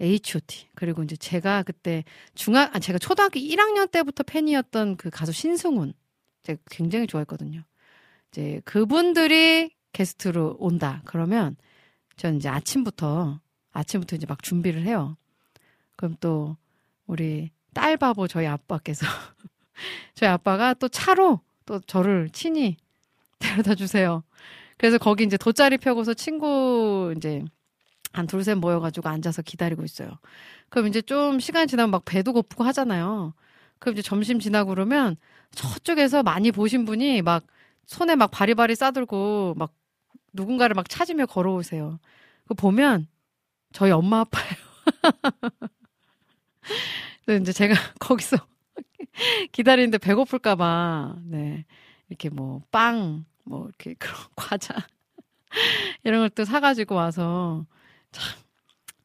[0.00, 0.68] H.O.T.
[0.74, 2.04] 그리고 이제 제가 그때
[2.34, 5.94] 중학 아 제가 초등학교 1학년 때부터 팬이었던 그 가수 신승훈
[6.42, 7.64] 제가 굉장히 좋아했거든요.
[8.36, 11.00] 이제 그분들이 게스트로 온다.
[11.06, 11.56] 그러면
[12.16, 13.40] 저는 이제 아침부터
[13.72, 15.16] 아침부터 이제 막 준비를 해요.
[15.96, 16.56] 그럼 또
[17.06, 19.06] 우리 딸 바보 저희 아빠께서
[20.14, 22.76] 저희 아빠가 또 차로 또 저를 친히
[23.40, 24.22] 데려다 주세요.
[24.76, 27.42] 그래서 거기 이제 돗자리 펴고서 친구 이제
[28.12, 30.10] 한 둘셋 모여가지고 앉아서 기다리고 있어요.
[30.68, 33.32] 그럼 이제 좀 시간 지나면 막 배도 고프고 하잖아요.
[33.78, 35.16] 그럼 이제 점심 지나고 그러면
[35.52, 37.42] 저쪽에서 많이 보신 분이 막
[37.86, 39.72] 손에 막 바리바리 싸들고 막
[40.32, 41.98] 누군가를 막 찾으며 걸어오세요.
[42.46, 43.08] 그 보면
[43.72, 44.50] 저희 엄마 아빠예요.
[47.24, 48.36] 근데 이제 제가 거기서
[49.52, 51.64] 기다리는데 배고플까봐 네
[52.08, 54.74] 이렇게 뭐 빵 뭐 이렇게 그런 과자
[56.04, 57.66] 이런 걸 또 사가지고 와서
[58.12, 58.24] 참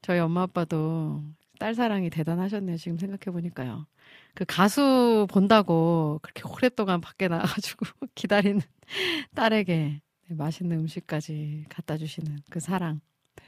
[0.02, 1.24] 저희 엄마 아빠도
[1.60, 2.78] 딸 사랑이 대단하셨네요.
[2.78, 3.86] 지금 생각해 보니까요.
[4.34, 7.86] 그 가수 본다고 그렇게 오랫동안 밖에 나가가지고
[8.16, 8.62] 기다리는
[9.36, 13.02] 딸에게 네, 맛있는 음식까지 갖다 주시는 그 사랑.
[13.36, 13.44] 네.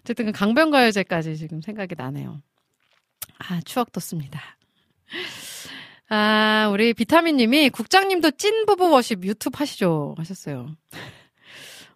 [0.00, 2.42] 어쨌든 그 강변가요제까지 지금 생각이 나네요.
[3.38, 4.40] 아, 추억 돋습니다.
[6.08, 10.14] 아, 우리 비타민 님이 국장님도 찐부부 워십 유튜브 하시죠?
[10.18, 10.76] 하셨어요.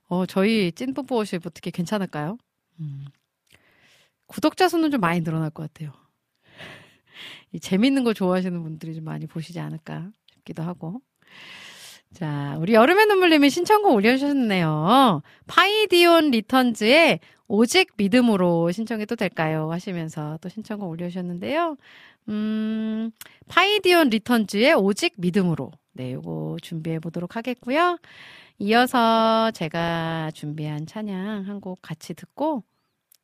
[0.08, 2.38] 어, 저희 찐부부 워십 어떻게 괜찮을까요?
[2.80, 3.06] 음.
[4.26, 5.92] 구독자 수는 좀 많이 늘어날 것 같아요.
[7.52, 11.00] 이 재밌는 걸 좋아하시는 분들이 좀 많이 보시지 않을까 싶기도 하고.
[12.14, 15.22] 자, 우리 여름의 눈물님이 신청곡 올려주셨네요.
[15.46, 19.70] 파이디온 Returns의 오직 믿음으로 신청해도 될까요?
[19.70, 21.76] 하시면서 또 신청곡 올려주셨는데요.
[22.28, 23.10] 음,
[23.48, 25.70] 파이디온 Returns의 오직 믿음으로.
[25.92, 27.98] 네, 요거 준비해 보도록 하겠고요.
[28.58, 32.64] 이어서 제가 준비한 찬양 한 곡 같이 듣고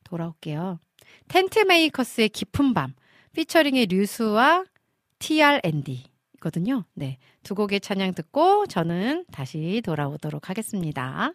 [0.05, 0.79] 돌아올게요.
[1.29, 2.95] Tent Makers의 깊은 밤.
[3.35, 4.65] 피처링의 류수와
[5.19, 6.05] TR&D
[6.41, 6.85] 거든요.
[6.95, 7.19] 네.
[7.43, 11.33] 두 곡의 찬양 듣고 저는 다시 돌아오도록 하겠습니다.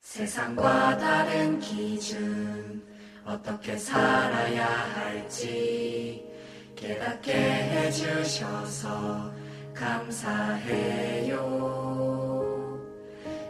[0.00, 2.86] 세상과 다른 기준
[3.24, 6.24] 어떻게 살아야 할지
[6.76, 9.32] 깨닫게 해주셔서
[9.74, 11.34] 감사해요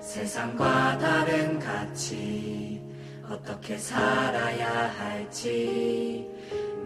[0.01, 2.81] 세상과 다른 가치
[3.29, 6.27] 어떻게 살아야 할지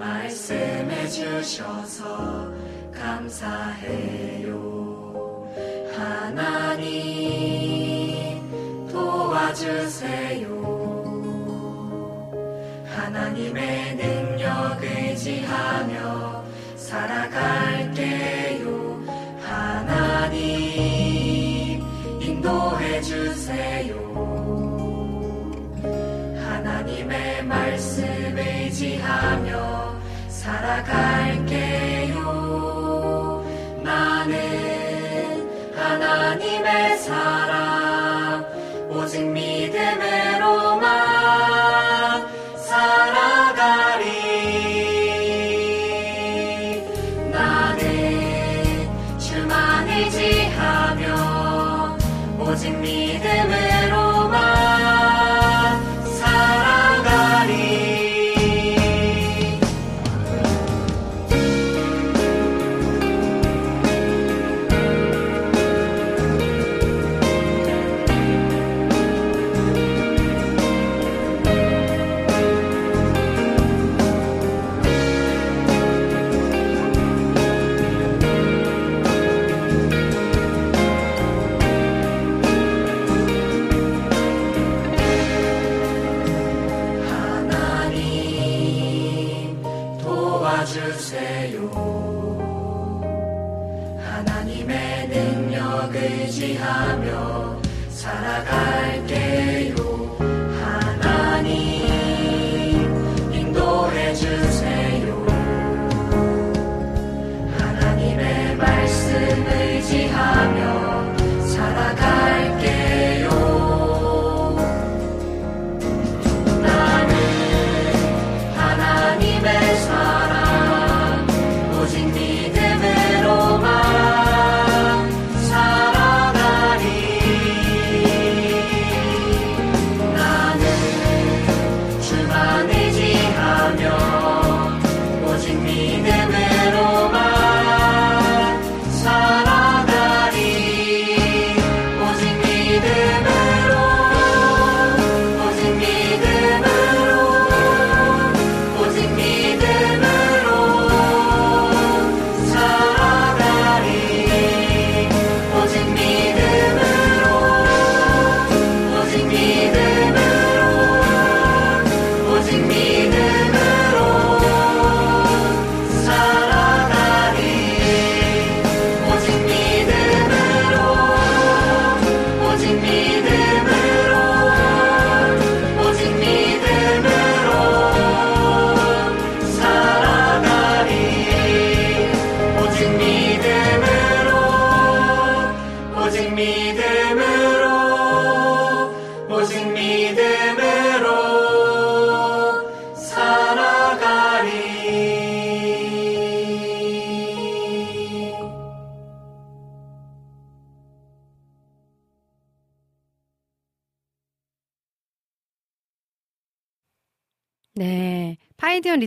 [0.02, 2.50] 말씀해 주셔서
[2.92, 4.50] 감사해요.
[5.96, 7.22] 하나님
[8.90, 10.48] 도와주세요.
[12.86, 18.66] 하나님의 능력 의지하며 살아갈게요.
[19.40, 20.42] 하나님
[22.20, 23.94] 인도해 주세요.
[26.44, 28.02] 하나님의 말씀
[28.36, 29.72] 의지하며
[30.43, 32.19] 살아갈게요.
[33.85, 38.44] 나는 하나님의 사랑
[38.90, 39.51] 오직 믿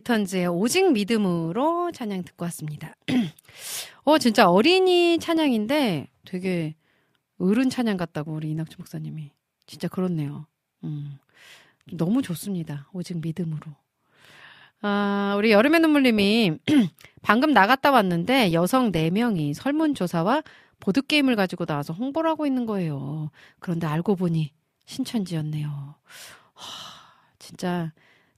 [0.06, 2.96] 리턴즈의 오직 믿음으로 찬양 듣고 왔습니다.
[4.06, 6.76] 어, 진짜 어린이 찬양인데 되게
[7.40, 9.32] 어른 찬양 같다고 우리 이낙주 목사님이.
[9.66, 10.46] 진짜 그렇네요.
[10.84, 11.18] 음.
[11.92, 12.88] 너무 좋습니다.
[12.94, 13.76] 오직 믿음으로.
[14.82, 16.60] 아, 우리 여름의 눈물님이
[17.24, 20.44] 방금 나갔다 왔는데 여성 4명이 설문조사와
[20.80, 23.32] 보드게임을 가지고 나와서 홍보를 하고 있는 거예요.
[23.60, 24.52] 그런데 알고 보니
[24.86, 25.96] 신천지였네요.
[26.54, 26.66] 하,
[27.40, 27.92] 진짜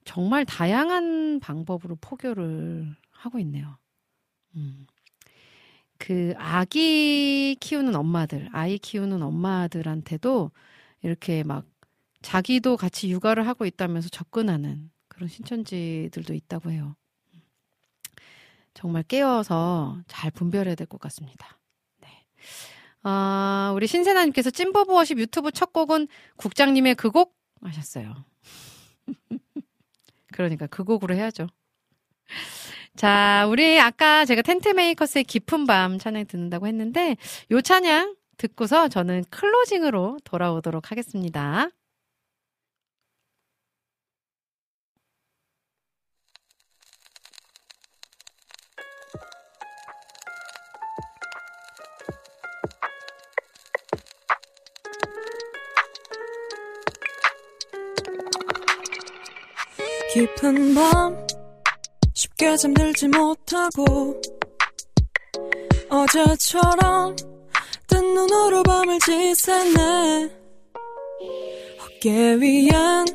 [0.08, 3.78] 정말 다양한 방법으로 포교를 하고 있네요.
[4.56, 4.88] 음.
[5.98, 10.52] 그 아기 키우는 엄마들, 아이 키우는 엄마들한테도
[11.02, 11.66] 이렇게 막
[12.22, 16.96] 자기도 같이 육아를 하고 있다면서 접근하는 그런 신천지들도 있다고 해요.
[18.74, 21.60] 정말 깨어서 잘 분별해야 될 것 같습니다.
[22.02, 22.08] 네.
[23.04, 26.08] 아, 우리 신세나님께서 찐버브 워십 유튜브 첫 곡은
[26.38, 28.24] 국장님의 그 곡 하셨어요.
[30.38, 31.48] 그러니까 그 곡으로 해야죠.
[32.96, 37.18] 자, 우리 아까 제가 텐트 메이커스의 깊은 밤 찬양 듣는다고 했는데
[37.52, 41.70] 요 찬양 듣고서 저는 클로징으로 돌아오도록 하겠습니다.
[60.18, 61.28] 깊은 밤
[62.16, 64.20] 쉽게 잠들지 못하고
[65.90, 67.16] 어제처럼
[67.86, 70.30] 뜬 눈으로 밤을 지새네.
[71.80, 73.06] 어깨 위엔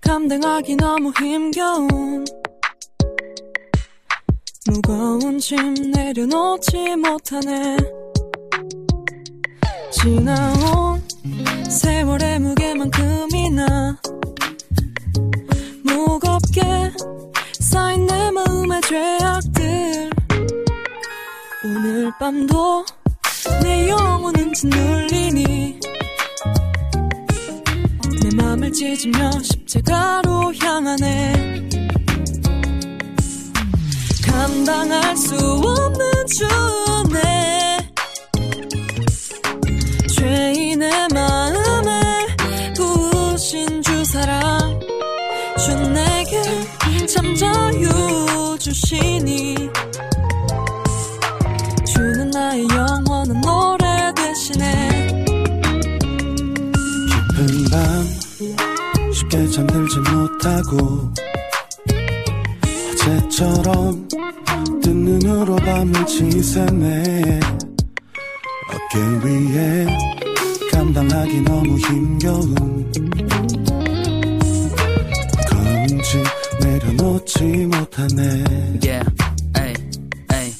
[0.00, 2.24] 감당하기 너무 힘겨운
[4.66, 7.76] 무거운 짐 내려놓지 못하네.
[9.92, 11.00] 지나온
[11.70, 14.00] 세월의 무게만큼이나
[18.72, 20.10] 내 마음의 죄악들.
[21.64, 22.86] 오늘 밤도
[23.62, 25.78] 내 영혼은 짓눌리니.
[28.22, 31.68] 내 맘을 찢으며 십자가로 향하네.
[34.26, 37.41] 감당할 수 없는 주네
[48.72, 49.54] 주시니
[51.86, 55.14] 주는 나의 영원한 노래 대신에
[57.10, 61.12] 깊은 밤 쉽게 잠들지 못하고
[62.92, 64.08] 어제처럼
[64.82, 67.40] 뜬 눈으로 밤을 지새네.
[68.70, 69.86] 어깨 위에
[70.72, 72.90] 감당하기 너무 힘겨운
[76.82, 78.44] 내려놓지 못하네.
[78.82, 79.10] Yeah,
[79.56, 79.74] ay,
[80.32, 80.52] ay.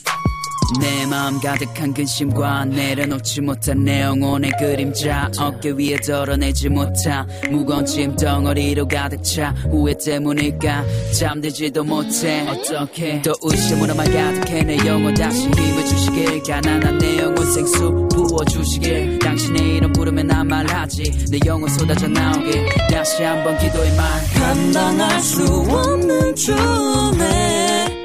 [0.80, 5.30] 내 마음 가득한 근심과 내려놓지 못한 내 영혼의 그림자.
[5.38, 10.84] 어깨 위에 덜어내지 못한 무거운 짐 덩어리로 가득 차 후회 때문일까?
[11.18, 12.46] 잠들지도 못해.
[12.48, 14.62] 어떻게 또 의심으로만 가득해.
[14.62, 21.26] 내 영혼 다시 힘을 주시길 가난한 내 영혼 생수 부어주시길 당신의 이름 부르면 난 말하지.
[21.30, 24.08] 내 영혼 쏟아져 나오길 다시 한번 기도의 말.
[24.34, 28.02] 감당할 수 없는 주네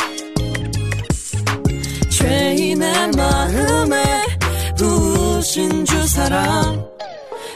[2.10, 4.04] 죄인의 마음에
[4.78, 6.86] 부으신 주 사랑.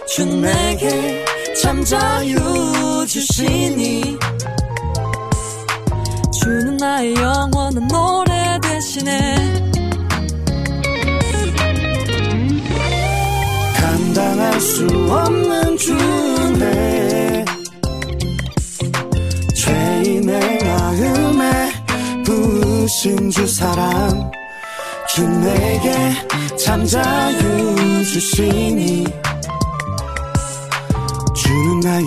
[0.07, 1.25] 주 내게
[1.61, 4.17] 참 자유 주시니.
[6.39, 9.71] 주는 나의 영원한 노래 대신에
[14.61, 17.45] 수 없는 주네
[19.55, 21.71] 죄인의 마음에
[22.23, 24.31] 부으신 주 사랑
[25.09, 25.91] 주 내게
[26.55, 29.03] 참 자유 주시니
[31.35, 32.05] 주는 나의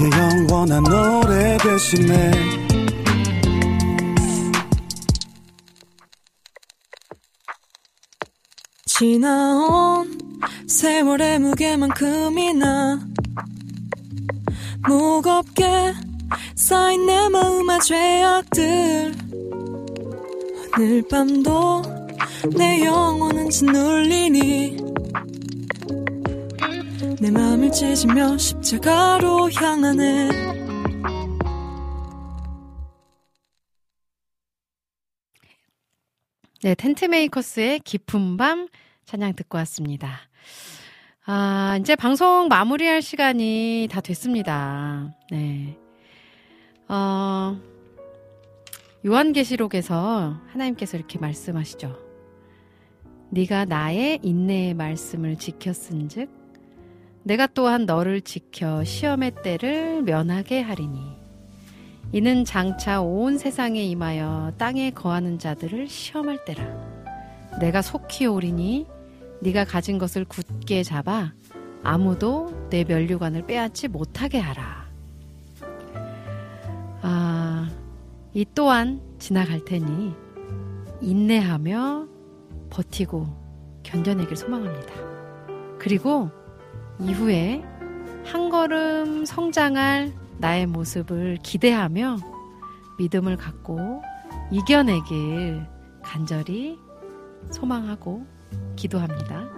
[0.49, 2.31] 영원한 노래 대신에
[8.87, 10.09] 지나온
[10.75, 12.99] 세월의 무게만큼이나
[14.89, 15.95] 무겁게
[16.57, 19.15] 쌓인 내 마음의 죄악들.
[20.77, 21.83] 오늘 밤도
[22.57, 24.77] 내 영혼은 짓눌리니
[27.21, 30.29] 내 맘을 찢으며 십자가로 향하네.
[36.63, 38.67] 네, 텐트메이커스의 깊은 밤
[39.05, 40.19] 찬양 듣고 왔습니다.
[41.27, 45.15] 아, 이제 방송 마무리할 시간이 다 됐습니다.
[45.31, 45.79] 네.
[46.89, 47.59] 어,
[49.07, 51.99] 요한계시록에서 하나님께서 이렇게 말씀하시죠.
[53.31, 56.31] 네가 나의 인내의 말씀을 지켰은즉
[57.25, 61.01] 내가 또한 너를 지켜 시험의 때를 면하게 하리니
[62.13, 66.65] 이는 장차 온 세상에 임하여 땅에 거하는 자들을 시험할 때라
[67.61, 68.87] 내가 속히 오리니
[69.45, 71.35] 네가 가진 것을 굳게 잡아
[71.83, 74.89] 아무도 내 면류관을 빼앗지 못하게 하라.
[77.03, 77.71] 아,
[78.33, 80.15] 이 또한 지나갈 테니
[81.03, 82.09] 인내하며
[82.71, 83.27] 버티고
[83.83, 84.95] 견뎌내길 소망합니다.
[85.79, 86.31] 그리고
[86.99, 87.63] 이후에
[88.25, 92.17] 한 걸음 성장할 나의 모습을 기대하며
[92.99, 94.01] 믿음을 갖고
[94.51, 95.67] 이겨내길
[96.03, 96.79] 간절히
[97.51, 98.25] 소망하고
[98.77, 99.49] 기도합니다.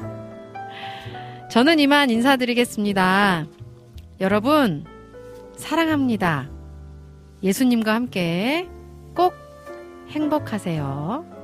[1.51, 3.47] 저는 이만 인사드리겠습니다.
[4.21, 4.85] 여러분,
[5.57, 6.49] 사랑합니다.
[7.43, 8.69] 예수님과 함께
[9.15, 9.35] 꼭
[10.11, 11.36] 행복하세요.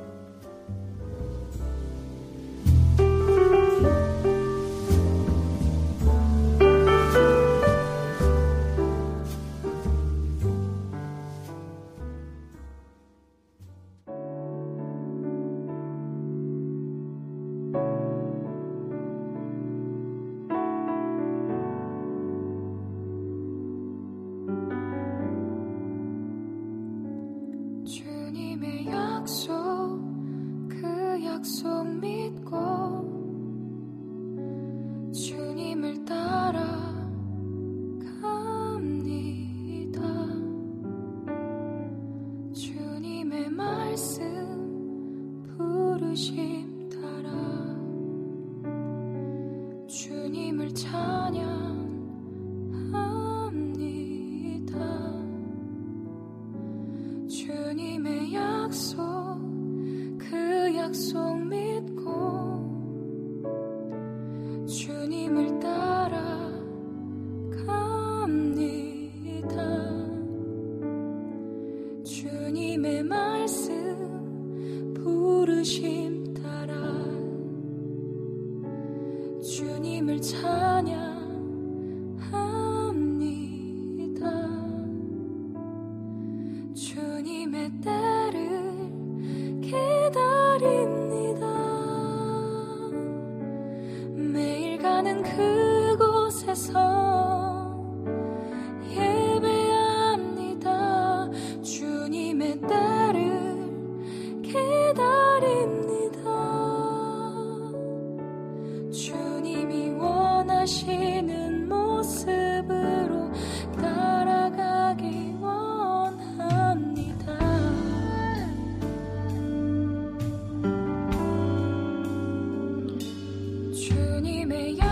[123.93, 124.92] 주님의 약